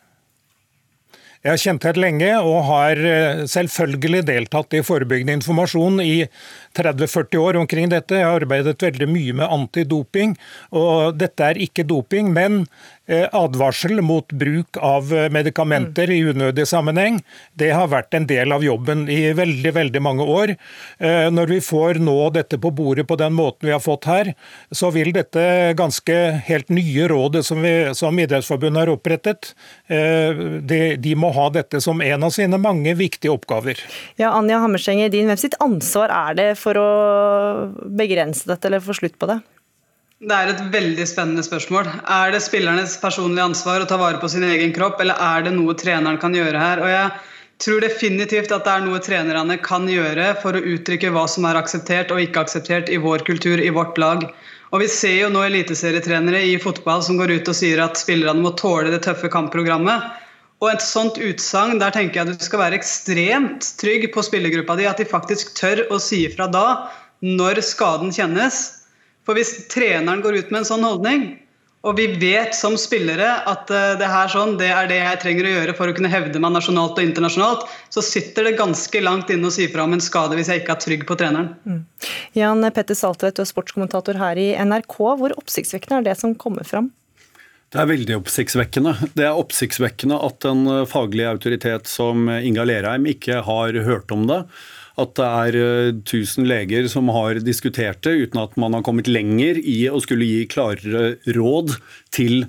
jeg 1.40 1.54
har 1.54 1.60
kjent 1.62 1.84
det 1.86 1.96
lenge 1.96 2.30
og 2.44 2.58
har 2.68 2.98
eh, 3.00 3.42
selvfølgelig 3.48 4.26
deltatt 4.28 4.76
i 4.76 4.82
forebyggende 4.84 5.38
informasjon 5.38 6.02
i 6.04 6.26
30-40 6.76 7.40
år 7.40 7.58
omkring 7.62 7.88
dette. 7.88 8.18
Jeg 8.20 8.28
har 8.28 8.44
arbeidet 8.44 8.76
veldig 8.84 9.08
mye 9.08 9.38
med 9.40 9.48
antidoping. 9.48 10.36
og 10.76 11.16
Dette 11.16 11.48
er 11.48 11.62
ikke 11.64 11.88
doping, 11.88 12.28
men 12.36 12.66
Eh, 12.99 12.99
advarsel 13.32 14.00
mot 14.00 14.32
bruk 14.32 14.76
av 14.76 15.10
eh, 15.14 15.28
medikamenter 15.32 16.10
i 16.10 16.20
unødig 16.30 16.66
sammenheng. 16.68 17.20
Det 17.58 17.72
har 17.74 17.90
vært 17.90 18.14
en 18.14 18.26
del 18.30 18.54
av 18.54 18.64
jobben 18.64 19.06
i 19.10 19.32
veldig 19.36 19.72
veldig 19.76 20.02
mange 20.04 20.26
år. 20.26 20.54
Eh, 20.98 21.26
når 21.32 21.54
vi 21.54 21.60
får 21.64 22.00
nå 22.02 22.16
dette 22.36 22.60
på 22.60 22.72
bordet 22.74 23.06
på 23.08 23.18
den 23.20 23.34
måten 23.36 23.68
vi 23.68 23.74
har 23.74 23.82
fått 23.82 24.08
her, 24.10 24.32
så 24.70 24.92
vil 24.94 25.12
dette 25.16 25.74
ganske 25.78 26.18
helt 26.46 26.70
nye 26.70 27.08
rådet 27.10 27.44
som, 27.46 27.62
vi, 27.62 27.74
som 27.96 28.18
Idrettsforbundet 28.20 28.84
har 28.84 28.92
opprettet, 28.92 29.54
de, 29.88 30.80
de, 31.00 31.12
må 31.18 31.30
ha 31.34 31.46
dette 31.52 31.80
som 31.82 32.02
en 32.04 32.26
av 32.26 32.32
sine 32.34 32.58
mange 32.60 32.92
viktige 32.98 33.32
oppgaver. 33.32 33.80
Ja, 34.20 34.32
Anja 34.36 34.60
Hammerseng, 34.62 35.02
din 35.12 35.30
hvem 35.30 35.40
sitt 35.40 35.56
ansvar 35.62 36.12
er 36.14 36.36
det 36.38 36.50
for 36.60 36.78
å 36.78 36.90
begrense 38.00 38.48
dette 38.50 38.68
eller 38.68 38.84
få 38.84 38.96
slutt 38.96 39.18
på 39.20 39.30
det? 39.30 39.40
Det 40.20 40.36
er 40.36 40.50
et 40.52 40.58
veldig 40.68 41.04
spennende 41.08 41.40
spørsmål. 41.40 41.86
Er 42.12 42.34
det 42.34 42.42
spillernes 42.44 42.98
personlige 43.00 43.46
ansvar 43.48 43.80
å 43.80 43.86
ta 43.88 43.96
vare 43.96 44.18
på 44.20 44.28
sin 44.28 44.42
egen 44.44 44.74
kropp, 44.76 44.98
eller 45.00 45.16
er 45.16 45.46
det 45.46 45.52
noe 45.54 45.72
treneren 45.80 46.18
kan 46.20 46.34
gjøre 46.36 46.60
her? 46.60 46.80
Og 46.84 46.90
jeg 46.92 47.06
tror 47.64 47.78
definitivt 47.80 48.50
at 48.52 48.66
det 48.66 48.74
er 48.74 48.82
noe 48.84 48.98
trenerne 49.00 49.56
kan 49.64 49.86
gjøre 49.88 50.26
for 50.42 50.52
å 50.52 50.60
uttrykke 50.74 51.08
hva 51.14 51.22
som 51.24 51.46
er 51.48 51.56
akseptert 51.56 52.12
og 52.12 52.20
ikke 52.20 52.42
akseptert 52.44 52.92
i 52.92 52.98
vår 53.00 53.24
kultur, 53.24 53.62
i 53.64 53.72
vårt 53.72 53.96
lag. 53.96 54.26
Og 54.76 54.82
Vi 54.82 54.88
ser 54.92 55.14
jo 55.22 55.30
nå 55.32 55.40
eliteserietrenere 55.46 56.42
i 56.50 56.58
fotball 56.60 57.00
som 57.06 57.16
går 57.16 57.32
ut 57.38 57.48
og 57.48 57.56
sier 57.56 57.80
at 57.80 57.96
spillerne 57.96 58.44
må 58.44 58.52
tåle 58.60 58.92
det 58.92 59.00
tøffe 59.06 59.30
kampprogrammet. 59.32 60.04
Og 60.60 60.68
et 60.68 60.84
sånt 60.84 61.16
utsagn, 61.16 61.80
der 61.80 61.96
tenker 61.96 62.20
jeg 62.20 62.28
at 62.28 62.36
du 62.36 62.44
skal 62.44 62.60
være 62.66 62.76
ekstremt 62.76 63.70
trygg 63.80 64.04
på 64.12 64.26
spillergruppa 64.28 64.76
di, 64.76 64.84
at 64.84 65.00
de 65.00 65.08
faktisk 65.08 65.56
tør 65.56 65.86
å 65.88 65.96
si 65.96 66.26
ifra 66.28 66.44
da, 66.52 66.66
når 67.24 67.64
skaden 67.64 68.12
kjennes 68.12 68.60
for 69.30 69.38
hvis 69.38 69.68
treneren 69.70 70.24
går 70.24 70.40
ut 70.40 70.50
med 70.50 70.64
en 70.64 70.66
sånn 70.66 70.82
holdning, 70.82 71.30
og 71.86 71.94
vi 71.96 72.10
vet 72.20 72.52
som 72.52 72.74
spillere 72.76 73.28
at 73.48 73.70
eh, 73.72 73.94
det 73.96 74.08
her 74.10 74.28
sånn, 74.28 74.56
det 74.60 74.68
er 74.74 74.88
det 74.90 74.98
jeg 74.98 75.20
trenger 75.22 75.46
å 75.46 75.52
gjøre 75.54 75.74
for 75.78 75.88
å 75.88 75.94
kunne 75.96 76.10
hevde 76.12 76.42
meg 76.42 76.52
nasjonalt 76.52 76.98
og 76.98 77.06
internasjonalt, 77.06 77.62
så 77.94 78.02
sitter 78.04 78.48
det 78.50 78.58
ganske 78.58 79.00
langt 79.00 79.30
inne 79.32 79.48
å 79.48 79.54
si 79.54 79.68
fra 79.70 79.86
om 79.86 79.94
en 79.96 80.02
skade 80.04 80.36
hvis 80.36 80.50
jeg 80.52 80.60
ikke 80.60 80.74
er 80.74 80.82
trygg 80.82 81.06
på 81.08 81.16
treneren. 81.22 81.54
Mm. 81.64 81.84
Jan 82.36 82.66
Petter 82.76 82.98
Saltvedt, 82.98 83.38
du 83.38 83.44
er 83.46 83.48
sportskommentator 83.48 84.18
her 84.20 84.40
i 84.40 84.50
NRK. 84.60 84.98
Hvor 85.22 85.36
oppsiktsvekkende 85.38 86.02
er 86.02 86.10
det 86.10 86.18
som 86.20 86.34
kommer 86.36 86.68
fram? 86.68 86.90
Det 87.70 87.78
er 87.78 87.88
veldig 87.88 88.18
oppsiktsvekkende. 88.18 88.96
Det 89.14 89.24
er 89.30 89.38
oppsiktsvekkende 89.38 90.18
at 90.26 90.44
en 90.50 90.66
faglig 90.90 91.24
autoritet 91.30 91.88
som 91.88 92.26
Inga 92.28 92.66
Lerheim 92.66 93.06
ikke 93.08 93.40
har 93.46 93.78
hørt 93.86 94.10
om 94.12 94.26
det 94.28 94.42
at 95.00 95.14
det 95.18 95.26
er 95.26 95.56
1000 95.94 96.44
eh, 96.44 96.48
leger 96.50 96.88
som 96.92 97.08
har 97.14 97.40
diskutert 97.44 98.02
det, 98.06 98.16
uten 98.26 98.42
at 98.42 98.56
man 98.60 98.76
har 98.76 98.84
kommet 98.86 99.10
lenger 99.10 99.58
i 99.60 99.78
å 99.90 100.00
skulle 100.02 100.28
gi 100.28 100.44
klarere 100.50 101.16
råd 101.36 101.76
til 102.14 102.44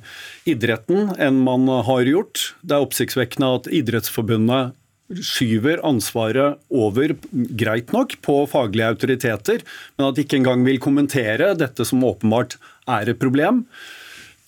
idretten 0.49 1.15
enn 1.21 1.41
man 1.45 1.69
har 1.87 2.07
gjort. 2.09 2.51
Det 2.61 2.77
er 2.77 2.85
oppsiktsvekkende 2.85 3.55
at 3.59 3.71
Idrettsforbundet 3.81 4.77
skyver 5.11 5.81
ansvaret 5.87 6.59
over, 6.71 7.15
greit 7.31 7.91
nok, 7.95 8.15
på 8.23 8.37
faglige 8.51 8.91
autoriteter, 8.93 9.65
men 9.97 10.07
at 10.07 10.15
de 10.17 10.25
ikke 10.25 10.39
engang 10.39 10.63
vil 10.67 10.79
kommentere 10.83 11.51
dette 11.59 11.85
som 11.87 12.05
åpenbart 12.07 12.55
er 12.89 13.11
et 13.11 13.19
problem. 13.19 13.65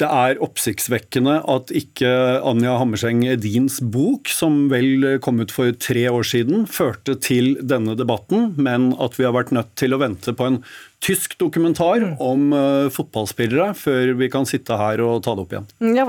Det 0.02 0.08
er 0.10 0.40
oppsiktsvekkende 0.42 1.36
at 1.54 1.70
ikke 1.76 2.10
Anja 2.50 2.78
Hammerseng 2.80 3.22
Edins 3.30 3.78
bok, 3.94 4.32
som 4.32 4.66
vel 4.72 5.20
kom 5.24 5.42
ut 5.44 5.54
for 5.54 5.70
tre 5.78 6.08
år 6.10 6.26
siden, 6.26 6.66
førte 6.66 7.16
til 7.22 7.54
denne 7.62 7.94
debatten, 8.00 8.52
men 8.58 8.92
at 9.04 9.20
vi 9.20 9.28
har 9.28 9.36
vært 9.38 9.54
nødt 9.54 9.70
til 9.80 9.94
å 9.94 10.02
vente 10.02 10.34
på 10.34 10.50
en 10.50 10.60
tysk 11.04 11.38
dokumentar 11.42 12.06
om 12.24 12.50
uh, 12.56 12.90
fotballspillere 12.94 13.74
før 13.78 14.16
vi 14.20 14.32
kan 14.34 14.48
sitte 14.50 14.78
her 14.80 15.04
og 15.04 15.22
ta 15.26 15.36
det 15.36 15.46
opp 15.46 15.56
igjen. 15.56 15.70
Ja, 16.00 16.08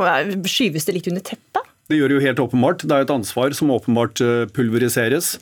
Skyves 0.48 0.88
det 0.88 0.96
litt 0.98 1.10
under 1.10 1.24
teppet? 1.26 1.70
Det 1.90 1.98
gjør 1.98 2.08
det 2.08 2.16
jo 2.16 2.24
helt 2.24 2.42
åpenbart. 2.46 2.86
Det 2.88 2.96
er 2.96 3.04
et 3.04 3.12
ansvar 3.12 3.52
som 3.56 3.72
åpenbart 3.74 4.22
uh, 4.24 4.44
pulveriseres. 4.54 5.34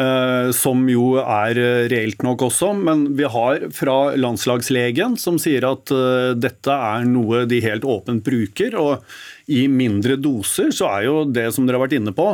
Eh, 0.00 0.50
som 0.54 0.84
jo 0.88 1.16
er 1.18 1.58
eh, 1.58 1.88
reelt 1.90 2.22
nok 2.24 2.46
også. 2.46 2.72
Men 2.78 3.04
vi 3.18 3.26
har 3.28 3.66
fra 3.74 4.14
landslagslegen 4.16 5.16
som 5.20 5.38
sier 5.42 5.66
at 5.68 5.92
eh, 5.94 6.32
dette 6.38 6.74
er 6.74 7.06
noe 7.08 7.44
de 7.50 7.60
helt 7.64 7.86
åpent 7.88 8.24
bruker. 8.26 8.76
Og 8.80 9.50
i 9.50 9.66
mindre 9.70 10.16
doser 10.20 10.70
så 10.74 10.90
er 10.94 11.08
jo 11.08 11.22
det 11.28 11.48
som 11.54 11.66
dere 11.66 11.80
har 11.80 11.88
vært 11.88 11.98
inne 11.98 12.14
på, 12.14 12.32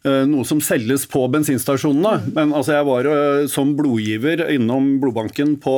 noe 0.00 0.44
som 0.48 0.60
selges 0.64 1.02
på 1.08 1.22
bensinstasjonene. 1.32 2.32
Men 2.36 2.52
altså, 2.56 2.74
jeg 2.78 2.86
var 2.88 3.08
som 3.52 3.72
blodgiver 3.76 4.46
innom 4.52 4.94
blodbanken 5.00 5.58
på 5.60 5.74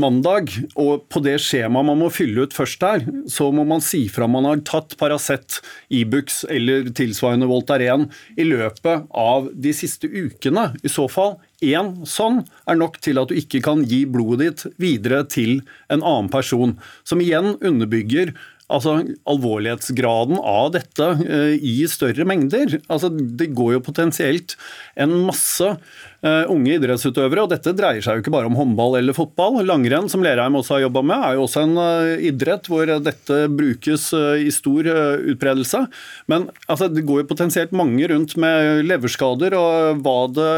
mandag, 0.00 0.50
og 0.80 1.06
på 1.12 1.22
det 1.24 1.36
skjemaet 1.42 1.88
man 1.88 2.00
må 2.00 2.10
fylle 2.12 2.46
ut 2.46 2.56
først 2.56 2.82
der, 2.82 3.04
så 3.30 3.50
må 3.54 3.64
man 3.68 3.82
si 3.84 4.04
fra 4.12 4.28
man 4.30 4.48
har 4.48 4.62
tatt 4.66 4.96
Paracet, 5.00 5.60
Ibux 5.94 6.42
e 6.48 6.54
eller 6.56 6.90
tilsvarende 6.96 7.48
Voltaren 7.50 8.08
i 8.36 8.46
løpet 8.48 9.08
av 9.10 9.50
de 9.54 9.74
siste 9.76 10.10
ukene. 10.10 10.70
I 10.82 10.92
så 10.92 11.06
fall 11.10 11.36
én 11.64 11.92
sånn 12.08 12.42
er 12.68 12.78
nok 12.78 12.98
til 13.04 13.20
at 13.20 13.30
du 13.30 13.38
ikke 13.38 13.62
kan 13.64 13.84
gi 13.88 14.04
blodet 14.10 14.44
ditt 14.44 14.80
videre 14.82 15.22
til 15.30 15.62
en 15.88 16.02
annen 16.02 16.30
person, 16.32 16.76
som 17.06 17.22
igjen 17.22 17.54
underbygger 17.60 18.34
altså, 18.72 18.96
alvorlighetsgraden 19.28 20.38
av 20.40 20.72
dette 20.76 21.08
uh, 21.20 21.54
i 21.54 21.76
større 21.90 22.26
mengder. 22.28 22.78
Altså, 22.88 23.10
det 23.10 23.52
går 23.56 23.76
jo 23.76 23.84
potensielt 23.84 24.56
en 25.00 25.14
masse 25.26 25.66
uh, 25.66 26.44
unge 26.52 26.76
idrettsutøvere, 26.78 27.44
og 27.44 27.52
dette 27.52 27.74
dreier 27.76 28.04
seg 28.04 28.18
jo 28.18 28.24
ikke 28.24 28.34
bare 28.34 28.50
om 28.50 28.58
håndball 28.58 28.98
eller 29.00 29.16
fotball. 29.16 29.60
Langrenn, 29.66 30.10
som 30.12 30.24
Lerheim 30.24 30.58
også 30.58 30.78
har 30.78 30.86
jobba 30.86 31.04
med, 31.06 31.26
er 31.28 31.38
jo 31.38 31.46
også 31.46 31.64
en 31.66 31.76
uh, 31.80 32.26
idrett 32.32 32.70
hvor 32.70 32.94
dette 33.08 33.40
brukes 33.52 34.10
i 34.14 34.50
stor 34.54 34.86
utbredelse. 35.34 35.84
Men 36.30 36.48
altså, 36.66 36.88
det 36.92 37.06
går 37.06 37.22
jo 37.22 37.30
potensielt 37.32 37.74
mange 37.76 38.08
rundt 38.10 38.36
med 38.40 38.84
leverskader 38.88 39.56
og 39.58 40.04
hva 40.04 40.18
det 40.34 40.52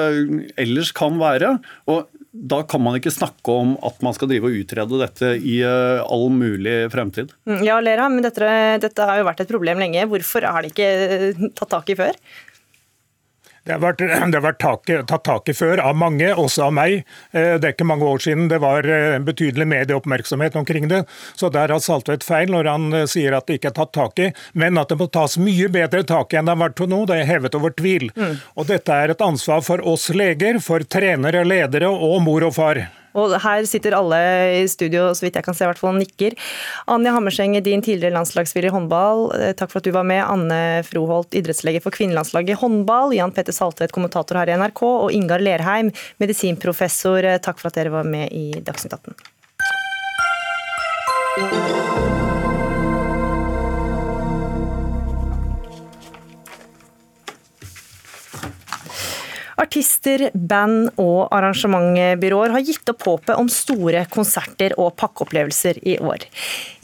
ellers 0.66 0.92
kan 0.96 1.18
være. 1.20 1.56
og 1.90 2.06
da 2.36 2.62
kan 2.68 2.82
man 2.82 2.98
ikke 2.98 3.12
snakke 3.14 3.52
om 3.52 3.74
at 3.86 4.02
man 4.04 4.14
skal 4.16 4.28
drive 4.30 4.48
og 4.48 4.58
utrede 4.60 5.00
dette 5.00 5.30
i 5.40 5.58
uh, 5.64 6.02
all 6.04 6.28
mulig 6.32 6.74
fremtid. 6.92 7.32
Mm, 7.48 7.62
ja, 7.66 7.78
Lera, 7.82 8.08
men 8.12 8.24
dette, 8.26 8.50
dette, 8.82 9.06
har 9.08 9.20
jo 9.20 9.28
vært 9.28 9.44
et 9.44 9.52
problem 9.52 9.80
lenge. 9.82 10.04
Hvorfor 10.10 10.46
har 10.48 10.64
det 10.64 10.74
ikke 10.74 11.50
tatt 11.56 11.72
tak 11.72 11.92
i 11.92 11.98
før? 11.98 12.18
Det 13.66 13.74
har 13.74 13.82
vært, 13.82 13.98
det 14.30 14.38
har 14.38 14.44
vært 14.44 14.60
tak, 14.62 14.92
tatt 15.10 15.24
tak 15.26 15.50
i 15.50 15.56
før, 15.56 15.82
av 15.82 15.96
mange, 15.98 16.30
også 16.32 16.68
av 16.68 16.76
meg. 16.78 17.00
Eh, 17.32 17.56
det 17.58 17.70
er 17.70 17.74
ikke 17.74 17.88
mange 17.88 18.06
år 18.06 18.22
siden 18.22 18.46
det 18.52 18.60
var 18.62 18.86
eh, 18.86 19.18
betydelig 19.26 19.66
medieoppmerksomhet 19.72 20.58
omkring 20.58 20.88
det. 20.92 21.02
Så 21.34 21.50
der 21.54 21.74
har 21.74 21.82
Saltvedt 21.82 22.26
feil 22.26 22.52
når 22.54 22.70
han 22.70 23.00
sier 23.10 23.36
at 23.36 23.48
det 23.48 23.58
ikke 23.58 23.72
er 23.74 23.78
tatt 23.80 23.94
tak 23.96 24.22
i. 24.22 24.30
Men 24.54 24.78
at 24.80 24.92
det 24.92 25.00
må 25.00 25.10
tas 25.12 25.38
mye 25.42 25.70
bedre 25.72 26.04
tak 26.06 26.34
i 26.34 26.40
enn 26.40 26.46
det 26.46 26.54
har 26.54 26.62
vært 26.62 26.78
til 26.78 26.92
nå, 26.92 27.02
det 27.10 27.20
er 27.20 27.30
hevet 27.30 27.58
over 27.58 27.74
tvil. 27.76 28.10
Mm. 28.16 28.38
Og 28.54 28.70
dette 28.70 29.00
er 29.02 29.14
et 29.14 29.26
ansvar 29.26 29.64
for 29.66 29.82
oss 29.86 30.08
leger, 30.14 30.60
for 30.62 30.86
trenere, 30.86 31.44
ledere 31.46 31.90
og 31.90 32.22
mor 32.24 32.46
og 32.46 32.54
far. 32.56 32.86
Og 33.16 33.34
her 33.42 33.66
sitter 33.68 33.96
alle 33.96 34.18
i 34.60 34.66
studio, 34.70 35.08
så 35.16 35.26
vidt 35.26 35.38
jeg 35.38 35.46
kan 35.46 35.56
se, 35.56 35.64
i 35.64 35.70
hvert 35.70 35.80
fall 35.80 35.96
nikker. 35.98 36.36
Anja 36.92 37.14
Hammerseng, 37.16 37.56
din 37.64 37.84
tidligere 37.84 38.16
landslagsspiller 38.16 38.70
i 38.70 38.74
håndball, 38.74 39.32
eh, 39.38 39.52
takk 39.56 39.70
for 39.72 39.78
at 39.80 39.88
du 39.88 39.92
var 39.96 40.06
med. 40.08 40.22
Anne 40.24 40.82
Froholt, 40.86 41.34
idrettslege 41.36 41.82
for 41.84 41.90
kvinnelandslaget 41.96 42.50
i 42.56 42.60
håndball. 42.60 43.14
Jan 43.16 43.34
Petter 43.36 43.56
Saltvedt, 43.56 43.94
kommentator 43.96 44.36
her 44.40 44.48
i 44.52 44.56
NRK. 44.58 44.82
Og 45.06 45.12
Ingar 45.16 45.40
Lerheim, 45.42 45.92
medisinprofessor. 46.22 47.24
Eh, 47.24 47.38
takk 47.38 47.58
for 47.62 47.68
at 47.72 47.80
dere 47.80 47.94
var 47.94 48.04
med 48.04 48.28
i 48.32 48.60
Dagsnytt 48.60 48.94
18. 49.00 49.14
Artister, 59.56 60.26
band 60.36 60.90
og 61.00 61.30
arrangementbyråer 61.32 62.52
har 62.52 62.64
gitt 62.64 62.90
opp 62.92 63.06
håpet 63.08 63.38
om 63.40 63.48
store 63.48 64.02
konserter 64.12 64.74
og 64.76 64.90
pakkeopplevelser 65.00 65.78
i 65.88 65.94
år. 65.96 66.26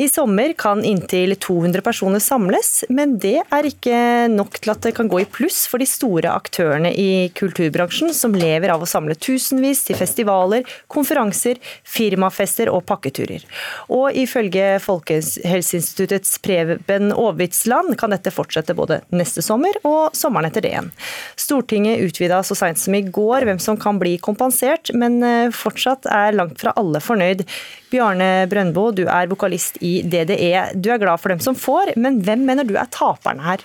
I 0.01 0.07
sommer 0.09 0.55
kan 0.57 0.81
inntil 0.81 1.35
200 1.37 1.85
personer 1.85 2.23
samles, 2.25 2.70
men 2.89 3.18
det 3.20 3.43
er 3.43 3.68
ikke 3.68 3.99
nok 4.33 4.57
til 4.57 4.73
at 4.73 4.87
det 4.87 4.95
kan 4.97 5.11
gå 5.12 5.20
i 5.20 5.29
pluss 5.29 5.66
for 5.68 5.83
de 5.83 5.89
store 5.89 6.33
aktørene 6.33 6.95
i 6.97 7.29
kulturbransjen, 7.37 8.14
som 8.16 8.33
lever 8.33 8.73
av 8.73 8.81
å 8.81 8.89
samle 8.89 9.18
tusenvis 9.20 9.85
til 9.91 10.01
festivaler, 10.01 10.64
konferanser, 10.89 11.61
firmafester 11.85 12.73
og 12.73 12.87
pakketurer. 12.89 13.45
Og 13.93 14.16
ifølge 14.16 14.79
Folkehelseinstituttets 14.81 16.41
Preben 16.41 17.12
Aavitsland 17.12 17.99
kan 18.01 18.16
dette 18.16 18.33
fortsette 18.33 18.73
både 18.79 19.03
neste 19.12 19.45
sommer 19.45 19.77
og 19.85 20.16
sommeren 20.16 20.49
etter 20.49 20.64
det 20.64 20.73
igjen. 20.73 20.93
Stortinget 21.37 22.01
utvida 22.09 22.41
så 22.41 22.62
seint 22.63 22.81
som 22.81 22.95
i 22.97 23.03
går 23.03 23.47
hvem 23.49 23.61
som 23.63 23.79
kan 23.81 23.99
bli 24.01 24.15
kompensert, 24.23 24.93
men 24.97 25.21
eh, 25.27 25.53
fortsatt 25.55 26.09
er 26.11 26.37
langt 26.39 26.63
fra 26.63 26.75
alle 26.79 27.03
fornøyd. 27.03 27.45
Bjarne 27.93 28.31
Brøndbo, 28.51 28.91
du 28.97 29.05
er 29.05 29.31
vokalist 29.31 29.79
i 29.85 29.99
DDE. 30.07 30.73
Du 30.75 30.91
er 30.93 31.03
glad 31.03 31.23
for 31.23 31.35
dem 31.35 31.43
som 31.45 31.59
får, 31.59 31.95
men 32.01 32.23
hvem 32.25 32.47
mener 32.49 32.69
du 32.69 32.77
er 32.79 32.91
taperne 32.95 33.45
her? 33.45 33.65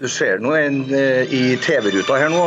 Du 0.00 0.08
ser 0.08 0.40
nå 0.40 0.54
en 0.56 0.82
eh, 0.96 1.28
i 1.28 1.42
TV-ruta 1.60 2.16
her 2.20 2.32
nå. 2.32 2.46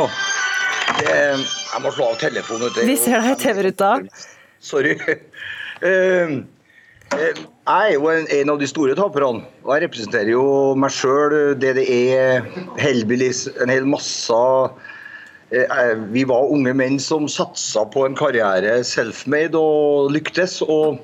Det, 0.98 1.12
jeg 1.14 1.82
må 1.82 1.92
slå 1.94 2.10
av 2.12 2.18
telefonen. 2.20 2.72
Vi 2.86 2.96
ser 2.98 3.22
deg 3.22 3.34
i 3.34 3.38
TV-ruta. 3.40 3.92
Sorry. 4.62 4.96
Uh, 5.82 6.42
jeg 7.14 7.34
er 7.70 7.92
jo 7.94 8.10
en, 8.10 8.50
av 8.52 8.58
de 8.60 8.68
store 8.68 8.96
taperne. 8.98 9.44
Og 9.64 9.70
jeg 9.74 9.84
representerer 9.86 10.32
jo 10.34 10.46
meg 10.78 10.94
sjøl, 10.94 11.54
DDE, 11.60 12.42
Hellbillies, 12.80 13.46
en 13.62 13.72
hel 13.72 13.86
masse 13.88 14.40
vi 16.14 16.24
var 16.28 16.52
unge 16.52 16.74
menn 16.76 16.98
som 17.02 17.28
satsa 17.30 17.84
på 17.94 18.06
en 18.06 18.16
karriere 18.18 18.80
self-made 18.86 19.58
og 19.58 20.12
lyktes. 20.14 20.60
og 20.62 21.02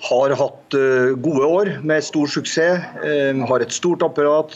har 0.00 0.32
hatt 0.32 0.74
eh, 0.74 1.10
gode 1.20 1.44
år 1.44 1.70
med 1.84 2.04
stor 2.04 2.30
suksess. 2.32 2.86
Eh, 3.04 3.36
har 3.50 3.60
et 3.60 3.74
stort 3.74 4.00
apparat. 4.02 4.54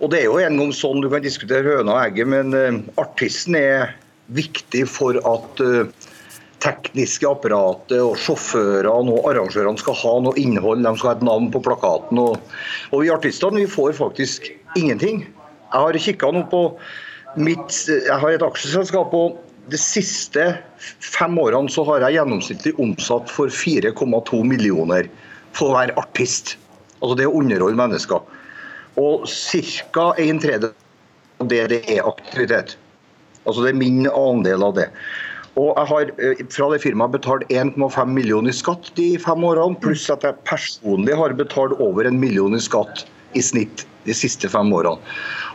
Og 0.00 0.10
det 0.10 0.18
er 0.18 0.24
jo 0.26 0.40
en 0.42 0.58
gang 0.58 0.72
sånn 0.74 1.04
du 1.04 1.06
kan 1.12 1.22
diskutere 1.22 1.76
høna 1.76 1.94
og 1.94 2.00
egget, 2.08 2.26
men 2.32 2.82
artisten 2.98 3.54
er 3.54 3.94
viktig 4.34 4.88
for 4.90 5.20
at 5.22 5.62
tekniske 6.64 7.28
apparatet 7.28 8.00
og 8.00 8.16
sjåførene 8.20 9.12
og 9.12 9.28
arrangørene 9.30 9.80
skal 9.80 9.96
ha 10.00 10.12
noe 10.24 10.40
innhold, 10.40 10.84
de 10.84 10.92
skal 10.96 11.12
ha 11.12 11.16
et 11.18 11.26
navn 11.28 11.50
på 11.52 11.62
plakaten. 11.64 12.20
Og, 12.20 12.38
og 12.90 13.04
vi 13.04 13.12
artistene 13.12 13.64
vi 13.64 13.70
får 13.70 13.96
faktisk 14.00 14.48
ingenting. 14.78 15.26
Jeg 15.74 15.82
har 15.82 15.98
kikka 16.06 16.30
nå 16.32 16.44
på 16.52 16.64
Mitt, 17.34 17.74
jeg 17.90 18.18
har 18.20 18.30
et 18.30 18.44
aksjeselskap, 18.46 19.14
og 19.14 19.40
de 19.72 19.78
siste 19.80 20.44
fem 21.02 21.38
årene 21.40 21.72
så 21.72 21.82
har 21.88 22.04
jeg 22.04 22.18
gjennomsnittlig 22.18 22.74
omsatt 22.82 23.30
for 23.32 23.50
4,2 23.50 24.42
millioner 24.46 25.08
for 25.56 25.70
å 25.72 25.76
være 25.78 25.96
artist. 26.00 26.54
Altså 27.00 27.18
det 27.18 27.28
å 27.28 27.36
underholde 27.40 27.80
mennesker. 27.80 28.22
Og 29.00 29.26
ca. 29.26 30.12
en 30.20 30.40
tredjedel 30.42 30.74
av 31.42 31.50
det, 31.50 31.62
det 31.72 31.80
er 31.90 32.06
aktivitet. 32.06 32.76
Altså 33.44 33.64
det 33.64 33.72
er 33.72 33.80
min 33.80 34.04
andel 34.10 34.62
av 34.68 34.76
det. 34.78 34.88
Og 35.58 35.70
jeg 35.70 35.90
har 35.90 36.12
eh, 36.18 36.44
fra 36.50 36.68
det 36.72 36.80
firmaet 36.82 37.14
betalt 37.14 37.50
1,5 37.50 38.14
millioner 38.14 38.50
i 38.50 38.56
skatt 38.56 38.90
de 38.98 39.12
fem 39.22 39.44
årene, 39.46 39.78
pluss 39.82 40.06
at 40.10 40.26
jeg 40.26 40.38
personlig 40.46 41.14
har 41.18 41.34
betalt 41.38 41.76
over 41.82 42.06
en 42.08 42.18
million 42.18 42.54
i 42.54 42.62
skatt 42.62 43.04
i 43.34 43.42
snitt 43.42 43.86
de 44.04 44.14
siste 44.16 44.50
fem 44.52 44.72
årene. 44.76 45.00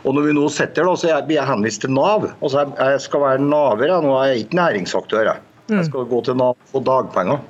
Og 0.04 0.16
når 0.16 0.30
vi 0.30 0.34
nå 0.36 0.48
sitter 0.52 0.86
da, 0.88 0.96
så 0.98 1.20
blir 1.26 1.38
jeg 1.38 1.48
henvist 1.50 1.84
til 1.84 1.92
Nav. 1.94 2.26
Altså 2.40 2.64
jeg, 2.64 2.74
jeg 2.80 3.04
skal 3.06 3.24
være 3.26 3.44
Naver, 3.44 3.86
jeg. 3.92 4.04
nå 4.06 4.16
er 4.18 4.32
jeg 4.32 4.44
ikke 4.44 4.60
næringsaktør. 4.60 5.30
Jeg, 5.30 5.46
jeg 5.70 5.88
skal 5.90 6.08
gå 6.10 6.20
til 6.26 6.38
Nav 6.40 6.54
og 6.56 6.70
få 6.72 6.84
dagpenger. 6.86 7.42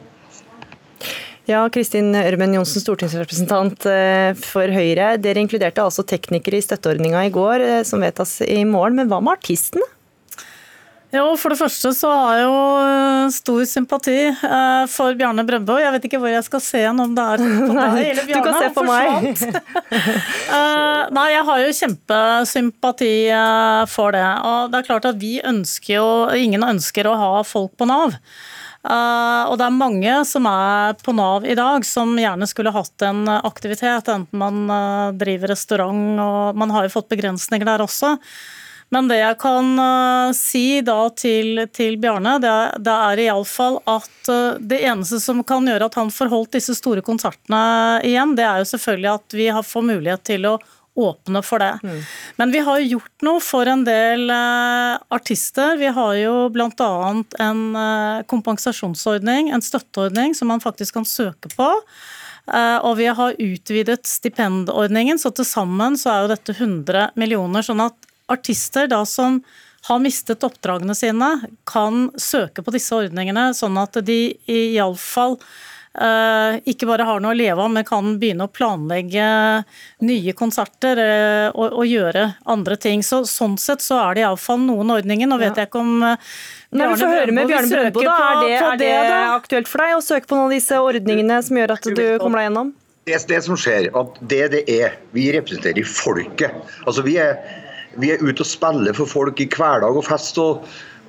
Ja, 1.48 1.64
Kristin 1.72 2.12
Ørmen 2.14 2.52
Johnsen, 2.54 2.82
stortingsrepresentant 2.84 3.86
eh, 3.90 4.36
for 4.38 4.70
Høyre. 4.70 5.14
Dere 5.18 5.42
inkluderte 5.42 5.82
altså 5.82 6.04
teknikere 6.06 6.60
i 6.60 6.62
støtteordninga 6.62 7.24
i 7.26 7.32
går, 7.34 7.64
eh, 7.64 7.80
som 7.88 8.04
vedtas 8.04 8.36
i 8.44 8.60
morgen. 8.68 9.00
Men 9.00 9.10
hva 9.10 9.18
med 9.24 9.38
artistene? 9.40 9.88
Jo, 11.10 11.24
For 11.40 11.50
det 11.50 11.58
første 11.58 11.90
så 11.96 12.10
har 12.14 12.36
jeg 12.38 12.44
jo 12.46 12.58
eh, 12.78 13.30
stor 13.34 13.64
sympati 13.66 14.18
eh, 14.30 14.84
for 14.90 15.16
Bjarne 15.18 15.42
Brøndbo. 15.46 15.74
Jeg 15.82 15.90
vet 15.96 16.06
ikke 16.06 16.20
hvor 16.22 16.30
jeg 16.30 16.46
skal 16.46 16.62
se 16.62 16.84
han, 16.86 17.02
om 17.02 17.16
det 17.16 17.24
er 17.24 17.42
på 17.66 17.74
deg 17.74 17.98
eller 18.12 18.28
Bjarne. 18.28 18.36
Du 18.36 18.46
kan 18.46 18.60
se 18.60 18.70
på 18.76 18.86
meg. 18.86 19.28
Eh, 20.50 21.02
nei, 21.14 21.26
jeg 21.30 21.44
har 21.46 21.60
jo 21.62 21.74
kjempesympati 21.76 23.10
for 23.90 24.14
det. 24.14 24.24
Og 24.46 24.70
det 24.72 24.80
er 24.80 24.86
klart 24.86 25.06
at 25.08 25.18
vi 25.20 25.36
ønsker 25.46 25.94
jo 25.94 26.08
Ingen 26.36 26.64
ønsker 26.66 27.06
å 27.06 27.14
ha 27.18 27.30
folk 27.46 27.76
på 27.78 27.86
Nav. 27.88 28.16
og 28.82 29.54
det 29.60 29.66
er 29.66 29.76
mange 29.76 30.14
som 30.26 30.46
er 30.50 30.96
på 31.04 31.14
Nav 31.16 31.46
i 31.46 31.56
dag 31.58 31.86
som 31.86 32.16
gjerne 32.18 32.48
skulle 32.50 32.74
hatt 32.74 33.06
en 33.06 33.28
aktivitet, 33.30 34.10
enten 34.10 34.42
man 34.42 35.14
driver 35.20 35.54
restaurant 35.54 36.22
og 36.24 36.58
Man 36.58 36.74
har 36.74 36.86
jo 36.86 36.94
fått 36.98 37.10
begrensninger 37.14 37.66
der 37.68 37.86
også. 37.86 38.16
Men 38.90 39.06
det 39.10 39.20
jeg 39.20 39.38
kan 39.38 39.70
uh, 39.78 40.32
si 40.34 40.80
da 40.82 40.98
til, 41.14 41.62
til 41.70 41.94
Bjarne, 42.02 42.38
det, 42.42 42.54
det 42.82 42.96
er 43.10 43.22
iallfall 43.26 43.78
at 43.90 44.30
uh, 44.30 44.58
det 44.58 44.80
eneste 44.82 45.20
som 45.22 45.44
kan 45.46 45.68
gjøre 45.68 45.86
at 45.86 45.98
han 46.00 46.10
får 46.14 46.32
holdt 46.32 46.56
disse 46.58 46.74
store 46.78 47.04
konsertene 47.06 47.62
igjen, 48.06 48.34
det 48.38 48.46
er 48.48 48.62
jo 48.62 48.70
selvfølgelig 48.72 49.12
at 49.12 49.38
vi 49.38 49.48
har, 49.54 49.66
får 49.66 49.86
mulighet 49.92 50.26
til 50.32 50.50
å 50.50 50.58
åpne 51.00 51.42
for 51.46 51.62
det. 51.62 51.78
Mm. 51.86 52.00
Men 52.36 52.52
vi 52.52 52.62
har 52.66 52.82
gjort 52.82 53.24
noe 53.24 53.40
for 53.44 53.70
en 53.70 53.84
del 53.86 54.26
uh, 54.26 54.98
artister. 55.14 55.78
Vi 55.78 55.92
har 55.94 56.14
jo 56.18 56.34
bl.a. 56.52 56.90
en 57.46 57.62
uh, 57.76 58.22
kompensasjonsordning, 58.30 59.52
en 59.54 59.64
støtteordning, 59.64 60.34
som 60.34 60.50
man 60.50 60.62
faktisk 60.62 60.98
kan 60.98 61.06
søke 61.08 61.52
på. 61.54 61.70
Uh, 62.50 62.78
og 62.82 62.96
vi 62.98 63.06
har 63.06 63.38
utvidet 63.38 64.02
stipendordningen, 64.08 65.20
så 65.20 65.30
til 65.30 65.46
sammen 65.46 65.98
så 66.00 66.10
er 66.12 66.24
jo 66.24 66.32
dette 66.34 66.56
100 66.58 67.12
millioner. 67.20 67.62
sånn 67.62 67.86
at 67.86 68.09
artister 68.30 68.88
da 68.90 69.02
som 69.08 69.40
har 69.88 69.98
mistet 70.02 70.44
oppdragene 70.44 70.94
sine, 70.94 71.32
kan 71.68 72.10
søke 72.20 72.62
på 72.62 72.72
disse 72.74 72.94
ordningene, 72.96 73.50
sånn 73.56 73.78
at 73.80 73.96
de 74.04 74.20
iallfall 74.44 75.38
uh, 75.96 76.58
ikke 76.68 76.88
bare 76.90 77.06
har 77.08 77.22
noe 77.22 77.32
å 77.32 77.38
leve 77.38 77.64
av, 77.64 77.70
men 77.72 77.86
kan 77.88 78.12
begynne 78.20 78.44
å 78.46 78.52
planlegge 78.52 79.28
nye 80.04 80.34
konserter 80.36 81.00
uh, 81.00 81.46
og, 81.54 81.78
og, 81.80 81.84
gjøre 81.88 82.26
andre 82.52 82.76
ting. 82.80 83.04
Så, 83.06 83.22
sånn 83.28 83.56
sett 83.60 83.84
så 83.84 84.02
er 84.02 84.18
det 84.18 84.26
iallfall 84.26 84.60
noen 84.66 84.92
ordninger. 84.98 85.30
Nå 85.30 85.40
vet 85.40 85.54
ja. 85.54 85.64
jeg 85.64 85.72
ikke 85.72 85.80
om 85.82 86.04
uh, 86.04 86.36
Bjarne 86.70 87.00
Brøndbo, 87.00 88.04
er 88.04 88.44
det, 88.44 88.52
er 88.58 88.76
det, 88.78 88.92
det 89.08 89.24
aktuelt 89.32 89.70
for 89.70 89.82
deg 89.82 89.96
å 89.96 90.04
søke 90.04 90.30
på 90.30 90.36
noen 90.38 90.50
av 90.50 90.54
disse 90.58 90.84
ordningene 90.84 91.40
som 91.46 91.58
gjør 91.58 91.74
at 91.78 91.88
du 91.88 92.04
kommer 92.20 92.42
deg 92.42 92.50
gjennom? 92.50 92.76
Det, 93.08 93.16
det 93.26 93.40
som 93.42 93.56
skjer, 93.58 93.88
at 93.96 94.20
det 94.30 94.44
det 94.52 94.60
er, 94.70 95.00
vi 95.16 95.30
representerer 95.34 95.88
folket. 95.88 96.68
Altså 96.84 97.02
vi 97.02 97.16
er 97.18 97.40
vi 98.02 98.12
er 98.14 98.22
ute 98.22 98.44
og 98.44 98.48
spiller 98.48 98.96
for 98.96 99.10
folk 99.10 99.40
i 99.42 99.48
hverdag 99.50 99.96
og 99.96 100.06
fest. 100.08 100.38
og, 100.38 100.64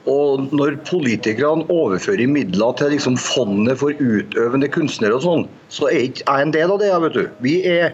og 0.10 0.48
når 0.50 0.80
politikerne 0.88 1.68
overfører 1.70 2.26
midler 2.28 2.74
til 2.78 2.90
liksom 2.96 3.20
fondet 3.22 3.78
for 3.78 3.94
utøvende 4.02 4.70
kunstnere, 4.74 5.20
og 5.20 5.26
sånn, 5.26 5.46
så 5.70 5.92
er 5.92 6.08
ikke 6.08 6.26
jeg 6.26 6.48
en 6.48 6.56
del 6.56 6.74
av 6.74 6.82
det. 6.82 6.90
vet 7.04 7.18
du. 7.20 7.24
Vi 7.46 7.56
er, 7.70 7.94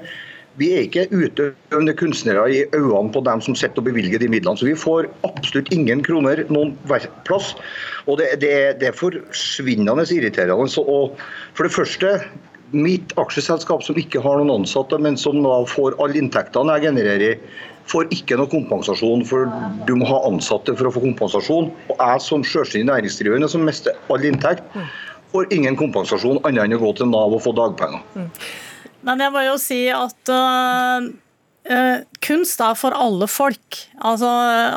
vi 0.55 0.71
er 0.73 0.85
ikke 0.87 1.07
utøvende 1.11 1.95
kunstnere 1.99 2.47
i 2.47 2.63
øynene 2.71 3.11
på 3.11 3.23
dem 3.27 3.43
som 3.43 3.59
sitter 3.59 3.83
og 3.83 3.89
bevilger 3.89 4.23
de 4.23 4.31
midlene. 4.31 4.55
Så 4.57 4.69
vi 4.69 4.77
får 4.79 5.09
absolutt 5.27 5.73
ingen 5.75 6.03
kroner 6.07 6.45
noen 6.47 6.77
plass. 7.27 7.53
Og 8.07 8.21
det, 8.21 8.37
det, 8.41 8.79
det 8.79 8.93
er 8.93 8.95
forsvinnende 8.95 10.07
irriterende. 10.07 10.71
Så, 10.71 10.85
for 11.59 11.67
det 11.67 11.75
første, 11.75 12.21
mitt 12.71 13.13
aksjeselskap 13.19 13.83
som 13.83 13.99
ikke 13.99 14.23
har 14.23 14.39
noen 14.39 14.61
ansatte, 14.61 14.97
men 14.99 15.19
som 15.19 15.39
da 15.43 15.59
får 15.67 15.95
alle 16.03 16.19
inntektene 16.23 16.75
jeg 16.77 16.89
genererer, 16.89 17.39
får 17.91 18.09
ikke 18.15 18.37
noe 18.39 18.51
kompensasjon, 18.51 19.23
for 19.27 19.49
du 19.87 19.93
må 19.99 20.07
ha 20.09 20.21
ansatte 20.27 20.75
for 20.77 20.89
å 20.89 20.93
få 20.95 21.03
kompensasjon. 21.05 21.69
Og 21.91 22.01
jeg 22.01 22.23
som 22.25 22.45
selvstendig 22.45 22.89
næringsdrivende 22.91 23.49
som 23.51 23.63
mister 23.67 23.95
all 24.11 24.25
inntekt, 24.27 24.65
får 25.33 25.51
ingen 25.55 25.77
kompensasjon 25.79 26.41
annet 26.47 26.65
enn 26.65 26.77
å 26.77 26.81
gå 26.81 26.93
til 26.97 27.11
Nav 27.11 27.35
og 27.35 27.43
få 27.43 27.53
dagpenger. 27.57 28.27
Men 29.07 29.23
jeg 29.23 29.33
må 29.33 29.43
jo 29.45 29.55
si 29.61 29.81
at 29.93 30.31
uh, 30.33 31.07
uh, 31.71 31.97
kunst 32.23 32.63
er 32.63 32.77
for 32.79 32.95
alle 32.95 33.27
folk. 33.31 33.81
Altså, 33.97 34.29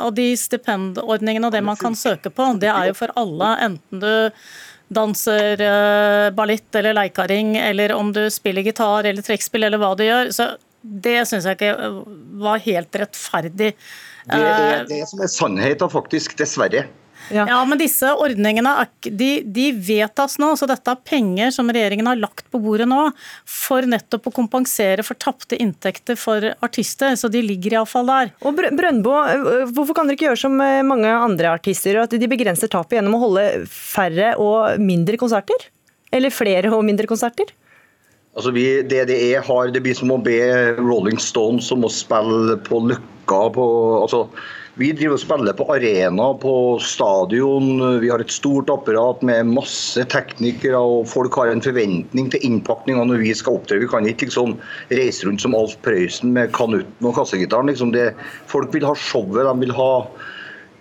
og 0.05 0.15
de 0.19 0.31
stipendordningene 0.39 1.49
og 1.49 1.55
det 1.55 1.63
man 1.67 1.79
kan 1.79 1.97
søke 1.97 2.31
på, 2.33 2.51
det 2.61 2.71
er 2.71 2.91
jo 2.91 2.99
for 2.99 3.15
alle. 3.19 3.55
Enten 3.67 4.03
du 4.03 4.11
danser 4.91 5.63
uh, 5.63 6.31
ballett 6.35 6.79
eller 6.79 6.95
leikaring, 6.95 7.55
eller 7.59 7.95
om 7.95 8.11
du 8.15 8.25
spiller 8.31 8.67
gitar 8.67 9.07
eller 9.07 9.23
trekkspill 9.25 9.67
eller 9.67 9.81
hva 9.81 9.95
du 9.95 10.05
gjør. 10.07 10.35
så 10.35 10.51
det 10.81 11.19
syns 11.29 11.45
jeg 11.45 11.59
ikke 11.59 11.91
var 12.41 12.63
helt 12.63 12.97
rettferdig. 13.03 13.73
Det 14.25 14.41
er 14.41 14.89
det 14.89 15.03
som 15.09 15.21
er 15.21 15.29
sannheten, 15.31 15.91
faktisk. 15.91 16.35
Dessverre. 16.39 16.87
Ja. 17.29 17.45
ja. 17.47 17.59
men 17.69 17.79
disse 17.79 18.09
ordningene 18.17 18.73
de, 19.05 19.29
de, 19.45 19.67
vedtas 19.77 20.37
nå, 20.41 20.49
så 20.57 20.67
dette 20.69 20.91
er 20.91 21.03
penger 21.05 21.51
som 21.53 21.69
regjeringen 21.71 22.09
har 22.09 22.19
lagt 22.19 22.47
på 22.51 22.59
bordet 22.63 22.87
nå 22.89 23.03
for 23.47 23.85
nettopp 23.87 24.31
å 24.31 24.33
kompensere 24.35 25.05
for 25.05 25.19
tapte 25.21 25.59
inntekter 25.61 26.17
for 26.19 26.49
artister. 26.65 27.13
Så 27.19 27.29
de 27.31 27.43
ligger 27.45 27.77
iallfall 27.77 28.09
der. 28.09 28.33
Og 28.41 28.57
Brøndbo, 28.57 29.15
hvorfor 29.71 29.97
kan 29.97 30.09
dere 30.09 30.17
ikke 30.17 30.31
gjøre 30.31 30.43
som 30.43 30.57
mange 30.57 31.13
andre 31.13 31.53
artister, 31.53 32.01
at 32.01 32.17
de 32.17 32.31
begrenser 32.31 32.71
tapet 32.71 32.97
gjennom 32.97 33.19
å 33.19 33.23
holde 33.27 33.47
færre 33.69 34.33
og 34.41 34.81
mindre 34.81 35.19
konserter? 35.21 35.69
Eller 36.11 36.33
flere 36.33 36.73
og 36.73 36.83
mindre 36.87 37.07
konserter? 37.07 37.53
Altså 38.31 38.53
vi, 38.55 38.65
DDE 38.87 39.41
har, 39.43 39.71
Det 39.75 39.83
blir 39.83 39.97
som 39.97 40.13
å 40.13 40.21
be 40.23 40.39
Rolling 40.79 41.19
Stones 41.19 41.71
om 41.75 41.83
å 41.83 41.91
spille 41.91 42.55
på 42.63 42.79
Løkka. 42.87 43.41
På, 43.57 43.65
altså, 43.99 44.25
vi 44.79 44.93
driver 44.95 45.17
og 45.17 45.19
spiller 45.19 45.55
på 45.57 45.65
arena, 45.73 46.29
på 46.39 46.53
stadion. 46.79 47.99
Vi 47.99 48.07
har 48.07 48.23
et 48.23 48.31
stort 48.31 48.71
apparat 48.71 49.19
med 49.27 49.51
masse 49.51 50.05
teknikere. 50.13 50.79
og 50.79 51.09
Folk 51.11 51.35
har 51.35 51.51
en 51.51 51.63
forventning 51.63 52.31
til 52.31 52.47
innpakninga 52.47 53.03
når 53.09 53.19
vi 53.25 53.35
skal 53.35 53.59
opptre. 53.59 53.81
Vi 53.83 53.91
kan 53.91 54.07
ikke 54.07 54.29
liksom 54.29 54.55
reise 54.95 55.27
rundt 55.27 55.43
som 55.43 55.57
Alf 55.57 55.75
Prøysen 55.83 56.31
med 56.37 56.53
kanutten 56.55 57.09
og 57.09 57.17
kassegitaren. 57.19 57.67
Liksom 57.67 57.91
folk 58.47 58.71
vil 58.71 58.87
ha 58.87 58.95
showet. 58.95 59.43
de 59.43 59.65
vil 59.65 59.75
ha 59.75 59.91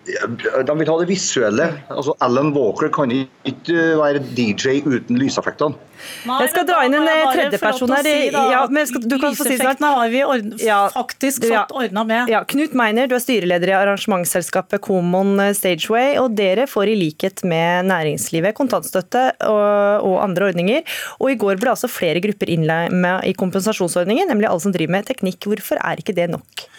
de 0.09 0.74
vil 0.78 0.88
ha 0.88 0.96
det 1.03 1.07
visuelle. 1.11 1.66
Altså, 1.92 2.14
Alan 2.24 2.55
Walker 2.55 2.88
kan 2.92 3.12
ikke 3.12 3.76
være 4.01 4.22
DJ 4.36 4.80
uten 4.86 5.18
lyseffektene. 5.20 5.76
jeg 6.24 6.51
skal 6.55 6.64
dra 6.64 6.78
inn 6.86 6.96
en 6.96 7.05
eh, 7.05 7.26
tredjeperson 7.28 7.92
her. 7.92 8.07
Si, 8.07 8.30
ja, 8.32 8.62
skal, 8.88 9.05
du 9.05 9.16
kan 9.20 9.36
få 9.36 9.44
si 9.44 9.59
snart. 9.61 9.82
har 9.84 10.09
vi 10.09 10.22
ja, 10.64 10.78
faktisk 10.94 11.44
fått 11.44 11.53
ja, 11.53 11.66
ordna 11.68 12.05
med. 12.09 12.32
Ja, 12.32 12.42
Knut 12.48 12.72
Meiner, 12.78 13.11
du 13.11 13.14
er 13.18 13.22
styreleder 13.22 13.74
i 13.74 13.76
arrangementsselskapet 13.76 14.80
Common 14.86 15.36
Stageway. 15.57 16.16
og 16.22 16.32
Dere 16.38 16.64
får 16.70 16.94
i 16.94 16.96
likhet 16.98 17.44
med 17.44 17.90
næringslivet 17.92 18.57
kontantstøtte 18.57 19.26
og, 19.51 20.09
og 20.09 20.16
andre 20.24 20.48
ordninger. 20.51 20.96
Og 21.20 21.34
I 21.34 21.38
går 21.40 21.61
ble 21.61 21.74
altså 21.74 21.92
flere 21.92 22.24
grupper 22.24 22.51
innlemmet 22.51 23.28
i 23.28 23.36
kompensasjonsordningen, 23.36 24.32
nemlig 24.32 24.48
alle 24.48 24.64
som 24.64 24.74
driver 24.74 24.96
med 24.96 25.12
teknikk. 25.12 25.44
Hvorfor 25.51 25.80
er 25.84 26.01
ikke 26.01 26.16
det 26.16 26.30
nok? 26.32 26.70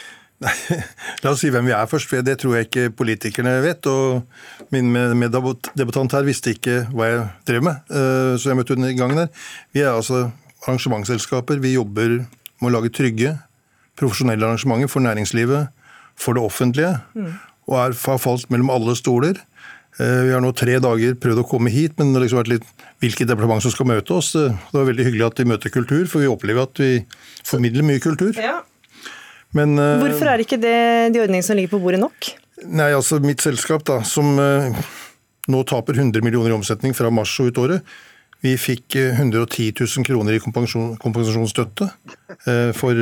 Nei, 0.41 0.53
La 1.23 1.33
oss 1.33 1.43
si 1.43 1.51
hvem 1.53 1.67
vi 1.69 1.73
er 1.75 1.89
først, 1.89 2.09
for 2.09 2.25
det 2.25 2.39
tror 2.41 2.57
jeg 2.57 2.67
ikke 2.69 2.93
politikerne 2.97 3.53
vet. 3.63 3.85
Og 3.89 4.71
min 4.73 4.89
meddebattant 4.91 6.15
her 6.17 6.25
visste 6.27 6.55
ikke 6.55 6.81
hva 6.93 7.09
jeg 7.11 7.27
drev 7.49 7.67
med, 7.67 7.93
eh, 7.93 8.33
så 8.41 8.51
jeg 8.51 8.59
møtte 8.59 8.77
i 8.77 8.97
gangen 8.97 9.23
der. 9.23 9.29
Vi 9.75 9.83
er 9.85 9.93
altså 9.93 10.29
arrangementsselskaper. 10.65 11.61
Vi 11.61 11.75
jobber 11.75 12.21
med 12.21 12.69
å 12.69 12.73
lage 12.73 12.93
trygge, 12.93 13.35
profesjonelle 13.99 14.47
arrangementer 14.47 14.89
for 14.89 15.05
næringslivet, 15.05 15.69
for 16.17 16.37
det 16.37 16.43
offentlige. 16.45 16.95
Mm. 17.13 17.31
Og 17.69 17.77
er, 17.77 17.95
har 18.07 18.21
falt 18.21 18.49
mellom 18.53 18.73
alle 18.73 18.97
stoler. 18.97 19.37
Eh, 19.99 20.23
vi 20.25 20.33
har 20.33 20.41
nå 20.41 20.53
tre 20.57 20.79
dager 20.81 21.17
prøvd 21.21 21.43
å 21.43 21.47
komme 21.53 21.73
hit, 21.73 21.97
men 21.99 22.11
det 22.11 22.21
har 22.21 22.25
liksom 22.25 22.41
vært 22.41 22.53
litt 22.55 22.87
hvilket 23.01 23.29
departement 23.29 23.61
som 23.61 23.73
skal 23.73 23.89
møte 23.93 24.17
oss. 24.17 24.33
Det 24.33 24.73
var 24.73 24.89
veldig 24.89 25.05
hyggelig 25.05 25.29
at 25.29 25.37
de 25.37 25.49
møter 25.53 25.73
kultur, 25.73 26.05
for 26.09 26.25
vi 26.25 26.33
opplever 26.33 26.65
at 26.65 26.81
vi 26.81 26.91
formidler 27.45 27.85
mye 27.85 28.01
kultur. 28.01 28.33
Ja. 28.41 28.61
Men, 29.57 29.75
uh, 29.79 29.99
Hvorfor 30.01 30.31
er 30.31 30.43
ikke 30.43 30.59
det 30.61 30.77
de 31.15 31.21
ordningene 31.23 31.45
som 31.45 31.59
ligger 31.59 31.75
på 31.75 31.81
bordet 31.83 32.01
nok? 32.01 32.31
Nei, 32.67 32.91
altså 32.93 33.19
Mitt 33.23 33.43
selskap, 33.43 33.83
da, 33.87 33.99
som 34.07 34.37
uh, 34.39 34.71
nå 35.51 35.63
taper 35.67 35.97
100 35.97 36.23
millioner 36.23 36.53
i 36.53 36.57
omsetning 36.57 36.95
fra 36.97 37.11
mars 37.13 37.33
og 37.41 37.51
ut 37.51 37.61
året, 37.65 37.95
vi 38.41 38.55
fikk 38.57 38.95
110 38.97 39.67
eh, 39.69 39.73
000 39.77 40.05
kroner 40.07 40.33
i 40.33 40.41
kompensasjon, 40.41 40.95
kompensasjonsstøtte 40.97 41.85
for 42.73 42.97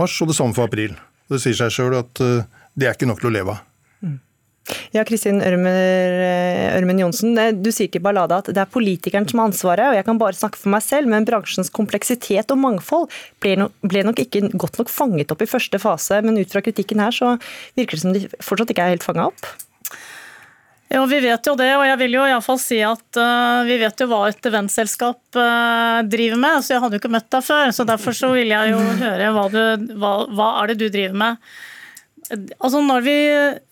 mars, 0.00 0.14
og 0.24 0.30
det 0.30 0.36
samme 0.38 0.56
for 0.56 0.64
april. 0.64 0.94
Det 1.28 1.42
sier 1.42 1.58
seg 1.58 1.74
sjøl 1.74 1.98
at 1.98 2.22
det 2.72 2.88
er 2.88 2.96
ikke 2.96 3.10
nok 3.10 3.20
til 3.20 3.28
å 3.28 3.34
leve 3.34 3.52
av. 3.52 3.60
Ja, 4.94 5.04
Kristin 5.06 5.42
Ørmen 5.44 7.02
Johnsen, 7.02 7.36
du 7.62 7.70
sier 7.70 7.86
ikke 7.90 8.00
i 8.00 8.06
Ballada 8.06 8.40
at 8.42 8.50
det 8.50 8.62
er 8.62 8.70
politikeren 8.70 9.28
som 9.30 9.42
har 9.42 9.50
ansvaret, 9.52 9.90
og 9.90 9.98
jeg 9.98 10.06
kan 10.08 10.20
bare 10.20 10.38
snakke 10.38 10.58
for 10.58 10.72
meg 10.74 10.82
selv, 10.86 11.10
men 11.12 11.28
bransjens 11.28 11.70
kompleksitet 11.74 12.50
og 12.54 12.60
mangfold 12.62 13.06
ble 13.44 14.02
nok 14.08 14.24
ikke 14.24 14.48
godt 14.56 14.80
nok 14.80 14.90
fanget 14.92 15.32
opp 15.34 15.44
i 15.44 15.50
første 15.50 15.80
fase, 15.82 16.18
men 16.26 16.40
ut 16.40 16.52
fra 16.52 16.64
kritikken 16.64 17.02
her 17.04 17.14
så 17.14 17.36
virker 17.78 17.96
det 17.96 18.02
som 18.02 18.16
de 18.16 18.26
fortsatt 18.40 18.74
ikke 18.74 18.88
er 18.88 18.96
helt 18.96 19.06
fanga 19.06 19.30
opp? 19.30 19.54
Ja, 20.86 21.00
vi 21.10 21.18
vet 21.18 21.46
jo 21.48 21.56
det, 21.58 21.72
og 21.74 21.82
jeg 21.82 21.98
vil 21.98 22.14
jo 22.14 22.26
iallfall 22.28 22.58
si 22.62 22.76
at 22.86 23.18
uh, 23.18 23.66
vi 23.66 23.78
vet 23.80 23.98
jo 23.98 24.06
hva 24.06 24.20
et 24.30 24.46
eventselskap 24.46 25.18
uh, 25.34 26.02
driver 26.06 26.38
med. 26.38 26.62
Så 26.62 26.76
jeg 26.76 26.82
hadde 26.84 26.94
jo 26.94 27.02
ikke 27.02 27.10
møtt 27.16 27.26
deg 27.34 27.42
før, 27.42 27.72
så 27.74 27.86
derfor 27.88 28.14
så 28.14 28.30
vil 28.36 28.52
jeg 28.54 28.70
jo 28.70 28.78
høre 29.00 29.32
hva, 29.34 29.46
du, 29.50 29.88
hva, 29.98 30.12
hva 30.30 30.50
er 30.60 30.70
det 30.70 30.78
du 30.84 30.86
driver 30.86 31.18
med. 31.24 31.48
Altså 32.34 32.80
når 32.82 33.04
vi 33.06 33.16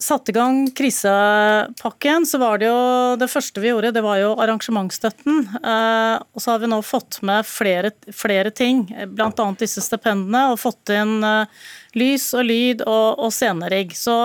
satte 0.02 0.30
i 0.30 0.34
gang 0.36 0.60
krisepakken, 0.76 2.26
så 2.28 2.38
var 2.38 2.60
det 2.62 2.68
jo 2.68 3.16
det 3.18 3.28
første 3.32 3.62
vi 3.62 3.72
gjorde, 3.72 3.90
det 3.96 4.04
var 4.04 4.20
jo 4.20 4.34
arrangementsstøtten. 4.38 5.40
Eh, 5.58 6.16
og 6.22 6.42
så 6.42 6.54
har 6.54 6.62
vi 6.62 6.70
nå 6.70 6.78
fått 6.86 7.18
med 7.26 7.46
flere, 7.48 7.90
flere 8.14 8.52
ting, 8.54 8.86
bl.a. 9.10 9.48
disse 9.58 9.82
stipendene, 9.82 10.46
og 10.52 10.62
fått 10.62 10.94
inn 10.94 11.18
eh, 11.26 11.66
lys 11.98 12.30
og 12.38 12.46
lyd 12.46 12.86
og, 12.86 13.26
og 13.26 13.34
scenerigg. 13.34 13.96
Så 13.98 14.16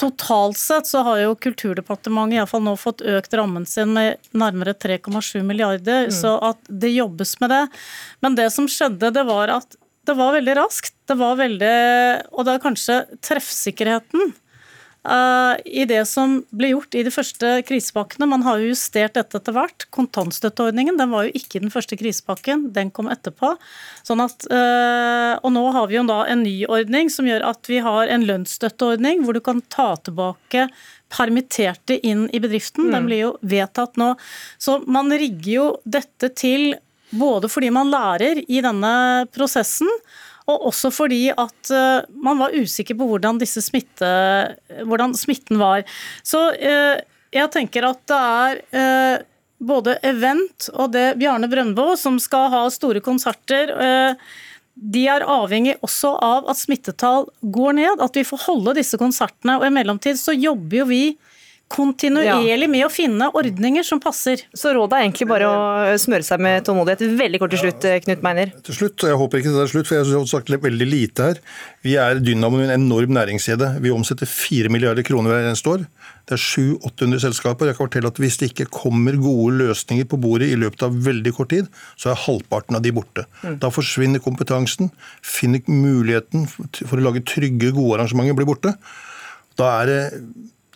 totalt 0.00 0.58
sett 0.58 0.88
så 0.88 1.04
har 1.06 1.20
jo 1.22 1.36
Kulturdepartementet 1.38 2.40
iallfall 2.40 2.64
nå 2.64 2.74
fått 2.80 3.04
økt 3.06 3.36
rammen 3.36 3.68
sin 3.68 3.92
med 3.94 4.32
nærmere 4.34 4.74
3,7 4.74 5.44
milliarder, 5.46 6.08
mm. 6.08 6.16
så 6.16 6.38
at 6.50 6.64
det 6.68 6.96
jobbes 6.96 7.36
med 7.44 7.52
det. 7.54 7.64
Men 8.24 8.40
det 8.40 8.50
som 8.56 8.70
skjedde, 8.70 9.12
det 9.14 9.28
var 9.28 9.52
at 9.60 9.78
det 10.06 10.16
var 10.18 10.34
veldig 10.36 10.56
raskt. 10.60 10.96
Det 11.08 11.16
var 11.20 11.36
veldig 11.40 11.74
Og 12.32 12.46
det 12.46 12.54
er 12.54 12.64
kanskje 12.64 12.96
treffsikkerheten 13.24 14.34
uh, 15.08 15.54
i 15.64 15.84
det 15.88 16.02
som 16.08 16.38
ble 16.54 16.72
gjort 16.72 16.96
i 16.96 17.04
de 17.06 17.12
første 17.12 17.50
krisepakkene. 17.68 18.28
Man 18.30 18.44
har 18.46 18.60
jo 18.60 18.72
justert 18.72 19.16
dette 19.18 19.38
etter 19.40 19.56
hvert. 19.56 19.86
Kontantstøtteordningen 19.94 20.98
den 21.00 21.12
var 21.12 21.26
jo 21.26 21.34
ikke 21.38 21.62
den 21.62 21.72
første 21.74 21.98
krisepakken, 22.00 22.68
den 22.76 22.92
kom 22.94 23.10
etterpå. 23.12 23.54
Sånn 24.06 24.24
at, 24.24 24.46
uh, 24.50 25.36
og 25.42 25.54
nå 25.56 25.64
har 25.76 25.90
vi 25.90 25.98
jo 25.98 26.06
da 26.08 26.22
en 26.30 26.44
ny 26.46 26.56
ordning 26.70 27.12
som 27.12 27.28
gjør 27.28 27.46
at 27.52 27.70
vi 27.70 27.80
har 27.84 28.12
en 28.12 28.26
lønnsstøtteordning 28.28 29.24
hvor 29.24 29.36
du 29.36 29.42
kan 29.44 29.62
ta 29.72 29.94
tilbake 30.04 30.68
permitterte 31.14 31.98
inn 32.06 32.26
i 32.32 32.40
bedriften. 32.42 32.88
Mm. 32.88 32.94
Den 32.96 33.10
blir 33.10 33.22
jo 33.26 33.34
vedtatt 33.44 34.00
nå. 34.00 34.14
Så 34.58 34.80
man 34.90 35.12
rigger 35.12 35.52
jo 35.52 35.68
dette 35.84 36.32
til 36.34 36.74
både 37.14 37.50
fordi 37.52 37.70
man 37.74 37.90
lærer 37.92 38.42
i 38.44 38.60
denne 38.64 38.94
prosessen, 39.34 39.90
og 40.50 40.68
også 40.68 40.90
fordi 40.92 41.22
at 41.32 41.72
eh, 41.72 42.04
man 42.20 42.40
var 42.42 42.52
usikker 42.52 42.98
på 42.98 43.08
hvordan, 43.08 43.40
smitte, 43.48 44.08
hvordan 44.84 45.14
smitten 45.16 45.60
var. 45.60 45.84
Så 46.26 46.50
eh, 46.52 47.00
jeg 47.34 47.52
tenker 47.54 47.88
at 47.88 48.02
det 48.10 48.18
er 48.20 48.60
eh, 48.76 49.24
både 49.64 49.96
Event 50.04 50.68
og 50.74 50.92
det 50.92 51.14
Bjarne 51.20 51.48
Brøndbo 51.48 51.94
som 51.96 52.18
skal 52.20 52.50
ha 52.52 52.64
store 52.72 53.00
konserter. 53.00 53.70
De 54.74 55.04
er 55.08 55.24
avhengig 55.30 55.78
også 55.86 56.10
av 56.20 56.50
at 56.52 56.58
smittetall 56.60 57.30
går 57.40 57.78
ned, 57.78 58.02
at 58.04 58.18
vi 58.18 58.26
får 58.28 58.42
holde 58.44 58.74
disse 58.76 58.98
konsertene. 59.00 59.56
Og 59.56 59.64
i 59.64 59.72
mellomtid 59.72 60.20
så 60.20 60.34
jobber 60.36 60.82
jo 60.82 60.88
vi 60.90 61.02
kontinuerlig 61.72 62.68
med 62.70 62.84
å 62.86 62.90
finne 62.92 63.30
ordninger 63.34 63.84
som 63.86 64.00
passer. 64.02 64.42
Så 64.54 64.72
rådet 64.76 64.98
er 64.98 65.06
egentlig 65.06 65.26
bare 65.30 65.48
å 65.48 65.96
smøre 66.00 66.26
seg 66.26 66.42
med 66.44 66.64
tålmodighet. 66.66 67.04
Veldig 67.18 67.40
kort 67.42 67.54
til 67.54 67.62
slutt, 67.64 67.86
Knut 68.04 68.24
Meiner. 68.24 68.52
Til 68.66 68.78
slutt, 68.78 68.96
og 69.00 69.10
jeg 69.10 69.20
håper 69.22 69.40
ikke 69.40 69.54
det 69.54 69.62
er 69.64 69.72
slutt, 69.72 69.88
for 69.88 69.98
jeg 69.98 70.06
har 70.10 70.28
sagt 70.30 70.52
veldig 70.52 70.88
lite 70.88 71.30
her. 71.30 71.40
Vi 71.84 71.96
er 72.00 72.20
dynamoen 72.22 72.66
i 72.66 72.68
en 72.68 72.76
enorm 72.76 73.16
næringskjede. 73.16 73.74
Vi 73.84 73.92
omsetter 73.94 74.30
4 74.30 74.70
milliarder 74.72 75.06
kroner 75.06 75.32
hver 75.34 75.48
eneste 75.48 75.72
år. 75.72 75.86
Det 76.24 76.38
er 76.38 76.44
700-800 76.44 77.24
selskaper. 77.26 77.68
Jeg 77.68 77.78
kan 77.78 77.88
fortelle 77.88 78.12
at 78.12 78.22
Hvis 78.22 78.38
det 78.40 78.52
ikke 78.52 78.70
kommer 78.72 79.18
gode 79.20 79.58
løsninger 79.64 80.08
på 80.08 80.20
bordet 80.20 80.48
i 80.52 80.60
løpet 80.60 80.86
av 80.86 80.94
veldig 81.04 81.34
kort 81.36 81.52
tid, 81.52 81.68
så 82.00 82.12
er 82.12 82.22
halvparten 82.22 82.78
av 82.78 82.84
de 82.84 82.94
borte. 82.96 83.26
Mm. 83.42 83.58
Da 83.60 83.72
forsvinner 83.74 84.22
kompetansen. 84.24 84.92
Finner 85.20 85.64
muligheten 85.68 86.46
for 86.48 86.96
å 86.96 87.04
lage 87.04 87.24
trygge, 87.28 87.74
gode 87.76 87.98
arrangementer 87.98 88.38
blir 88.38 88.48
borte. 88.48 88.72
Da 89.60 89.68
er 89.82 89.90
det 89.90 90.00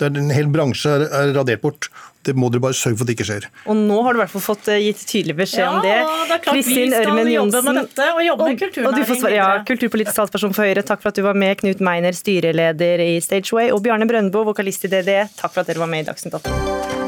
der 0.01 0.21
en 0.21 0.31
hel 0.35 0.49
bransje 0.53 0.91
er, 0.95 1.07
er 1.11 1.35
radert 1.37 1.63
bort. 1.65 1.89
Det 2.27 2.35
må 2.37 2.51
dere 2.53 2.61
bare 2.61 2.77
sørge 2.77 2.99
for 2.99 3.07
at 3.07 3.11
det 3.11 3.15
ikke 3.17 3.27
skjer. 3.29 3.47
Og 3.71 3.79
nå 3.79 3.99
har 4.05 4.13
du 4.13 4.19
i 4.19 4.23
hvert 4.23 4.33
fall 4.33 4.45
fått 4.45 4.69
eh, 4.73 4.83
gitt 4.89 5.01
tydelig 5.09 5.37
beskjed 5.39 5.65
ja, 5.65 5.71
om 5.71 5.79
det. 5.85 5.95
Det 5.95 6.37
er 6.37 6.43
klart 6.45 6.59
Kristin 6.59 6.91
vi 6.91 6.93
skal 6.93 7.31
jobbe 7.33 7.63
med 7.69 7.81
dette 7.81 8.09
og 8.11 8.21
jobbe 8.27 8.49
med 8.51 8.61
kulturnæringen. 8.65 9.33
Ja, 9.39 9.49
kulturpolitisk 9.71 10.19
talsperson 10.19 10.57
for 10.57 10.69
Høyre, 10.69 10.85
takk 10.87 11.01
for 11.05 11.13
at 11.13 11.19
du 11.19 11.25
var 11.25 11.39
med. 11.39 11.57
Knut 11.63 11.81
Meiner, 11.85 12.17
styreleder 12.17 13.05
i 13.07 13.17
Stageway. 13.25 13.73
Og 13.75 13.83
Bjarne 13.87 14.09
Brøndbo, 14.11 14.45
vokalist 14.51 14.85
i 14.89 14.93
DD, 14.93 15.13
takk 15.39 15.55
for 15.55 15.65
at 15.65 15.71
dere 15.71 15.83
var 15.85 15.91
med 15.91 16.05
i 16.05 16.09
Dagsnytt 16.11 16.37
18. 16.43 17.07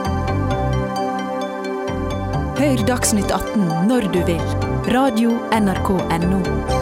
Hør 2.60 2.84
Dagsnytt 2.88 3.32
18 3.32 3.88
når 3.88 4.12
du 4.12 4.20
vil. 4.28 4.44
Radio 4.90 5.36
NRK 5.56 5.96
Radio.nrk.no. 5.96 6.79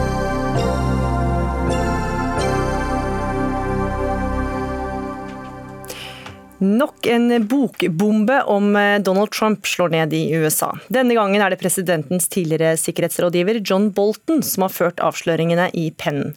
Nok 6.59 7.05
en 7.07 7.47
bokbombe 7.47 8.41
om 8.43 8.75
eh, 8.75 8.99
Donald 8.99 9.31
Trump 9.31 9.67
slår 9.67 9.89
ned 9.89 10.13
i 10.13 10.35
USA. 10.35 10.73
Denne 10.91 11.15
gangen 11.15 11.39
er 11.39 11.53
det 11.53 11.59
presidentens 11.61 12.27
tidligere 12.27 12.73
sikkerhetsrådgiver 12.75 13.61
John 13.63 13.87
Bolton 13.95 14.43
som 14.43 14.65
har 14.65 14.73
ført 14.75 14.99
avsløringene 14.99 15.69
i 15.71 15.85
pennen. 15.95 16.33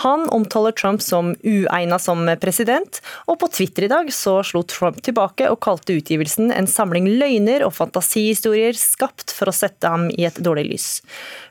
Han 0.00 0.24
omtaler 0.32 0.72
Trump 0.72 1.04
som 1.04 1.34
uegna 1.44 1.98
som 2.00 2.24
president, 2.40 3.02
og 3.28 3.36
på 3.42 3.50
Twitter 3.52 3.84
i 3.84 3.90
dag 3.92 4.08
så 4.16 4.38
slo 4.48 4.62
Trump 4.64 5.02
tilbake 5.04 5.50
og 5.52 5.60
kalte 5.66 5.98
utgivelsen 6.00 6.54
en 6.56 6.70
samling 6.70 7.10
løgner 7.20 7.66
og 7.66 7.76
fantasihistorier 7.76 8.72
skapt 8.80 9.36
for 9.36 9.52
å 9.52 9.56
sette 9.56 9.92
ham 9.92 10.08
i 10.08 10.24
et 10.24 10.40
dårlig 10.40 10.70
lys. 10.70 10.88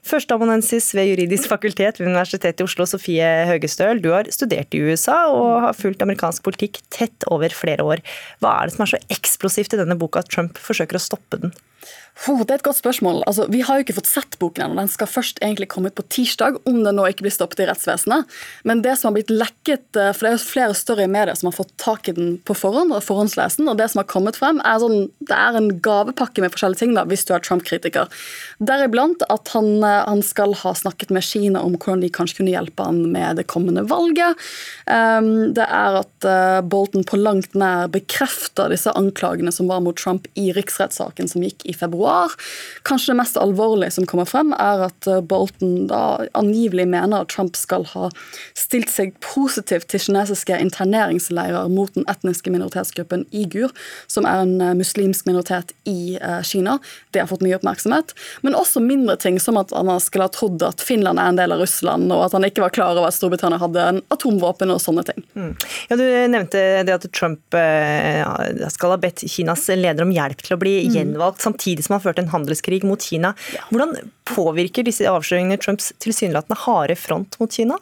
Førsteamanuensis 0.06 0.92
ved 0.98 1.12
juridisk 1.12 1.50
fakultet 1.50 2.02
ved 2.02 2.10
Universitetet 2.10 2.62
i 2.62 2.66
Oslo, 2.66 2.90
Sofie 2.90 3.30
Høgestøl, 3.52 4.02
du 4.02 4.12
har 4.18 4.34
studert 4.34 4.74
i 4.74 4.82
USA 4.82 5.28
og 5.30 5.70
har 5.70 5.78
fulgt 5.78 6.02
amerikansk 6.06 6.46
politikk 6.46 6.82
tett 6.94 7.30
over 7.30 7.54
flere 7.54 7.86
år. 7.86 8.02
Hva 8.44 8.58
er 8.58 8.70
det 8.70 8.76
som 8.76 8.86
er 8.86 8.94
så 8.96 9.02
eksplosivt 9.14 9.76
i 9.76 9.82
denne 9.82 9.98
boka 10.00 10.24
at 10.24 10.32
Trump 10.32 10.60
forsøker 10.62 11.00
å 11.00 11.04
stoppe 11.04 11.42
den? 11.42 11.56
Oh, 12.26 12.40
det 12.42 12.54
er 12.54 12.58
et 12.62 12.66
godt 12.66 12.80
spørsmål. 12.80 13.20
Altså, 13.28 13.44
vi 13.52 13.60
har 13.68 13.78
jo 13.78 13.84
ikke 13.84 13.98
fått 13.98 14.08
sett 14.08 14.38
boken 14.40 14.64
ennå. 14.64 14.80
Den 14.80 14.90
skal 14.90 15.10
først 15.12 15.42
egentlig 15.44 15.68
komme 15.70 15.92
ut 15.92 15.98
på 15.98 16.06
tirsdag, 16.10 16.56
om 16.66 16.80
den 16.86 16.96
nå 16.98 17.04
ikke 17.12 17.26
blir 17.26 17.34
stoppet 17.36 17.60
i 17.62 17.68
rettsvesenet. 17.68 18.32
Men 18.66 18.82
det 18.86 18.96
som 18.98 19.10
har 19.10 19.18
blitt 19.18 19.34
lekket, 19.34 19.84
eh, 20.00 20.14
for 20.16 20.24
det 20.24 20.30
er 20.32 20.38
jo 20.38 20.46
flere 20.48 20.78
større 20.80 21.08
medier 21.12 21.36
som 21.38 21.52
har 21.52 21.58
fått 21.58 21.76
tak 21.82 22.08
i 22.10 22.16
den 22.16 22.38
på 22.48 22.56
forhånd, 22.58 22.96
og 22.96 23.04
forhåndslesen, 23.04 23.68
og 23.70 23.78
det 23.78 23.90
som 23.92 24.02
har 24.02 24.08
kommet 24.10 24.40
frem, 24.40 24.62
er 24.64 24.80
sånn 24.82 25.12
Det 25.26 25.36
er 25.36 25.58
en 25.58 25.82
gavepakke 25.82 26.42
med 26.42 26.54
forskjellige 26.54 26.80
ting, 26.80 26.94
da, 26.96 27.04
hvis 27.04 27.26
du 27.26 27.34
er 27.34 27.44
Trump-kritiker. 27.44 28.08
Deriblant 28.60 29.22
at 29.30 29.52
han, 29.54 29.84
eh, 29.84 30.06
han, 30.08 30.24
skal 30.26 30.56
ha 30.56 30.74
snakket 30.74 31.12
med 31.12 31.24
Kina 31.24 31.62
om 31.62 31.76
hvordan 31.76 32.02
de 32.02 32.10
kanskje 32.10 32.40
kunne 32.40 32.56
hjelpe 32.56 32.86
han 32.88 33.12
med 33.12 33.38
det 33.38 33.48
kommende 33.52 33.84
valget. 33.86 34.40
Um, 34.88 35.54
det 35.54 35.68
er 35.68 36.00
at 36.00 36.26
uh, 36.26 36.62
Bolton 36.62 37.04
på 37.04 37.20
langt 37.20 37.54
nær 37.54 37.92
bekrefter 37.92 38.72
disse 38.72 38.90
anklagene 38.96 39.52
som 39.52 39.68
var 39.68 39.84
mot 39.84 39.98
Trump 39.98 40.28
i 40.40 40.52
riksrettssaken 40.56 41.30
som 41.30 41.44
gikk 41.44 41.66
i 41.66 41.75
februar 41.76 42.06
februar. 42.06 42.32
Kanskje 42.84 43.14
det 43.14 43.18
mest 43.18 43.38
alvorlige 43.38 43.92
som 43.92 44.06
kommer 44.06 44.26
frem, 44.26 44.54
er 44.54 44.86
at 44.90 45.08
eh, 45.08 45.22
Bolton 45.22 45.88
da 45.90 46.26
angivelig 46.34 46.88
mener 46.88 47.24
at 47.24 47.30
Trump 47.34 47.56
skal 47.56 47.86
ha 47.94 48.10
stilt 48.54 48.90
seg 48.90 49.16
positivt 49.24 49.88
til 49.90 50.00
kinesiske 50.00 50.58
interneringsleirer 50.62 51.70
mot 51.70 51.94
den 51.96 52.06
etniske 52.12 52.52
minoritetsgruppen 52.54 53.26
igur, 53.32 53.74
som 54.08 54.26
er 54.26 54.44
en 54.44 54.62
eh, 54.62 54.76
muslimsk 54.78 55.26
minoritet 55.26 55.74
i 55.90 56.18
eh, 56.22 56.42
Kina. 56.44 56.78
Det 57.12 57.24
har 57.24 57.30
fått 57.32 57.46
mye 57.46 57.58
oppmerksomhet. 57.58 58.14
Men 58.46 58.58
også 58.58 58.84
mindre 58.84 59.18
ting, 59.18 59.40
som 59.40 59.58
at 59.58 59.74
han 59.76 59.90
skulle 60.04 60.28
ha 60.28 60.34
trodd 60.34 60.64
at 60.66 60.84
Finland 60.84 61.20
er 61.20 61.32
en 61.32 61.40
del 61.40 61.56
av 61.56 61.64
Russland, 61.64 62.12
og 62.14 62.28
at 62.28 62.38
han 62.38 62.46
ikke 62.46 62.66
var 62.66 62.76
klar 62.76 62.96
over 62.96 63.10
at 63.10 63.18
Storbritannia 63.18 63.62
hadde 63.62 63.90
en 63.90 64.02
atomvåpen 64.14 64.74
og 64.74 64.82
sånne 64.84 65.06
ting. 65.08 65.26
Mm. 65.36 65.54
Ja, 65.90 65.98
Du 65.98 66.06
nevnte 66.06 66.62
det 66.86 66.94
at 66.94 67.06
Trump 67.16 67.56
skal 67.56 68.92
ha 68.92 68.98
bedt 69.00 69.24
Kinas 69.30 69.66
leder 69.74 70.06
om 70.06 70.12
hjelp 70.14 70.42
til 70.44 70.56
å 70.56 70.60
bli 70.62 70.74
gjenvalgt. 70.84 71.40
mm. 71.40 71.46
Samtidig 71.56 71.86
som 71.86 71.98
han 71.98 72.04
førte 72.04 72.22
en 72.22 72.34
handelskrig 72.34 72.84
mot 72.84 73.02
Kina. 73.02 73.34
Hvordan 73.72 74.12
påvirker 74.26 74.84
disse 74.84 75.08
avsløringene 75.08 75.58
Trumps 75.58 75.94
tilsynelatende 76.00 76.60
harde 76.66 76.96
front 76.96 77.40
mot 77.40 77.52
Kina? 77.52 77.80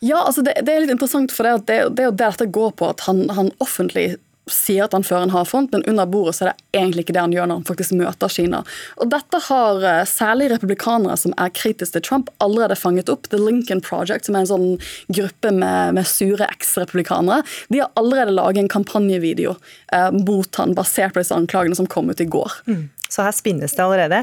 Ja, 0.00 0.24
altså 0.24 0.42
det, 0.42 0.56
det, 0.64 0.72
er 0.72 0.80
litt 0.80 0.94
interessant, 0.94 1.32
for 1.32 1.44
det, 1.44 1.66
det, 1.68 1.94
det 1.96 2.06
er 2.06 2.08
jo 2.08 2.16
det 2.16 2.24
dette 2.24 2.48
går 2.48 2.72
på. 2.72 2.88
At 2.88 3.04
han, 3.04 3.28
han 3.36 3.52
offentlig 3.60 4.16
sier 4.50 4.86
at 4.86 4.94
han 4.96 5.04
fører 5.06 5.28
en 5.28 5.34
hardfront, 5.34 5.70
men 5.70 5.84
under 5.86 6.08
bordet 6.10 6.34
så 6.36 6.44
er 6.44 6.50
det 6.50 6.80
egentlig 6.80 7.04
ikke 7.04 7.14
det 7.14 7.22
han 7.22 7.34
gjør 7.34 7.48
når 7.50 7.60
han 7.60 7.66
faktisk 7.68 7.94
møter 7.98 8.32
Kina. 8.32 8.62
Og 8.98 9.10
Dette 9.12 9.40
har 9.46 9.84
eh, 9.86 10.00
særlig 10.08 10.50
republikanere 10.50 11.16
som 11.20 11.34
er 11.38 11.52
kritiske 11.54 11.98
til 11.98 12.06
Trump, 12.08 12.32
allerede 12.42 12.78
fanget 12.80 13.12
opp. 13.12 13.28
The 13.30 13.38
Lincoln 13.38 13.82
Project, 13.84 14.26
som 14.26 14.38
er 14.38 14.46
en 14.46 14.50
sånn 14.50 14.68
gruppe 15.12 15.52
med, 15.54 15.94
med 15.98 16.08
sure 16.08 16.48
eks-republikanere, 16.50 17.44
de 17.68 17.82
har 17.84 17.92
allerede 18.00 18.34
laget 18.34 18.64
en 18.64 18.72
kampanjevideo 18.72 19.54
eh, 19.94 20.10
mot 20.16 20.62
han 20.62 20.74
basert 20.78 21.14
på 21.14 21.22
disse 21.22 21.36
anklagene 21.36 21.78
som 21.78 21.90
kom 21.90 22.10
ut 22.10 22.24
i 22.24 22.28
går. 22.30 22.62
Mm. 22.70 22.88
Så 23.10 23.24
her 23.26 23.34
spinnes 23.34 23.74
det 23.74 23.82
allerede. 23.82 24.22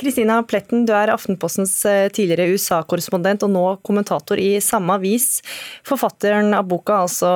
Kristina 0.00 0.40
mm. 0.42 0.48
Pletten, 0.50 0.84
du 0.88 0.92
er 0.96 1.12
Aftenpostens 1.14 1.74
eh, 1.88 2.08
tidligere 2.12 2.52
USA-korrespondent 2.52 3.46
og 3.46 3.52
nå 3.54 3.64
kommentator 3.86 4.40
i 4.40 4.58
samme 4.64 4.98
avis. 5.00 5.40
Forfatteren 5.86 6.52
av 6.56 6.68
boka, 6.68 7.00
altså 7.06 7.30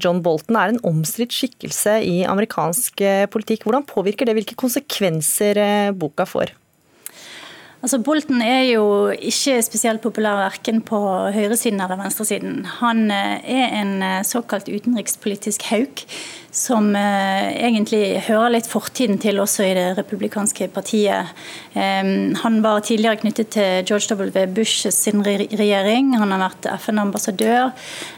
John 0.00 0.22
Bolton, 0.24 0.56
er 0.56 0.72
en 0.72 0.82
omstridt 0.88 1.36
skikkelse 1.36 1.98
i 2.08 2.22
amerikansk 2.28 3.04
eh, 3.04 3.26
politikk. 3.32 3.68
Hvordan 3.68 3.86
påvirker 3.88 4.28
det 4.28 4.38
hvilke 4.40 4.58
konsekvenser 4.58 5.60
eh, 5.60 5.92
boka 5.92 6.28
får? 6.28 6.56
Altså 7.82 7.98
Bolten 7.98 8.42
er 8.46 8.68
jo 8.70 8.84
ikke 9.10 9.56
spesielt 9.66 10.02
populær 10.04 10.38
verken 10.44 10.78
på 10.86 11.00
høyresiden 11.34 11.80
eller 11.82 11.98
venstresiden. 11.98 12.60
Han 12.78 13.10
er 13.10 13.74
en 13.80 13.96
såkalt 14.26 14.70
utenrikspolitisk 14.70 15.66
hauk 15.72 16.04
som 16.52 16.90
eh, 16.96 17.48
egentlig 17.64 18.20
hører 18.26 18.52
litt 18.52 18.68
fortiden 18.68 19.16
til 19.20 19.40
også 19.40 19.64
i 19.64 19.72
det 19.76 19.86
republikanske 19.96 20.68
partiet. 20.72 21.32
han 21.72 22.58
var 22.60 22.82
tidligere 22.84 23.16
knyttet 23.22 23.48
til 23.54 23.86
George 23.88 24.12
W. 24.12 24.46
Bush 24.52 24.90
sin 24.92 25.22
regjering. 25.24 26.12
Han 26.20 26.34
har 26.34 26.42
vært 26.42 26.68
FN-ambassadør. 26.76 27.70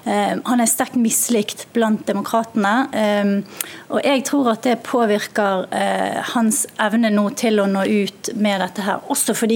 han 0.05 0.61
er 0.61 0.67
sterkt 0.67 0.97
mislikt 0.99 1.67
blant 1.73 2.03
demokratene. 2.09 3.45
og 3.89 4.01
jeg 4.03 4.25
tror 4.25 4.51
at 4.51 4.65
det 4.67 4.83
påvirker 4.83 5.69
eh, 5.71 6.19
hans 6.35 6.67
evne 6.81 7.11
nå 7.15 7.29
til 7.39 7.61
å 7.61 7.69
nå 7.71 7.85
ut 7.87 8.33
med 8.35 8.61
dette 8.61 8.83
her. 8.83 9.07
Også 9.15 9.35
fordi 9.39 9.54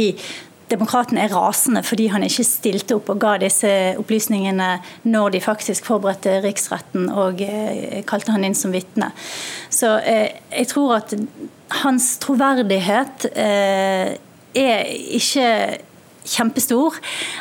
Demokratene 0.68 1.22
er 1.24 1.32
rasende 1.32 1.80
fordi 1.86 2.11
han 2.12 2.24
ikke 2.26 2.44
stilte 2.44 2.99
opp 2.99 3.09
og 3.14 3.20
ga 3.22 3.36
disse 3.40 3.70
opplysningene 4.01 4.68
når 5.09 5.32
de 5.36 5.40
faktisk 5.40 5.88
forberedte 5.88 6.42
riksretten 6.44 7.09
og 7.09 7.40
eh, 7.44 8.03
kalte 8.09 8.34
han 8.34 8.44
inn 8.44 8.57
som 8.59 8.74
vitne. 8.74 9.09
Så 9.72 9.94
eh, 10.03 10.36
jeg 10.53 10.68
tror 10.74 10.99
at 10.99 11.14
hans 11.84 12.11
troverdighet 12.20 13.30
eh, 13.32 14.16
er 14.59 14.92
ikke 15.16 15.49
kjempestor. 16.28 16.98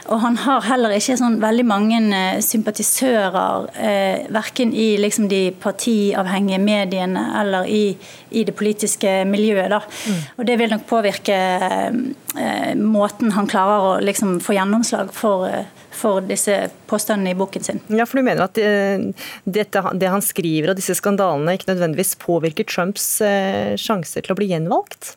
Og 0.08 0.22
han 0.24 0.38
har 0.44 0.66
heller 0.68 0.96
ikke 0.96 1.18
sånn 1.20 1.40
veldig 1.44 1.66
mange 1.68 2.02
eh, 2.16 2.40
sympatisører, 2.46 3.70
eh, 3.76 4.28
verken 4.34 4.74
i 4.74 4.90
liksom 5.02 5.30
de 5.32 5.42
partiavhengige 5.64 6.62
mediene 6.64 7.26
eller 7.42 7.70
i, 7.70 7.98
i 8.32 8.46
det 8.48 8.56
politiske 8.58 9.20
miljøet. 9.30 9.70
Da. 9.74 9.82
Mm. 9.84 10.22
Og 10.38 10.48
det 10.50 10.60
vil 10.62 10.74
nok 10.74 10.88
påvirke 10.90 11.40
eh, 11.58 12.76
måten 12.78 13.36
han 13.38 13.50
klarer 13.50 13.92
å 13.92 13.98
liksom 14.04 14.40
få 14.44 14.58
gjennomslag 14.58 15.12
for 15.16 15.50
eh, 15.50 15.66
for 15.98 16.22
disse 16.26 16.56
påstandene 16.90 17.34
i 17.34 17.38
boken 17.38 17.64
sin. 17.64 17.80
Ja, 17.90 18.06
for 18.06 18.20
Du 18.20 18.26
mener 18.26 18.46
at 18.48 18.58
det, 18.58 19.14
dette, 19.46 19.84
det 19.98 20.12
han 20.14 20.24
skriver 20.26 20.72
og 20.72 20.80
disse 20.80 20.96
skandalene 20.98 21.58
ikke 21.58 21.72
nødvendigvis 21.72 22.18
påvirker 22.22 22.68
Trumps 22.70 23.16
eh, 23.26 23.74
sjanser 23.82 24.26
til 24.26 24.36
å 24.36 24.38
bli 24.38 24.52
gjenvalgt? 24.52 25.16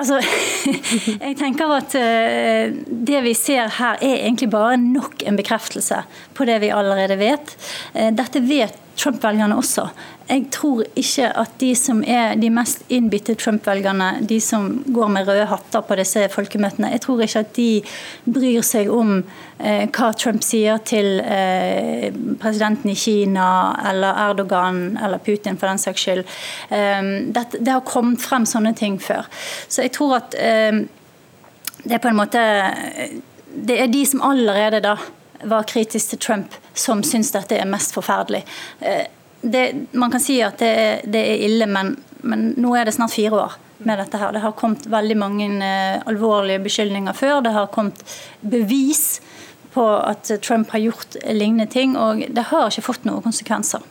Altså, 0.00 0.18
jeg 1.26 1.36
tenker 1.38 1.74
at 1.76 1.94
uh, 2.00 2.76
Det 3.12 3.18
vi 3.26 3.34
ser 3.36 3.68
her 3.78 4.00
er 4.00 4.22
egentlig 4.22 4.48
bare 4.50 4.78
nok 4.80 5.22
en 5.28 5.36
bekreftelse 5.36 6.02
på 6.34 6.46
det 6.48 6.60
vi 6.64 6.72
allerede 6.72 7.18
vet. 7.20 7.56
Uh, 7.94 8.08
dette 8.16 8.42
vet 8.48 8.78
Trump-velgerne 8.96 9.56
også. 9.56 9.86
Jeg 10.28 10.46
tror 10.54 10.82
ikke 10.98 11.28
at 11.42 11.54
de 11.60 11.70
som 11.76 12.02
er 12.06 12.36
de 12.40 12.48
mest 12.52 12.84
innbitte 12.92 13.34
Trump-velgerne, 13.38 14.22
de 14.28 14.38
som 14.40 14.68
går 14.86 15.10
med 15.12 15.28
røde 15.28 15.46
hatter 15.50 15.84
på 15.86 15.96
disse 15.98 16.24
folkemøtene, 16.32 16.92
jeg 16.94 17.02
tror 17.04 17.22
ikke 17.24 17.42
at 17.42 17.54
de 17.56 17.68
bryr 18.24 18.64
seg 18.66 18.90
om 18.92 19.14
eh, 19.18 19.88
hva 19.88 20.10
Trump 20.18 20.44
sier 20.46 20.80
til 20.88 21.20
eh, 21.20 22.08
presidenten 22.42 22.92
i 22.92 22.98
Kina 22.98 23.48
eller 23.90 24.20
Erdogan 24.28 24.82
eller 25.02 25.22
Putin 25.22 25.58
for 25.60 25.70
den 25.70 25.82
saks 25.82 26.06
skyld. 26.06 26.24
Eh, 26.70 27.00
det, 27.34 27.46
det, 27.58 27.70
har 27.72 27.86
kommet 27.88 28.22
frem 28.22 28.46
sånne 28.48 28.74
ting 28.78 29.00
før. 29.02 29.28
Så 29.68 29.86
jeg 29.86 29.96
tror 29.96 30.20
at 30.20 30.38
eh, 30.38 30.84
det 31.82 31.96
er 31.96 32.02
på 32.02 32.12
en 32.12 32.20
måte 32.20 32.42
Det 33.52 33.74
er 33.82 33.88
de 33.90 34.04
som 34.06 34.22
allerede 34.22 34.78
da 34.80 34.94
var 35.44 35.66
kritiske 35.68 36.14
til 36.14 36.18
Trump, 36.18 36.54
som 36.74 37.02
syns 37.02 37.32
dette 37.34 37.56
er 37.58 37.68
mest 37.68 37.94
forferdelig. 37.94 38.44
Eh, 38.80 39.04
det, 39.42 39.64
man 39.92 40.10
kan 40.10 40.22
si 40.22 40.38
at 40.44 40.58
det, 40.62 41.02
det 41.10 41.22
er 41.34 41.44
ille, 41.48 41.66
men, 41.70 41.96
men, 42.22 42.52
nå 42.62 42.74
er 42.78 42.86
det 42.86 42.96
snart 42.96 43.14
fire 43.14 43.38
år 43.44 43.58
med 43.82 43.98
dette 43.98 44.18
her. 44.18 44.34
Det 44.34 44.42
har 44.44 44.54
kommet 44.58 44.86
veldig 44.86 45.16
mange 45.18 45.48
uh, 45.58 46.02
alvorlige 46.06 46.62
beskyldninger 46.62 47.16
før. 47.18 47.40
Det 47.42 47.54
har 47.54 47.70
kommet 47.74 48.04
bevis 48.40 49.20
på 49.74 49.82
at 49.82 50.30
Trump 50.44 50.70
har 50.74 50.84
gjort 50.84 51.16
lignende 51.26 51.66
ting, 51.70 51.96
og 51.98 52.22
det 52.28 52.48
har 52.52 52.68
ikke 52.70 52.86
fått 52.92 53.08
noen 53.08 53.24
konsekvenser. 53.24 53.82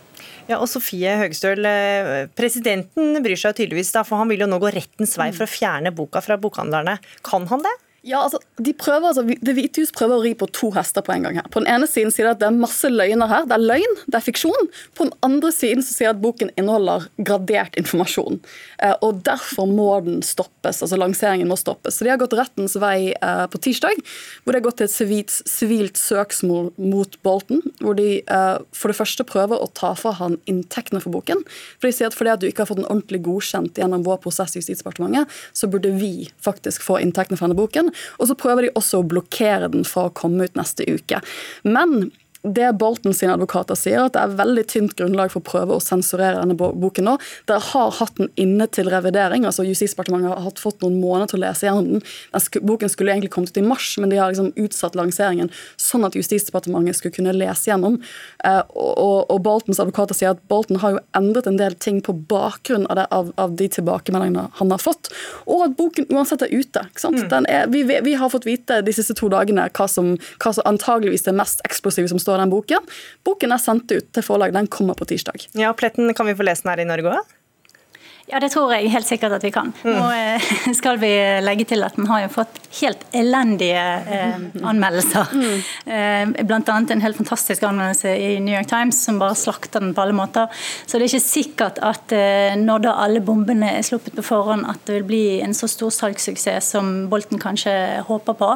Ja, 0.49 0.57
og 0.57 0.67
Sofie 0.69 1.13
Høgestøl, 1.19 1.63
eh, 1.65 2.27
Presidenten 2.37 3.21
bryr 3.23 3.39
seg 3.39 3.55
tydeligvis, 3.57 3.91
da, 3.95 4.03
for 4.05 4.21
han 4.21 4.29
vil 4.31 4.43
jo 4.43 4.49
nå 4.49 4.59
gå 4.61 4.71
rettens 4.73 5.15
vei 5.19 5.29
for 5.35 5.45
å 5.45 5.51
fjerne 5.51 5.93
boka 5.95 6.21
fra 6.23 6.37
bokhandlerne. 6.41 6.97
Kan 7.25 7.47
han 7.49 7.63
det? 7.65 7.73
Ja, 8.01 8.23
altså, 8.25 8.39
de 8.57 8.71
prøver, 8.73 9.11
altså, 9.11 9.21
Det 9.21 9.53
Hvite 9.53 9.83
hus 9.83 9.91
prøver 9.93 10.17
å 10.17 10.23
ri 10.23 10.31
på 10.33 10.47
to 10.49 10.71
hester 10.73 11.03
på 11.05 11.13
en 11.13 11.27
gang. 11.27 11.35
her. 11.37 11.45
På 11.53 11.61
den 11.61 11.69
ene 11.69 11.85
siden 11.85 12.09
sier 12.09 12.25
de 12.25 12.31
at 12.33 12.39
det 12.41 12.47
er 12.47 12.57
masse 12.57 12.89
løgner 12.89 13.29
her. 13.29 13.45
Det 13.45 13.53
er 13.53 13.61
løgn, 13.61 13.93
det 14.07 14.17
er 14.17 14.25
fiksjon. 14.25 14.69
På 14.97 15.05
den 15.05 15.13
andre 15.21 15.51
siden 15.53 15.85
så 15.85 15.93
sier 15.93 16.09
de 16.09 16.17
at 16.17 16.23
boken 16.23 16.49
inneholder 16.57 17.05
gradert 17.21 17.77
informasjon. 17.77 18.39
Eh, 18.81 18.95
og 19.05 19.21
Derfor 19.21 19.69
må 19.69 19.99
den 20.01 20.23
stoppes. 20.25 20.81
altså 20.81 20.97
Lanseringen 20.97 21.47
må 21.47 21.59
stoppes. 21.61 21.99
Så 21.99 22.07
De 22.07 22.09
har 22.09 22.17
gått 22.17 22.33
rettens 22.33 22.73
vei 22.81 23.13
eh, 23.13 23.45
på 23.45 23.61
tirsdag, 23.61 24.01
hvor 24.41 24.53
de 24.53 24.57
har 24.57 24.65
gått 24.65 24.81
til 24.81 24.89
et 24.89 24.95
sivilt, 24.95 25.37
sivilt 25.45 26.01
søksmål 26.01 26.73
mot 26.81 27.21
Bolten. 27.21 27.61
Hvor 27.85 27.93
de 28.01 28.23
eh, 28.25 28.57
for 28.73 28.89
det 28.89 28.97
første 28.97 29.27
prøver 29.29 29.61
å 29.61 29.69
ta 29.77 29.93
fra 29.93 30.15
han 30.17 30.39
inntektene 30.49 31.03
for 31.05 31.13
boken. 31.13 31.45
For 31.77 31.85
de 31.85 31.93
sier 31.93 32.09
at 32.09 32.17
fordi 32.17 32.33
at 32.33 32.41
du 32.41 32.49
ikke 32.49 32.65
har 32.65 32.71
fått 32.73 32.81
den 32.81 32.89
ordentlig 32.89 33.21
godkjent 33.29 33.77
gjennom 33.77 34.01
vår 34.09 34.23
prosess 34.25 34.57
i 34.57 34.63
Justisdepartementet, 34.63 35.29
så 35.53 35.69
burde 35.69 35.93
vi 36.01 36.31
faktisk 36.41 36.81
få 36.81 36.97
inntektene 36.97 37.37
fra 37.37 37.45
denne 37.45 37.61
boken. 37.61 37.90
Og 38.19 38.29
så 38.29 38.37
prøver 38.39 38.67
de 38.67 38.73
også 38.79 39.01
å 39.01 39.07
blokkere 39.07 39.71
den 39.73 39.85
fra 39.87 40.07
å 40.07 40.15
komme 40.15 40.47
ut 40.47 40.59
neste 40.59 40.87
uke. 40.89 41.21
Men 41.67 42.11
det 42.41 42.71
Bolton 42.73 43.13
sine 43.13 43.35
advokater 43.35 43.77
sier, 43.77 44.07
at 44.07 44.15
det 44.15 44.21
er 44.23 44.37
veldig 44.39 44.63
tynt 44.69 44.95
grunnlag 44.97 45.29
for 45.33 45.41
å 45.41 45.45
prøve 45.45 45.75
å 45.77 45.83
sensurere 45.83 46.41
denne 46.41 46.55
boken 46.57 47.05
nå. 47.05 47.15
Dere 47.49 47.61
har 47.71 47.93
hatt 47.99 48.17
den 48.17 48.31
inne 48.41 48.65
til 48.73 48.89
revidering. 48.89 49.45
altså 49.45 49.65
Justisdepartementet 49.67 50.33
har 50.33 50.45
hatt 50.47 50.61
fått 50.61 50.81
noen 50.81 50.97
måneder 51.01 51.31
til 51.31 51.41
å 51.41 51.43
lese 51.45 51.67
gjennom 51.67 51.89
den. 51.89 52.01
den 52.33 52.65
boken 52.67 52.89
skulle 52.89 53.13
egentlig 53.13 53.31
kommet 53.35 53.53
ut 53.53 53.61
i 53.61 53.65
mars, 53.65 53.93
men 54.01 54.09
de 54.09 54.17
har 54.17 54.33
liksom 54.33 54.51
utsatt 54.57 54.97
lanseringen 54.97 55.51
sånn 55.77 56.05
at 56.07 56.17
Justisdepartementet 56.17 56.97
skulle 56.97 57.15
kunne 57.15 57.35
lese 57.35 57.69
gjennom. 57.69 57.99
Eh, 58.43 58.61
og, 58.73 59.29
og 59.29 59.43
Boltons 59.45 59.81
advokater 59.83 60.17
sier 60.17 60.33
at 60.33 60.41
Bolton 60.49 60.81
har 60.81 60.95
jo 60.97 61.03
endret 61.17 61.49
en 61.49 61.61
del 61.61 61.77
ting 61.77 62.01
på 62.01 62.15
bakgrunn 62.31 62.87
av, 62.89 62.97
det, 62.97 63.07
av, 63.13 63.31
av 63.41 63.55
de 63.59 63.69
tilbakemeldingene 63.77 64.47
han 64.57 64.73
har 64.73 64.81
fått, 64.81 65.11
og 65.45 65.67
at 65.67 65.77
boken 65.77 66.09
uansett 66.09 66.45
er 66.45 66.53
ute. 66.53 66.87
Mm. 67.01 67.45
Er, 67.45 67.69
vi, 67.71 67.83
vi, 67.85 68.17
har 68.17 68.29
fått 68.33 68.47
vite 68.47 68.81
de 68.85 68.93
siste 68.95 69.15
to 69.17 69.29
dagene 69.31 69.67
hva 69.77 69.87
som, 69.89 70.13
hva 70.41 70.53
som 70.55 70.65
antageligvis 70.69 71.27
er 71.29 71.37
mest 71.37 71.61
eksplosive 71.67 72.09
som 72.11 72.19
står 72.21 72.30
står 72.31 72.41
den 72.45 72.53
boken. 72.53 72.87
Boken 73.27 73.51
er 73.51 73.61
sendt 73.61 73.91
ut 73.91 74.09
til 74.15 74.25
forlag, 74.25 74.55
den 74.55 74.69
kommer 74.71 74.95
på 74.97 75.07
tirsdag. 75.09 75.47
Ja, 75.59 75.73
Pletten, 75.75 76.13
Kan 76.15 76.29
vi 76.29 76.35
få 76.37 76.47
lese 76.47 76.63
den 76.63 76.71
her 76.73 76.83
i 76.85 76.89
Norge 76.89 77.19
òg? 77.19 77.37
Ja, 78.31 78.39
det 78.39 78.51
tror 78.53 78.71
jeg 78.73 78.91
helt 78.93 79.07
sikkert 79.07 79.35
at 79.37 79.43
vi 79.43 79.51
kan. 79.53 79.73
Mm. 79.83 79.91
Nå 79.97 80.05
eh, 80.15 80.51
skal 80.79 80.99
vi 81.01 81.11
legge 81.43 81.67
til 81.69 81.83
at 81.83 81.97
den 81.99 82.07
har 82.09 82.23
jo 82.25 82.31
fått 82.31 82.59
helt 82.79 83.03
elendige 83.15 83.81
eh, 83.81 84.37
anmeldelser. 84.63 85.33
Mm. 85.35 85.57
Eh, 85.91 86.45
Bl.a. 86.47 86.61
en 86.79 87.03
helt 87.03 87.19
fantastisk 87.19 87.65
anmeldelse 87.67 88.13
i 88.15 88.39
New 88.39 88.55
York 88.55 88.69
Times 88.71 89.01
som 89.03 89.19
bare 89.19 89.35
slakter 89.35 89.83
den 89.83 89.93
på 89.95 90.05
alle 90.05 90.15
måter. 90.15 90.47
Så 90.85 90.97
det 90.97 91.05
er 91.05 91.11
ikke 91.11 91.25
sikkert 91.25 91.81
at 91.83 92.15
eh, 92.15 92.55
når 92.59 92.85
da 92.87 92.95
alle 93.03 93.23
bombene 93.25 93.73
er 93.77 93.85
sluppet 93.85 94.15
på 94.15 94.25
forhånd, 94.25 94.63
at 94.69 94.79
det 94.87 95.01
vil 95.01 95.07
bli 95.11 95.23
en 95.43 95.55
så 95.57 95.67
stor 95.71 95.91
salgssuksess 95.93 96.71
som 96.77 96.93
Bolten 97.11 97.41
kanskje 97.41 97.73
håper 98.07 98.37
på. 98.39 98.51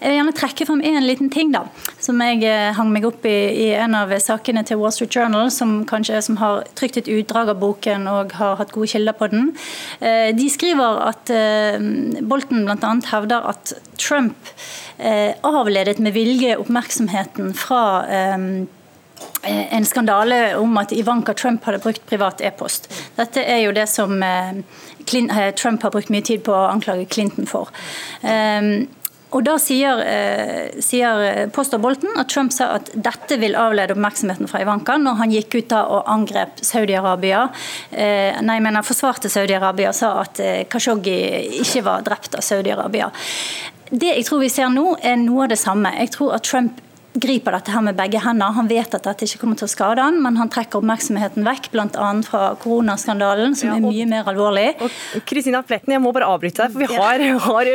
Jeg 0.00 0.12
vil 0.12 0.20
gjerne 0.20 0.36
trekke 0.36 0.68
frem 0.68 0.84
en 0.84 1.06
liten 1.06 1.32
ting 1.32 1.54
da, 1.54 1.64
som 2.02 2.20
jeg 2.20 2.44
eh, 2.44 2.74
hang 2.76 2.92
meg 2.92 3.08
opp 3.08 3.24
i 3.24 3.36
i 3.56 3.70
en 3.74 3.94
av 3.96 4.12
sakene 4.22 4.62
til 4.66 4.80
Wall 4.80 4.92
Street 4.94 5.14
Journal, 5.16 5.50
som 5.52 5.78
kanskje 5.88 6.20
som 6.24 6.38
har 6.40 6.64
trykt 6.78 7.00
et 7.00 7.10
utdrag 7.12 7.50
av 7.52 7.60
boken 7.60 8.06
og 8.10 8.34
har 8.38 8.56
hatt 8.60 8.72
gode 8.74 8.90
kilder 8.90 9.05
kilder 9.06 9.12
på 9.12 9.28
den. 9.28 9.56
Eh, 10.00 10.34
de 10.34 10.48
skriver 10.50 11.08
at 11.08 11.30
eh, 11.30 11.78
Bolten 12.22 12.66
bl.a. 12.66 13.00
hevder 13.12 13.46
at 13.48 13.74
Trump 13.98 14.36
eh, 14.98 15.34
avledet 15.42 15.98
med 15.98 16.12
vilje 16.12 16.56
oppmerksomheten 16.56 17.54
fra 17.54 18.04
en 19.46 19.84
skandale 19.86 20.56
om 20.58 20.76
at 20.76 20.92
Ivanka 20.92 21.32
Trump 21.32 21.64
hadde 21.64 21.78
brukt 21.78 22.04
privat 22.06 22.40
e-post. 22.40 22.90
Dette 23.16 23.40
er 23.40 23.62
jo 23.62 23.72
det 23.72 23.86
som 23.88 24.18
Trump 25.56 25.82
har 25.82 25.90
brukt 25.90 26.10
mye 26.10 26.24
tid 26.24 26.42
på 26.44 26.52
å 26.52 26.66
anklage 26.68 27.06
Clinton 27.08 27.46
for. 27.46 27.70
Og 29.34 29.42
Da 29.44 29.56
sier, 29.58 29.98
eh, 30.00 30.80
sier 30.80 31.50
Poster 31.50 31.78
Bolten 31.82 32.14
at 32.16 32.28
Trump 32.30 32.52
sa 32.52 32.76
at 32.76 32.90
dette 32.94 33.38
vil 33.40 33.56
avlede 33.58 33.96
oppmerksomheten 33.96 34.48
fra 34.48 34.60
Ivanka 34.62 34.96
når 35.02 35.18
han 35.18 35.34
gikk 35.34 35.58
ut 35.58 35.68
da 35.68 35.82
og 35.90 36.06
angrep 36.06 36.62
Saudi-Arabia. 36.62 37.48
Eh, 37.90 38.40
nei, 38.40 38.60
mener 38.60 38.86
forsvarte 38.86 39.28
Saudi-Arabia 39.28 39.90
og 39.90 39.98
sa 39.98 40.12
at 40.22 40.40
eh, 40.40 40.64
Khashoggi 40.70 41.18
ikke 41.60 41.82
var 41.82 42.06
drept 42.06 42.38
av 42.38 42.46
Saudi-Arabia. 42.46 43.10
Det 43.90 44.14
jeg 44.14 44.24
tror 44.26 44.40
vi 44.42 44.50
ser 44.50 44.70
nå, 44.70 44.96
er 45.02 45.16
noe 45.16 45.44
av 45.44 45.52
det 45.52 45.58
samme. 45.58 45.92
Jeg 45.98 46.14
tror 46.14 46.34
at 46.38 46.46
Trump 46.46 46.80
griper 47.22 47.56
dette 47.56 47.72
her 47.74 47.84
med 47.84 47.96
begge 47.98 48.20
hender. 48.22 48.54
Han 48.56 48.68
vet 48.70 48.94
at 48.96 49.06
dette 49.06 49.28
ikke 49.28 49.42
kommer 49.42 49.58
til 49.60 49.68
å 49.68 49.72
skade 49.72 50.04
han, 50.04 50.18
men 50.22 50.38
han 50.40 50.50
trekker 50.52 50.80
oppmerksomheten 50.80 51.46
vekk, 51.46 51.70
bl.a. 51.74 52.08
fra 52.26 52.42
koronaskandalen, 52.62 53.56
som 53.58 53.70
ja, 53.70 53.78
og, 53.78 53.88
er 53.90 53.96
mye 53.96 54.08
mer 54.10 54.30
alvorlig. 54.32 54.68
Kristina 55.28 55.62
Pletten, 55.66 55.96
jeg 55.96 56.04
må 56.04 56.12
bare 56.16 56.30
avbryte 56.30 56.66
deg, 56.66 56.74
for 56.74 56.84
vi 56.84 56.90
har, 56.96 57.26
har 57.48 57.72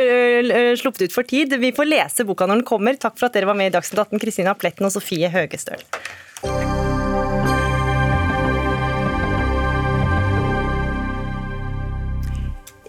sluppet 0.80 1.08
ut 1.08 1.16
for 1.16 1.28
tid. 1.28 1.56
Vi 1.62 1.74
får 1.76 1.90
lese 1.90 2.28
boka 2.28 2.48
når 2.48 2.62
den 2.62 2.68
kommer. 2.68 2.98
Takk 3.00 3.18
for 3.18 3.30
at 3.30 3.38
dere 3.38 3.50
var 3.50 3.58
med 3.58 3.72
i 3.72 3.76
Dagsnytt 3.76 4.06
18, 4.06 4.22
Kristina 4.22 4.56
Pletten 4.58 4.88
og 4.88 4.94
Sofie 4.94 5.32
Høgestøl. 5.32 5.82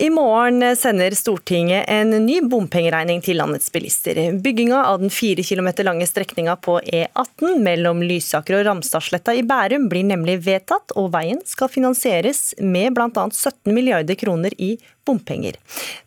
I 0.03 0.09
morgen 0.09 0.75
sender 0.75 1.11
Stortinget 1.11 1.85
en 1.87 2.09
ny 2.25 2.41
bompengeregning 2.51 3.21
til 3.23 3.37
landets 3.39 3.69
bilister. 3.71 4.17
Bygginga 4.35 4.81
av 4.89 4.97
den 4.99 5.13
fire 5.13 5.45
kilometer 5.47 5.87
lange 5.87 6.03
strekninga 6.09 6.57
på 6.59 6.75
E18 6.83 7.61
mellom 7.63 8.01
Lysaker 8.03 8.57
og 8.57 8.65
Ramstadsletta 8.67 9.31
i 9.31 9.45
Bærum 9.47 9.85
blir 9.87 10.03
nemlig 10.03 10.41
vedtatt, 10.43 10.91
og 10.99 11.07
veien 11.13 11.39
skal 11.47 11.71
finansieres 11.71 12.49
med 12.59 12.97
bl.a. 12.97 13.07
17 13.31 13.71
milliarder 13.71 14.19
kroner 14.19 14.51
i 14.59 14.73
bompenger. 15.05 15.57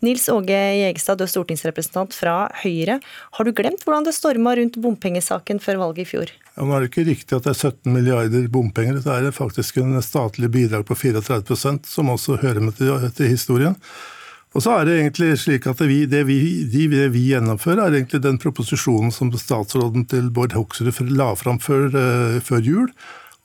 Nils 0.05 0.29
Åge 0.33 0.57
Jegestad, 0.57 1.19
du 1.19 1.27
er 1.27 1.31
stortingsrepresentant 1.31 2.17
fra 2.17 2.37
Høyre. 2.63 2.99
Har 3.39 3.47
du 3.47 3.53
glemt 3.57 3.85
hvordan 3.85 4.09
det 4.09 4.17
storma 4.17 4.57
rundt 4.57 4.81
bompengesaken 4.83 5.61
før 5.63 5.83
valget 5.85 6.07
i 6.07 6.11
fjor? 6.15 6.35
Ja, 6.57 6.65
nå 6.65 6.75
er 6.75 6.85
det 6.85 6.91
ikke 6.93 7.09
riktig 7.11 7.37
at 7.37 7.47
det 7.47 7.55
er 7.55 7.73
17 7.73 7.93
milliarder 7.93 8.51
bompenger. 8.53 9.01
Det 9.05 9.17
er 9.17 9.33
faktisk 9.37 9.81
en 9.83 9.99
statlig 10.05 10.51
bidrag 10.55 10.87
på 10.89 10.97
34% 10.97 11.89
som 11.91 12.13
også 12.13 12.41
hører 12.43 12.65
med 12.65 12.79
til, 12.81 12.95
til 13.17 13.35
historien. 13.35 13.77
Og 14.57 14.63
så 14.65 14.73
er 14.73 14.87
Det 14.89 14.95
egentlig 14.97 15.37
slik 15.37 15.67
at 15.69 15.81
vi, 15.85 16.07
det, 16.09 16.25
vi, 16.25 16.65
det 16.65 17.11
vi 17.13 17.27
gjennomfører, 17.29 17.83
er 17.83 17.99
egentlig 17.99 18.23
den 18.25 18.39
proposisjonen 18.41 19.13
som 19.13 19.29
statsråden 19.37 20.07
til 20.09 20.31
Bård 20.31 20.57
Hoksrud 20.57 21.13
la 21.13 21.35
fram 21.37 21.61
før, 21.61 21.91
uh, 21.93 22.41
før 22.41 22.65
jul. 22.65 22.89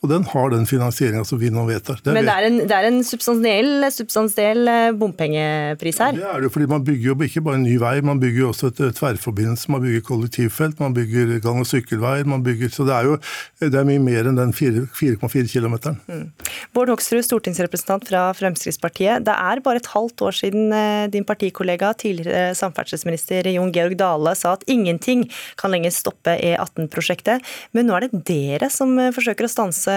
Og 0.02 0.10
den 0.10 0.24
har 0.26 0.50
den 0.50 0.64
finansieringa 0.66 1.22
som 1.30 1.38
vi 1.38 1.52
nå 1.54 1.62
vedtar. 1.68 2.00
Men 2.10 2.26
det 2.26 2.34
er 2.34 2.46
en, 2.48 2.56
det 2.66 2.74
er 2.74 2.88
en 2.88 3.04
substansiell, 3.06 3.84
substansiell, 3.94 4.66
eh, 4.66 4.94
bompengepris 4.98 6.00
her? 6.02 6.16
Ja, 6.18 6.32
det 6.32 6.40
er 6.40 6.46
det 6.48 6.50
fordi 6.56 6.70
man 6.72 6.86
bygger 6.88 7.12
jo 7.12 7.16
ikke 7.28 7.44
bare 7.46 7.60
en 7.60 7.68
ny 7.68 7.76
vei, 7.78 7.94
man 8.02 8.22
bygger 8.22 8.42
jo 8.42 8.48
også 8.50 8.72
et 8.72 8.82
tverrforbindelse. 8.98 9.70
Man 9.70 9.84
bygger 9.84 10.02
kollektivfelt, 10.08 10.80
man 10.82 10.96
bygger 10.98 11.36
gang- 11.44 11.62
og 11.62 11.70
sykkelveier. 11.70 12.26
man 12.26 12.42
bygger, 12.42 12.72
Så 12.74 12.86
det 12.88 12.96
er 12.96 13.04
jo 13.12 13.20
det 13.62 13.78
er 13.78 13.86
mye 13.86 14.02
mer 14.02 14.26
enn 14.26 14.40
den 14.40 14.54
4,4 14.58 15.46
km. 15.54 15.76
Mm. 16.10 16.32
Bård 16.74 16.90
Hoksrud, 16.90 17.22
stortingsrepresentant 17.22 18.10
fra 18.10 18.34
Fremskrittspartiet. 18.34 19.22
Det 19.22 19.38
er 19.38 19.62
bare 19.62 19.78
et 19.78 19.92
halvt 19.94 20.26
år 20.26 20.34
siden 20.34 20.74
eh, 20.74 21.06
din 21.14 21.26
partikollega, 21.30 21.94
tidligere 21.94 22.56
samferdselsminister 22.58 23.46
Jon 23.54 23.72
Georg 23.72 24.00
Dale, 24.02 24.34
sa 24.34 24.58
at 24.58 24.66
ingenting 24.66 25.28
kan 25.62 25.70
lenger 25.70 25.94
stoppe 25.94 26.34
E18-prosjektet. 26.42 27.46
Men 27.78 27.86
nå 27.86 28.00
er 28.00 28.10
det 28.10 28.26
dere 28.26 28.74
som 28.74 28.98
eh, 28.98 29.14
forsøker 29.14 29.46
å 29.46 29.54
stanse 29.54 29.91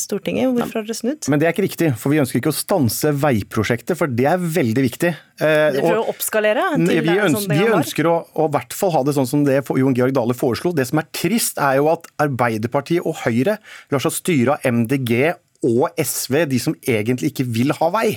Stortinget. 0.00 0.52
Hvorfor 0.56 0.80
har 0.80 0.88
dere 0.88 0.96
snudd? 0.96 1.28
Men 1.30 1.40
Det 1.40 1.48
er 1.48 1.54
ikke 1.54 1.66
riktig, 1.66 1.90
for 2.00 2.14
vi 2.14 2.20
ønsker 2.22 2.40
ikke 2.40 2.52
å 2.52 2.56
stanse 2.56 3.12
veiprosjektet, 3.16 3.96
for 3.98 4.10
det 4.10 4.28
er 4.30 4.42
veldig 4.42 4.84
viktig. 4.84 5.12
Eh, 5.38 5.78
for 5.78 6.00
å 6.00 6.06
oppskalere? 6.12 6.64
vi, 6.82 6.98
ønsker, 6.98 7.52
vi 7.52 7.68
ønsker 7.78 8.10
å, 8.10 8.16
å 8.34 8.48
hvert 8.52 8.74
fall 8.76 8.94
ha 8.96 9.04
det 9.06 9.14
sånn 9.18 9.28
som 9.30 9.44
det 9.46 9.60
Jon 9.62 9.96
Georg 9.96 10.16
Dale 10.16 10.36
foreslo. 10.36 10.74
Det 10.76 10.88
som 10.90 11.02
er 11.02 11.10
trist, 11.14 11.60
er 11.62 11.78
jo 11.80 11.90
at 11.92 12.08
Arbeiderpartiet 12.22 13.06
og 13.06 13.20
Høyre 13.24 13.58
lar 13.92 14.04
seg 14.04 14.16
styre 14.18 14.56
av 14.58 14.66
MDG 14.66 15.34
og 15.66 15.90
SV, 15.98 16.44
de 16.46 16.58
som 16.62 16.74
egentlig 16.86 17.32
ikke 17.32 17.46
vil 17.50 17.72
ha 17.74 17.88
vei. 17.90 18.12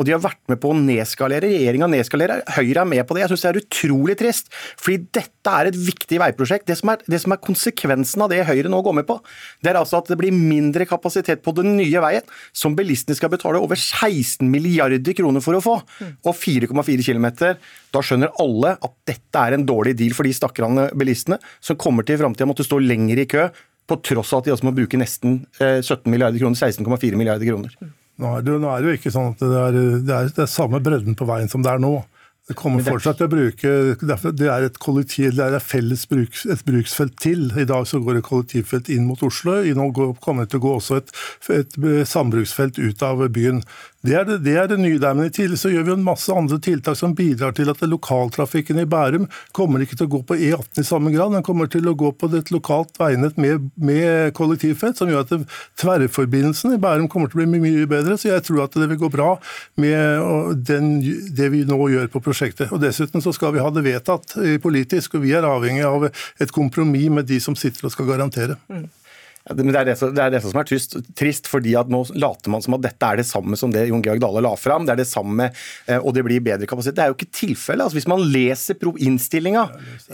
Og 0.00 0.06
de 0.08 0.14
har 0.14 0.22
vært 0.24 0.40
med 0.48 0.60
på 0.62 0.70
å 0.72 0.76
nedskalere. 0.78 1.44
Regjeringa 1.44 1.88
nedskalerer, 1.92 2.40
Høyre 2.56 2.82
er 2.82 2.88
med 2.88 3.02
på 3.04 3.16
det. 3.16 3.24
Jeg 3.24 3.32
syns 3.34 3.44
det 3.44 3.50
er 3.50 3.60
utrolig 3.60 4.16
trist. 4.20 4.48
Fordi 4.80 5.02
dette 5.18 5.52
er 5.52 5.70
et 5.70 5.76
viktig 5.76 6.20
veiprosjekt. 6.22 6.66
Det 6.70 6.78
som, 6.80 6.94
er, 6.94 7.04
det 7.04 7.20
som, 7.20 7.34
er, 7.36 7.42
konsekvensen 7.44 8.24
av 8.24 8.32
det 8.32 8.40
Høyre 8.48 8.72
nå 8.72 8.80
går 8.86 8.96
med 9.00 9.08
på, 9.08 9.18
det 9.60 9.72
er 9.72 9.80
altså 9.80 10.00
at 10.00 10.08
det 10.12 10.18
blir 10.22 10.32
mindre 10.32 10.88
kapasitet 10.88 11.44
på 11.44 11.52
den 11.58 11.74
nye 11.76 12.02
veien, 12.02 12.34
som 12.56 12.76
bilistene 12.78 13.18
skal 13.18 13.32
betale 13.34 13.60
over 13.60 13.76
16 13.76 14.48
milliarder 14.48 15.16
kroner 15.16 15.44
for 15.44 15.60
å 15.60 15.64
få. 15.64 15.78
Og 16.24 16.32
4,4 16.32 17.04
km. 17.04 17.28
Da 17.92 18.04
skjønner 18.04 18.32
alle 18.40 18.76
at 18.80 18.98
dette 19.08 19.44
er 19.44 19.56
en 19.56 19.68
dårlig 19.68 19.98
deal 20.00 20.16
for 20.16 20.24
de 20.24 20.32
stakkarene 20.36 20.90
bilistene 20.96 21.42
som 21.60 21.76
kommer 21.80 22.06
til 22.06 22.16
i 22.16 22.24
framtida 22.24 22.48
måtte 22.48 22.64
stå 22.64 22.80
lenger 22.80 23.20
i 23.20 23.28
kø 23.28 23.50
på 23.86 23.98
tross 24.02 24.32
av 24.34 24.42
at 24.42 24.48
de 24.48 24.54
også 24.56 24.66
må 24.66 24.74
bruke 24.74 24.98
nesten 24.98 25.38
17 25.60 25.94
eh, 25.94 26.10
milliarder 26.10 26.42
kroner, 26.42 26.58
16,4 26.58 27.18
milliarder 27.18 27.46
kroner. 27.46 27.76
Nå 28.16 28.32
er, 28.38 28.46
det, 28.46 28.88
jo 28.88 28.96
ikke 28.96 29.12
sånn 29.12 29.34
at 29.34 29.42
det 29.42 29.62
er, 29.62 29.76
det 29.76 30.14
er, 30.16 30.30
det 30.32 30.44
er 30.46 30.50
samme 30.50 30.80
bredden 30.82 31.16
på 31.18 31.28
veien 31.28 31.50
som 31.52 31.64
det 31.64 31.74
er 31.74 31.82
nå. 31.82 31.98
Det 32.46 32.54
kommer 32.54 32.84
fortsatt 32.86 33.18
til 33.18 33.26
å 33.26 33.30
bruke 33.32 33.70
Det 33.98 34.46
er 34.46 34.68
et 34.68 34.76
kollektiv, 34.78 35.32
det 35.34 35.42
er 35.42 35.56
et 35.58 35.66
felles 35.66 36.04
bruk, 36.06 36.36
et 36.46 36.62
bruksfelt 36.68 37.16
til. 37.18 37.48
I 37.58 37.66
dag 37.66 37.88
så 37.90 37.98
går 37.98 38.20
det 38.20 38.26
kollektivfelt 38.28 38.90
inn 38.94 39.08
mot 39.08 39.22
Oslo. 39.26 39.58
I 39.66 39.74
Nå 39.74 39.88
kommer 40.22 40.46
det 40.46 40.52
til 40.54 40.62
å 40.62 40.66
gå 40.68 40.76
også 40.76 41.00
et, 41.00 41.10
et 41.50 41.74
sambruksfelt 42.06 42.78
ut 42.78 43.02
av 43.02 43.26
byen. 43.34 43.64
Det 44.06 44.14
er 44.14 44.26
det, 44.28 44.36
det 44.44 44.52
er 44.54 44.68
det, 44.70 44.76
nye 44.78 45.00
der, 45.02 45.16
men 45.18 45.26
I 45.26 45.32
tillegg 45.34 45.58
så 45.58 45.72
gjør 45.72 45.88
vi 45.88 45.92
en 45.96 46.04
masse 46.06 46.30
andre 46.30 46.60
tiltak 46.62 46.94
som 46.94 47.16
bidrar 47.18 47.56
til 47.56 47.72
at 47.72 47.80
lokaltrafikken 47.82 48.78
i 48.78 48.86
Bærum 48.86 49.24
kommer 49.56 49.82
ikke 49.82 49.98
til 49.98 50.06
å 50.06 50.12
gå 50.12 50.20
på 50.28 50.36
E18 50.38 50.84
i 50.84 50.86
samme 50.86 51.10
grad. 51.10 51.34
Den 51.34 51.42
kommer 51.46 51.66
til 51.72 51.88
å 51.90 51.96
gå 51.98 52.12
på 52.14 52.30
et 52.38 52.52
lokalt 52.54 52.94
veinett 53.02 53.40
med, 53.42 53.66
med 53.74 54.30
kollektivfelt, 54.38 55.00
som 55.00 55.10
gjør 55.10 55.26
at 55.26 55.58
tverrforbindelsen 55.82 56.76
i 56.76 56.80
Bærum 56.82 57.10
kommer 57.10 57.32
til 57.32 57.42
å 57.42 57.48
bli 57.48 57.64
mye 57.66 57.90
bedre. 57.90 58.14
Så 58.14 58.30
jeg 58.30 58.46
tror 58.46 58.68
at 58.68 58.78
det 58.78 58.86
vil 58.92 59.02
gå 59.02 59.10
bra 59.10 59.32
med 59.82 60.62
den, 60.70 61.00
det 61.34 61.50
vi 61.56 61.66
nå 61.66 61.80
gjør 61.90 62.06
på 62.12 62.22
prosjektet 62.22 62.35
prosjektet. 62.36 62.70
Og 62.70 62.82
Dessuten 62.84 63.24
så 63.24 63.32
skal 63.34 63.56
vi 63.56 63.64
ha 63.64 63.72
det 63.72 63.86
vedtatt 63.86 64.36
politisk, 64.62 65.16
og 65.16 65.24
vi 65.24 65.34
er 65.36 65.48
avhengig 65.48 65.86
av 65.88 66.06
et 66.10 66.54
kompromiss 66.54 67.10
med 67.10 67.28
de 67.28 67.40
som 67.42 67.56
sitter 67.56 67.88
og 67.88 67.96
skal 67.96 68.08
garantere. 68.12 68.60
Mm. 68.68 68.86
Ja, 69.46 69.54
men 69.54 69.70
det 69.70 69.78
er 69.78 69.86
det, 69.86 69.94
som, 70.00 70.10
det 70.10 70.22
er 70.24 70.32
det, 70.34 70.40
som 70.42 70.58
er 70.58 70.66
trist, 70.66 70.96
trist, 71.14 71.46
fordi 71.46 71.76
at 71.78 71.90
nå 71.92 72.00
later 72.18 72.50
man 72.50 72.64
som 72.64 72.74
at 72.74 72.82
dette 72.82 73.06
er 73.06 73.20
det 73.20 73.26
samme 73.28 73.54
som 73.58 73.70
det 73.70 73.84
Jon 73.86 74.02
Georg 74.02 74.18
Dale 74.22 74.42
la 74.42 74.50
fram. 74.58 74.88
Det 74.88 74.96
er 74.96 75.00
det 75.04 75.06
samme, 75.06 75.52
eh, 75.86 76.00
og 76.00 76.16
det 76.16 76.24
blir 76.26 76.42
bedre 76.42 76.66
kapasitet. 76.66 76.96
Det 76.98 77.04
er 77.04 77.12
jo 77.12 77.18
ikke 77.18 77.30
tilfellet. 77.30 77.84
Altså, 77.86 78.00
hvis 78.00 78.10
man 78.10 78.24
leser 78.26 78.90
innstillinga, 79.06 79.62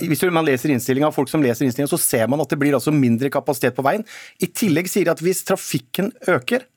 hvis 0.03 0.27
man 0.29 0.49
leser 0.49 0.75
innstillinga 0.75 1.09
av 1.09 1.17
folk 1.17 1.33
som 1.33 1.45
leser 1.45 1.65
innstillinga, 1.65 1.95
så 1.95 2.01
ser 2.03 2.29
man 2.29 2.45
at 2.45 2.53
det 2.53 2.61
blir 2.61 2.77
altså 2.77 2.93
mindre 2.93 3.33
kapasitet 3.33 3.79
på 3.79 3.87
veien. 3.87 4.05
I 4.45 4.51
tillegg 4.53 4.93
sier 4.93 5.09
de 5.09 5.15
at 5.15 5.25
hvis 5.25 5.41
trafikken 5.49 6.13
øker, 6.29 6.69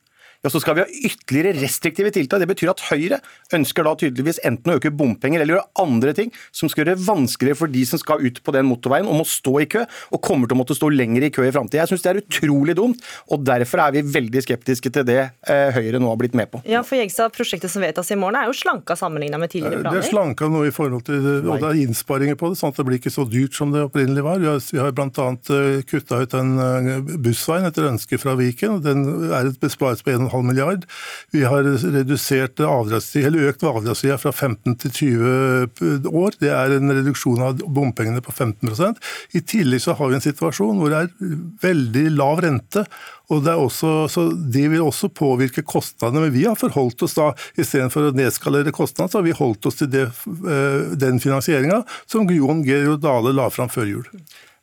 ja, 0.45 0.51
så 0.53 0.61
skal 0.61 0.77
vi 0.77 0.83
ha 0.83 0.99
ytterligere 1.09 1.55
restriktive 1.57 2.11
tiltak. 2.13 2.43
Det 2.43 2.49
betyr 2.51 2.71
at 2.75 2.83
Høyre 2.91 3.17
ønsker 3.55 3.85
da 3.87 3.95
tydeligvis 3.97 4.39
enten 4.45 4.71
å 4.71 4.77
øke 4.77 4.91
bompenger 4.93 5.41
eller 5.41 5.57
gjøre 5.57 5.81
andre 5.81 6.13
ting 6.17 6.29
som 6.53 6.69
skal 6.69 6.83
gjøre 6.83 6.93
det 6.93 7.05
vanskeligere 7.07 7.57
for 7.57 7.71
de 7.73 7.81
som 7.89 8.01
skal 8.01 8.21
ut 8.21 8.41
på 8.45 8.53
den 8.53 8.67
motorveien 8.69 9.09
og 9.09 9.19
må 9.21 9.25
stå 9.25 9.55
i 9.63 9.67
kø, 9.71 9.85
og 10.13 10.21
kommer 10.25 10.49
til 10.49 10.57
å 10.57 10.59
måtte 10.61 10.77
stå 10.77 10.91
lenger 10.93 11.25
i 11.25 11.31
kø 11.33 11.47
i 11.47 11.53
framtida. 11.53 11.81
Jeg 11.83 11.95
syns 11.95 12.05
det 12.05 12.11
er 12.11 12.21
utrolig 12.21 12.75
dumt, 12.77 13.01
og 13.33 13.41
derfor 13.47 13.81
er 13.87 13.95
vi 13.95 14.05
veldig 14.15 14.43
skeptiske 14.45 14.91
til 14.93 15.07
det 15.07 15.19
eh, 15.23 15.73
Høyre 15.75 16.01
nå 16.01 16.11
har 16.11 16.19
blitt 16.21 16.37
med 16.37 16.51
på. 16.51 16.61
Ja, 16.69 16.83
for 16.85 16.99
Jegstad, 16.99 17.33
Prosjektet 17.35 17.73
som 17.73 17.83
vedtas 17.83 18.13
i 18.13 18.19
morgen 18.19 18.37
er 18.39 18.49
jo 18.51 18.55
slanka 18.55 18.97
sammenligna 18.99 19.39
med 19.41 19.51
tidligere 19.53 19.81
planer? 19.81 19.97
Det 19.97 20.05
er 20.05 20.11
slanka 20.13 20.49
nå 20.51 20.61
i 20.69 20.73
forhold 20.75 21.07
til, 21.09 21.25
og 21.49 21.57
det 21.63 21.71
er 21.71 21.81
innsparinger 21.81 22.37
på 22.37 22.51
det, 22.53 22.59
sånn 22.61 22.73
at 22.73 22.81
det 22.81 22.87
blir 22.87 23.01
ikke 23.01 23.13
så 23.13 23.25
dyrt 23.29 23.57
som 23.57 23.73
det 23.73 23.83
opprinnelig 23.87 24.25
var. 24.25 24.45
Vi 24.45 24.81
har, 24.81 24.93
bl.a. 24.95 25.27
Eh, 25.57 25.81
kutta 25.89 26.21
ut 26.21 26.37
en 26.37 26.53
eh, 26.61 26.93
bussveien 27.25 27.65
etter 27.67 27.89
ønske 27.89 28.21
fra 28.21 28.37
Viken. 28.37 28.77
og 28.77 28.85
Den 28.85 29.31
er 29.31 29.49
et 29.49 29.59
besparelse 29.61 30.05
på 30.05 30.13
1,5 30.13 30.34
1,5 30.35 30.47
milliard. 30.49 30.85
Vi 31.31 31.43
har 31.47 31.65
redusert 31.65 32.59
eller 32.59 33.49
økt 33.49 33.63
avdragstida 33.65 34.17
fra 34.21 34.31
15 34.31 34.77
til 34.83 34.91
20 34.91 36.09
år. 36.11 36.37
Det 36.39 36.51
er 36.53 36.77
en 36.77 36.93
reduksjon 36.93 37.43
av 37.45 37.61
bompengene 37.65 38.23
på 38.23 38.33
15% 38.33 39.01
I 39.37 39.41
tillegg 39.41 39.83
så 39.83 39.95
har 39.97 40.11
vi 40.11 40.19
en 40.19 40.25
situasjon 40.25 40.79
hvor 40.79 40.93
det 40.93 41.03
er 41.03 41.35
veldig 41.63 42.07
lav 42.15 42.41
rente. 42.45 42.85
og 43.29 43.43
det, 43.45 43.55
også, 43.57 44.07
så 44.11 44.27
det 44.35 44.67
vil 44.69 44.83
også 44.85 45.09
påvirke 45.09 45.63
kostnadene. 45.65 46.27
Men 46.27 46.35
vi 46.35 46.45
har 46.45 46.57
forholdt 46.59 47.01
oss 47.07 47.17
da, 47.17 47.31
istedenfor 47.57 48.09
å 48.09 48.15
nedskalere 48.15 48.73
kostnadene, 48.75 49.11
så 49.11 49.21
har 49.21 49.25
vi 49.25 49.37
holdt 49.37 49.65
oss 49.65 49.79
til 49.81 49.89
det, 49.89 50.05
eh, 50.05 50.93
den 50.93 51.21
finansieringa 51.23 51.81
som 52.05 52.29
Jon 52.29 52.61
Georg 52.65 53.01
Dale 53.01 53.33
la 53.33 53.49
fram 53.49 53.71
før 53.71 53.89
jul. 53.89 54.11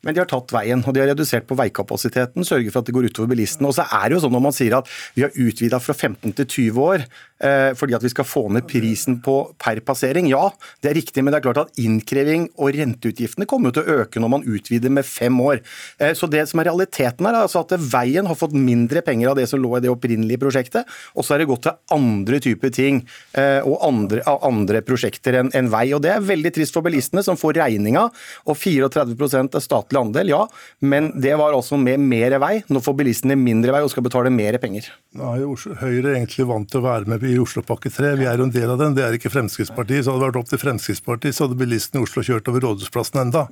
Men 0.03 0.16
de 0.16 0.22
har 0.22 0.30
tatt 0.30 0.50
veien, 0.55 0.82
og 0.82 0.94
de 0.94 1.03
har 1.03 1.12
redusert 1.12 1.46
på 1.46 1.57
veikapasiteten, 1.59 2.46
sørger 2.46 2.74
for 2.74 2.82
at 2.82 2.88
det 2.88 2.94
går 2.96 3.07
utover 3.11 3.30
bilistene. 3.30 3.70
Og 3.70 3.76
så 3.76 3.86
er 3.86 4.09
det 4.09 4.16
jo 4.16 4.24
sånn 4.24 4.34
når 4.34 4.44
man 4.48 4.57
sier 4.57 4.74
at 4.80 4.90
vi 5.14 5.22
har 5.22 5.36
utvida 5.38 5.78
fra 5.82 5.94
15 5.94 6.34
til 6.40 6.48
20 6.48 6.82
år, 6.82 7.05
fordi 7.43 7.97
at 7.97 8.05
vi 8.05 8.11
skal 8.12 8.26
få 8.28 8.45
ned 8.55 8.66
prisen 8.70 9.18
på 9.24 9.36
per 9.61 9.80
passering. 9.84 10.28
Ja, 10.30 10.45
det 10.82 10.93
er 10.93 10.97
riktig, 10.99 11.24
men 11.24 11.34
det 11.34 11.40
er 11.40 11.47
klart 11.49 11.61
at 11.64 11.80
innkreving 11.80 12.49
og 12.61 12.72
renteutgiftene 12.76 13.49
kommer 13.51 13.74
til 13.74 13.84
å 13.84 14.03
øke 14.03 14.22
når 14.22 14.32
man 14.32 14.47
utvider 14.47 14.93
med 14.93 15.07
fem 15.07 15.38
år. 15.43 15.62
Eh, 15.99 16.14
så 16.18 16.28
det 16.30 16.45
som 16.51 16.61
er 16.61 16.70
realiteten 16.70 17.26
her, 17.26 17.36
er 17.36 17.47
altså 17.47 17.62
at 17.62 17.74
veien 17.93 18.28
har 18.28 18.38
fått 18.38 18.55
mindre 18.57 19.03
penger 19.05 19.32
av 19.32 19.38
det 19.38 19.49
som 19.51 19.61
lå 19.62 19.74
i 19.76 19.82
det 19.84 19.93
opprinnelige 19.93 20.43
prosjektet, 20.43 20.88
og 21.16 21.26
så 21.26 21.36
er 21.36 21.43
det 21.43 21.51
gått 21.51 21.66
til 21.66 21.97
andre 21.97 22.40
typer 22.43 22.72
ting 22.74 23.03
eh, 23.38 23.61
og 23.66 23.78
andre, 23.86 24.22
andre 24.43 24.82
prosjekter 24.86 25.40
enn 25.40 25.53
en 25.59 25.70
vei. 25.72 25.86
og 25.97 26.03
Det 26.05 26.14
er 26.14 26.26
veldig 26.26 26.55
trist 26.55 26.76
for 26.76 26.84
bilistene, 26.86 27.24
som 27.24 27.38
får 27.38 27.59
regninga. 27.61 28.09
Og 28.47 28.59
34 28.59 29.43
er 29.43 29.64
statlig 29.64 30.01
andel, 30.01 30.32
ja, 30.32 30.43
men 30.80 31.12
det 31.22 31.34
var 31.40 31.57
altså 31.57 31.78
med 31.80 32.03
mer 32.03 32.38
vei. 32.43 32.55
Nå 32.72 32.82
får 32.84 32.99
bilistene 32.99 33.38
mindre 33.38 33.74
vei 33.74 33.82
og 33.84 33.93
skal 33.93 34.07
betale 34.07 34.32
mer 34.32 34.59
penger. 34.62 34.90
Nå 35.18 35.34
er 35.34 35.78
Høyre 35.82 36.14
egentlig 36.16 36.47
vant 36.49 36.68
til 36.70 36.80
å 36.80 36.86
være 36.86 37.11
med 37.11 37.22
i 37.33 37.39
Oslopakke 37.43 37.91
3. 37.93 38.12
Vi 38.20 38.28
er 38.28 38.41
jo 38.41 38.47
en 38.49 38.55
del 38.55 38.70
av 38.74 38.80
den. 38.80 38.97
Det 38.97 39.05
er 39.07 39.16
ikke 39.16 39.33
Fremskrittspartiet. 39.33 40.05
Så 40.05 40.12
hadde 40.12 40.22
det 40.22 40.28
vært 40.28 40.41
opp 40.43 40.51
til 40.53 40.62
Fremskrittspartiet, 40.62 41.37
så 41.37 41.47
hadde 41.47 41.59
bilistene 41.61 42.03
i 42.03 42.07
Oslo 42.07 42.24
kjørt 42.26 42.51
over 42.53 42.66
Rådhusplassen 42.66 43.22
enda. 43.24 43.47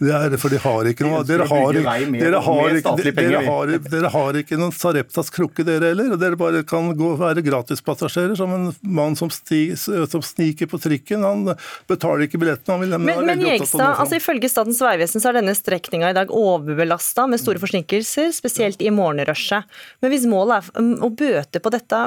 Det 0.00 0.14
er, 0.16 0.36
for 0.40 0.52
de 0.52 0.60
har 0.64 0.90
ikke 0.90 1.06
noe 1.06 1.22
Dere 1.26 1.46
har, 1.50 1.76
dere 1.76 2.40
har, 2.42 2.80
dere 2.96 3.42
har, 3.46 3.74
dere 3.90 4.12
har 4.16 4.40
ikke 4.40 4.60
noen 4.60 4.74
Sareptas 4.74 5.30
krukke, 5.34 5.66
dere 5.66 5.92
heller. 5.92 6.14
og 6.16 6.22
Dere 6.22 6.40
bare 6.40 6.64
kan 6.68 6.90
gå, 6.96 7.12
være 7.20 7.44
gratispassasjerer. 7.46 8.36
Som 8.38 8.54
en 8.56 8.68
mann 8.82 9.18
som, 9.18 9.30
sti, 9.32 9.62
som, 9.76 10.24
sniker 10.24 10.70
på 10.70 10.80
trikken. 10.82 11.26
Han 11.26 11.46
betaler 11.90 12.26
ikke 12.26 12.40
billetten. 12.42 12.72
Han 12.74 12.84
vil, 12.84 12.98
men 12.98 13.36
men 13.36 13.42
Jegstad, 13.44 13.96
altså 14.00 14.18
ifølge 14.18 14.48
Statens 14.50 14.80
vegvesen 14.82 15.22
så 15.22 15.30
er 15.30 15.40
denne 15.40 15.54
strekninga 15.56 16.10
i 16.12 16.16
dag 16.16 16.32
overbelasta 16.34 17.26
med 17.30 17.40
store 17.42 17.60
forsinkelser, 17.62 18.30
spesielt 18.34 18.82
i 18.84 18.92
morgenrushet. 18.94 19.66
Men 20.02 20.12
hvis 20.12 20.26
målet 20.30 20.70
er 20.70 20.92
å 21.04 21.10
bøte 21.10 21.62
på 21.62 21.72
dette, 21.74 22.02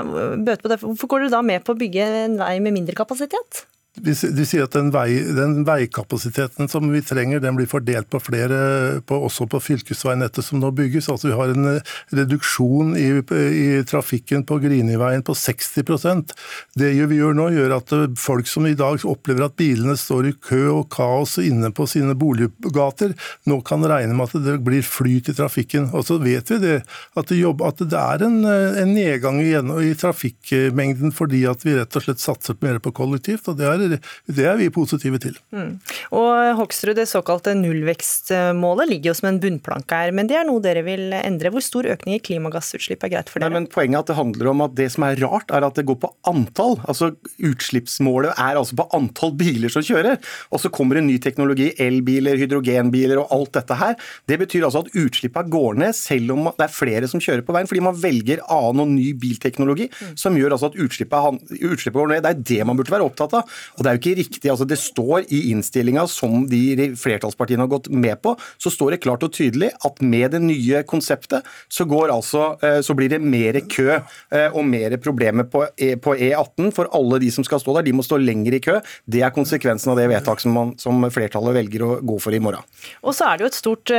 bøte 0.45 0.63
på 0.63 0.71
det, 0.71 0.79
hvorfor 0.83 1.11
går 1.13 1.18
dere 1.19 1.33
da 1.33 1.41
med 1.45 1.65
på 1.65 1.75
å 1.75 1.79
bygge 1.79 2.07
en 2.25 2.39
vei 2.41 2.55
med 2.63 2.75
mindre 2.75 2.97
kapasitet? 2.97 3.65
De 3.97 4.13
sier 4.13 4.63
at 4.63 4.75
den, 4.75 4.91
vei, 4.93 5.07
den, 5.33 5.63
veikapasiteten 5.65 6.69
som 6.69 6.85
vi 6.93 7.01
trenger, 7.03 7.41
den 7.41 7.55
blir 7.57 7.67
fordelt 7.67 8.07
på 8.13 8.19
flere, 8.21 9.01
på, 9.01 9.17
også 9.25 9.47
på 9.49 9.59
fylkesveinettet 9.65 10.45
som 10.45 10.61
nå 10.61 10.69
bygges. 10.77 11.09
Altså 11.09 11.31
Vi 11.31 11.37
har 11.39 11.53
en 11.55 11.71
eh, 11.71 11.95
reduksjon 12.13 12.93
i, 12.99 13.07
i 13.17 13.65
trafikken 13.89 14.45
på 14.47 14.59
Griniveien 14.61 15.25
på 15.25 15.33
60% 15.33 16.35
Det 16.77 16.91
vi 17.09 17.17
gjør 17.17 17.35
nå, 17.39 17.47
gjør 17.55 17.75
at 17.79 17.95
eh, 17.97 18.05
folk 18.19 18.47
som 18.51 18.67
i 18.69 18.75
dag 18.77 19.01
opplever 19.09 19.47
at 19.47 19.57
bilene 19.59 19.97
står 19.97 20.29
i 20.29 20.35
kø 20.37 20.61
og 20.75 20.85
kaos 20.93 21.39
inne 21.41 21.73
på 21.73 21.89
sine 21.89 22.13
boliggater, 22.19 23.17
nå 23.49 23.59
kan 23.65 23.83
regne 23.89 24.13
med 24.13 24.29
at 24.29 24.45
det 24.45 24.59
blir 24.69 24.85
flyt 24.85 25.33
i 25.33 25.37
trafikken. 25.41 25.89
Og 25.97 26.05
så 26.07 26.19
vet 26.21 26.53
vi 26.53 26.61
det, 26.61 26.77
at 27.17 27.33
det, 27.33 27.41
jobb, 27.41 27.65
at 27.65 27.81
det 27.81 27.99
er 27.99 28.27
en, 28.29 28.39
eh, 28.45 28.79
en 28.85 28.93
nedgang 28.93 29.41
i, 29.41 29.51
i 29.89 29.91
trafikkmengden 29.97 31.15
fordi 31.15 31.43
at 31.49 31.65
vi 31.65 31.75
rett 31.81 31.97
og 31.97 32.05
slett 32.05 32.21
satser 32.21 32.61
mer 32.61 32.77
på 32.83 32.93
kollektivt. 32.95 33.49
og 33.49 33.57
det 33.59 33.67
er 33.67 33.78
det 33.87 34.45
er 34.45 34.57
vi 34.59 34.69
positive 34.73 35.19
til. 35.21 35.37
Mm. 35.55 35.77
Og 36.15 36.59
Hoksrud, 36.59 36.95
Det 36.99 37.07
såkalte 37.09 37.55
nullvekstmålet 37.57 38.89
ligger 38.89 39.11
jo 39.11 39.17
som 39.19 39.29
en 39.31 39.39
bunnplanke 39.41 40.01
her, 40.01 40.13
men 40.15 40.29
det 40.29 40.39
er 40.39 40.47
noe 40.47 40.63
dere 40.63 40.83
vil 40.85 41.13
endre. 41.15 41.51
Hvor 41.53 41.63
stor 41.65 41.87
økning 41.89 42.17
i 42.17 42.23
klimagassutslipp 42.23 43.03
er 43.05 43.13
greit 43.15 43.31
for 43.31 43.41
dere? 43.41 43.49
Nei, 43.49 43.61
men 43.61 43.69
Poenget 43.71 43.97
er 43.97 44.03
at 44.03 44.11
det 44.11 44.19
handler 44.19 44.51
om 44.51 44.65
at 44.65 44.75
det 44.77 44.89
som 44.93 45.05
er 45.07 45.19
rart, 45.23 45.51
er 45.53 45.65
at 45.65 45.77
det 45.79 45.85
går 45.89 45.99
på 46.03 46.11
antall. 46.29 46.77
Altså 46.89 47.11
Utslippsmålet 47.45 48.33
er 48.35 48.59
altså 48.59 48.77
på 48.79 48.87
antall 48.97 49.33
biler 49.39 49.71
som 49.71 49.85
kjører. 49.85 50.19
Og 50.53 50.63
så 50.63 50.71
kommer 50.73 50.99
det 50.99 51.05
ny 51.07 51.17
teknologi, 51.21 51.69
elbiler, 51.81 52.39
hydrogenbiler 52.39 53.21
og 53.21 53.33
alt 53.35 53.53
dette 53.59 53.77
her. 53.79 53.95
Det 54.29 54.39
betyr 54.41 54.67
altså 54.67 54.83
at 54.85 54.93
utslippene 54.97 55.53
går 55.53 55.79
ned 55.83 55.95
selv 55.97 56.35
om 56.35 56.49
det 56.49 56.65
er 56.65 56.73
flere 56.73 57.09
som 57.09 57.21
kjører 57.23 57.45
på 57.45 57.55
veien, 57.55 57.69
fordi 57.69 57.83
man 57.85 57.97
velger 57.99 58.43
annen 58.49 58.83
og 58.83 58.93
ny 58.93 59.11
bilteknologi, 59.19 59.89
mm. 59.89 60.15
som 60.19 60.37
gjør 60.37 60.55
altså 60.55 60.71
at 60.71 60.77
utslippet, 60.79 61.39
utslippet 61.59 61.99
går 61.99 62.11
ned. 62.13 62.25
Det 62.25 62.31
er 62.31 62.43
det 62.51 62.67
man 62.67 62.79
burde 62.79 62.93
være 62.93 63.07
opptatt 63.07 63.35
av. 63.39 63.59
Og 63.77 63.83
Det 63.83 63.91
er 63.91 63.97
jo 63.97 64.01
ikke 64.01 64.21
riktig. 64.21 64.49
altså 64.49 64.67
Det 64.67 64.79
står 64.79 65.29
i 65.29 65.51
innstillinga 65.51 66.07
som 66.09 66.47
de 66.49 66.89
flertallspartiene 66.95 67.65
har 67.65 67.71
gått 67.71 67.89
med 67.89 68.21
på, 68.21 68.35
så 68.57 68.71
står 68.73 68.95
det 68.95 69.01
klart 69.03 69.23
og 69.23 69.33
tydelig 69.35 69.71
at 69.85 70.01
med 70.01 70.31
det 70.31 70.41
nye 70.41 70.83
konseptet 70.83 71.45
så, 71.69 71.85
altså, 71.85 72.57
eh, 72.63 72.81
så 72.81 72.95
blir 72.95 73.09
det 73.09 73.21
mer 73.21 73.59
kø 73.69 73.99
eh, 73.99 74.49
og 74.49 74.65
mer 74.65 74.97
problemer 74.97 75.45
på 75.45 75.65
E18 75.77 76.67
e 76.67 76.71
for 76.73 76.89
alle 76.95 77.19
de 77.19 77.29
som 77.31 77.43
skal 77.43 77.59
stå 77.61 77.77
der. 77.77 77.87
De 77.87 77.93
må 77.93 78.03
stå 78.03 78.17
lenger 78.17 78.57
i 78.57 78.63
kø. 78.63 78.79
Det 79.05 79.21
er 79.21 79.35
konsekvensen 79.35 79.91
av 79.93 79.99
det 79.99 80.09
vedtaket 80.09 80.47
som, 80.47 80.73
som 80.79 81.05
flertallet 81.13 81.55
velger 81.55 81.85
å 81.85 81.91
gå 82.01 82.17
for 82.21 82.33
i 82.33 82.41
morgen. 82.41 82.65
Og 83.03 83.13
så 83.15 83.29
er 83.29 83.37
det 83.37 83.45
jo 83.45 83.51
et 83.51 83.59
stort 83.59 83.93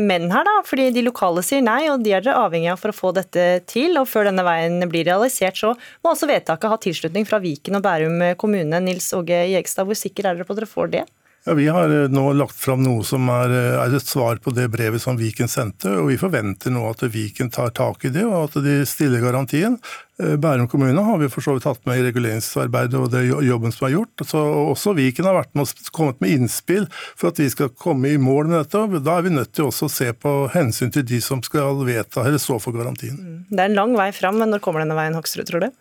menn 0.00 0.24
men 0.24 0.32
her, 0.32 0.44
da, 0.46 0.62
fordi 0.64 0.88
de 0.94 1.04
lokale 1.04 1.42
sier 1.44 1.62
nei, 1.64 1.84
og 1.92 2.04
de 2.04 2.14
er 2.16 2.24
dere 2.24 2.40
avhengig 2.46 2.70
av 2.72 2.80
for 2.80 2.92
å 2.92 2.96
få 2.96 3.10
dette 3.16 3.44
til. 3.70 3.98
Og 4.00 4.08
før 4.08 4.28
denne 4.30 4.44
veien 4.46 4.80
blir 4.90 5.06
realisert, 5.08 5.58
så 5.60 5.74
må 6.04 6.12
altså 6.12 6.28
vedtaket 6.30 6.70
ha 6.72 6.78
tilslutning 6.80 7.26
fra 7.28 7.40
Viken 7.42 7.78
og 7.78 7.84
Bærum 7.84 8.22
kommune. 8.40 8.80
Nils 8.84 9.03
Åge 9.12 9.44
Jegstad, 9.52 9.88
hvor 9.88 9.98
sikker 9.98 10.30
er 10.30 10.38
dere 10.38 10.48
på 10.48 10.56
at 10.56 10.62
dere 10.62 10.70
får 10.70 10.90
det? 10.96 11.04
Ja, 11.44 11.54
Vi 11.54 11.68
har 11.68 11.90
eh, 11.90 12.08
nå 12.08 12.32
lagt 12.32 12.56
fram 12.56 12.80
noe 12.80 13.04
som 13.04 13.28
er, 13.28 13.52
eh, 13.52 13.74
er, 13.76 13.94
et 13.98 14.08
svar 14.08 14.38
på 14.40 14.52
det 14.56 14.64
brevet 14.72 15.02
som 15.02 15.18
Viken 15.20 15.50
sendte. 15.50 15.90
og 15.92 16.08
Vi 16.08 16.16
forventer 16.16 16.72
nå 16.72 16.86
at 16.88 17.04
Viken 17.12 17.50
tar 17.52 17.74
tak 17.76 18.06
i 18.08 18.12
det, 18.14 18.24
og 18.24 18.48
at 18.48 18.56
de 18.64 18.78
stiller 18.88 19.20
garantien. 19.20 19.76
Eh, 20.16 20.38
Bærum 20.40 20.70
kommune 20.72 21.04
har 21.04 21.20
vi 21.20 21.28
for 21.28 21.44
så 21.44 21.52
vidt 21.52 21.68
hatt 21.68 21.84
med 21.84 22.00
i 22.00 22.06
reguleringsarbeidet 22.06 22.96
og 22.96 23.10
det 23.12 23.26
jobben 23.28 23.76
som 23.76 23.88
er 23.90 23.96
gjort. 23.98 24.24
Så 24.24 24.40
Også 24.72 24.96
Viken 24.96 25.28
har 25.28 25.36
vært 25.36 25.52
med 25.52 25.68
og 25.68 25.92
kommet 25.92 26.24
med 26.24 26.32
innspill 26.32 26.88
for 27.12 27.28
at 27.28 27.42
vi 27.42 27.50
skal 27.52 27.74
komme 27.76 28.14
i 28.14 28.16
mål 28.16 28.48
med 28.48 28.62
dette. 28.62 29.04
Da 29.04 29.18
er 29.18 29.28
vi 29.28 29.36
nødt 29.36 29.52
til 29.52 29.68
også 29.68 29.90
å 29.90 29.92
se 29.92 30.12
på 30.16 30.36
hensyn 30.54 30.94
til 30.96 31.04
de 31.04 31.20
som 31.20 31.44
skal 31.44 31.76
vedta 31.84 32.24
eller 32.24 32.40
stå 32.40 32.56
for 32.56 32.72
garantien. 32.72 33.44
Det 33.50 33.60
er 33.60 33.68
en 33.68 33.76
lang 33.82 33.98
vei 34.00 34.12
fram, 34.16 34.40
men 34.40 34.54
når 34.54 34.64
kommer 34.64 34.80
denne 34.80 34.96
veien, 34.96 35.18
Hoksrud, 35.18 35.44
tror 35.50 35.68
du? 35.68 35.72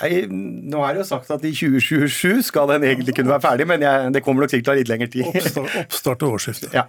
Nei, 0.00 0.22
nå 0.24 0.80
er 0.86 0.94
det 0.96 1.02
jo 1.02 1.04
sagt 1.04 1.28
at 1.34 1.42
i 1.44 1.50
2027 1.52 2.40
skal 2.46 2.70
den 2.70 2.84
egentlig 2.88 3.12
kunne 3.12 3.28
være 3.34 3.44
ferdig, 3.44 3.66
men 3.68 3.82
jeg, 3.84 4.08
det 4.14 4.22
kommer 4.24 4.42
nok 4.42 4.52
sikkert 4.52 4.64
til 4.64 4.70
å 4.70 4.72
ta 4.72 4.76
litt 4.78 4.88
lengre 4.88 5.08
tid. 5.12 5.26
Oppstart, 5.28 5.74
oppstart 5.82 6.22
og 6.24 6.36
årsskifte. 6.38 6.70
Ja. 6.72 6.84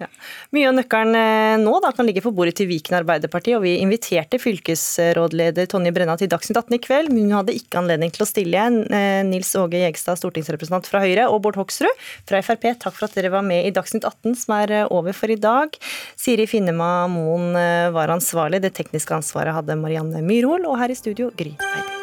Mye 0.55 0.69
av 0.69 0.77
nøkkelen 0.77 1.17
eh, 1.19 1.55
nå 1.59 1.73
da, 1.83 1.91
kan 1.97 2.07
ligge 2.07 2.23
på 2.23 2.31
bordet 2.35 2.55
til 2.61 2.69
Viken 2.69 2.95
Arbeiderparti, 3.01 3.57
og 3.57 3.65
vi 3.65 3.75
inviterte 3.83 4.39
fylkesrådleder 4.39 5.67
Tonje 5.73 5.91
Brenna 5.95 6.15
til 6.19 6.29
Dagsnytt 6.31 6.61
18 6.61 6.77
i 6.77 6.81
kveld, 6.85 7.11
men 7.11 7.27
hun 7.27 7.35
hadde 7.41 7.57
ikke 7.59 7.81
anledning 7.81 8.13
til 8.15 8.23
å 8.23 8.29
stille 8.29 8.55
igjen. 8.55 8.79
Eh, 8.87 9.19
Nils 9.27 9.51
Åge 9.59 9.81
Jegstad, 9.83 10.21
stortingsrepresentant 10.21 10.87
fra 10.87 11.03
Høyre, 11.03 11.27
og 11.27 11.41
Bård 11.43 11.59
Hoksrud 11.59 11.91
fra 12.29 12.39
Frp, 12.39 12.69
takk 12.85 12.95
for 12.95 13.09
at 13.09 13.17
dere 13.19 13.33
var 13.35 13.43
med 13.43 13.67
i 13.67 13.73
Dagsnytt 13.75 14.07
18, 14.07 14.37
som 14.45 14.55
er 14.61 14.77
eh, 14.79 14.93
over 14.95 15.17
for 15.17 15.33
i 15.33 15.37
dag. 15.43 15.75
Siri 16.15 16.47
Finnema 16.47 16.93
Moen 17.11 17.51
var 17.93 18.15
ansvarlig, 18.15 18.63
det 18.63 18.71
tekniske 18.79 19.19
ansvaret 19.19 19.59
hadde 19.59 19.75
Marianne 19.81 20.23
Myrhol, 20.23 20.69
og 20.71 20.79
her 20.79 20.95
i 20.95 20.97
studio 20.97 21.33
Gry 21.35 21.57
Heidi. 21.59 22.02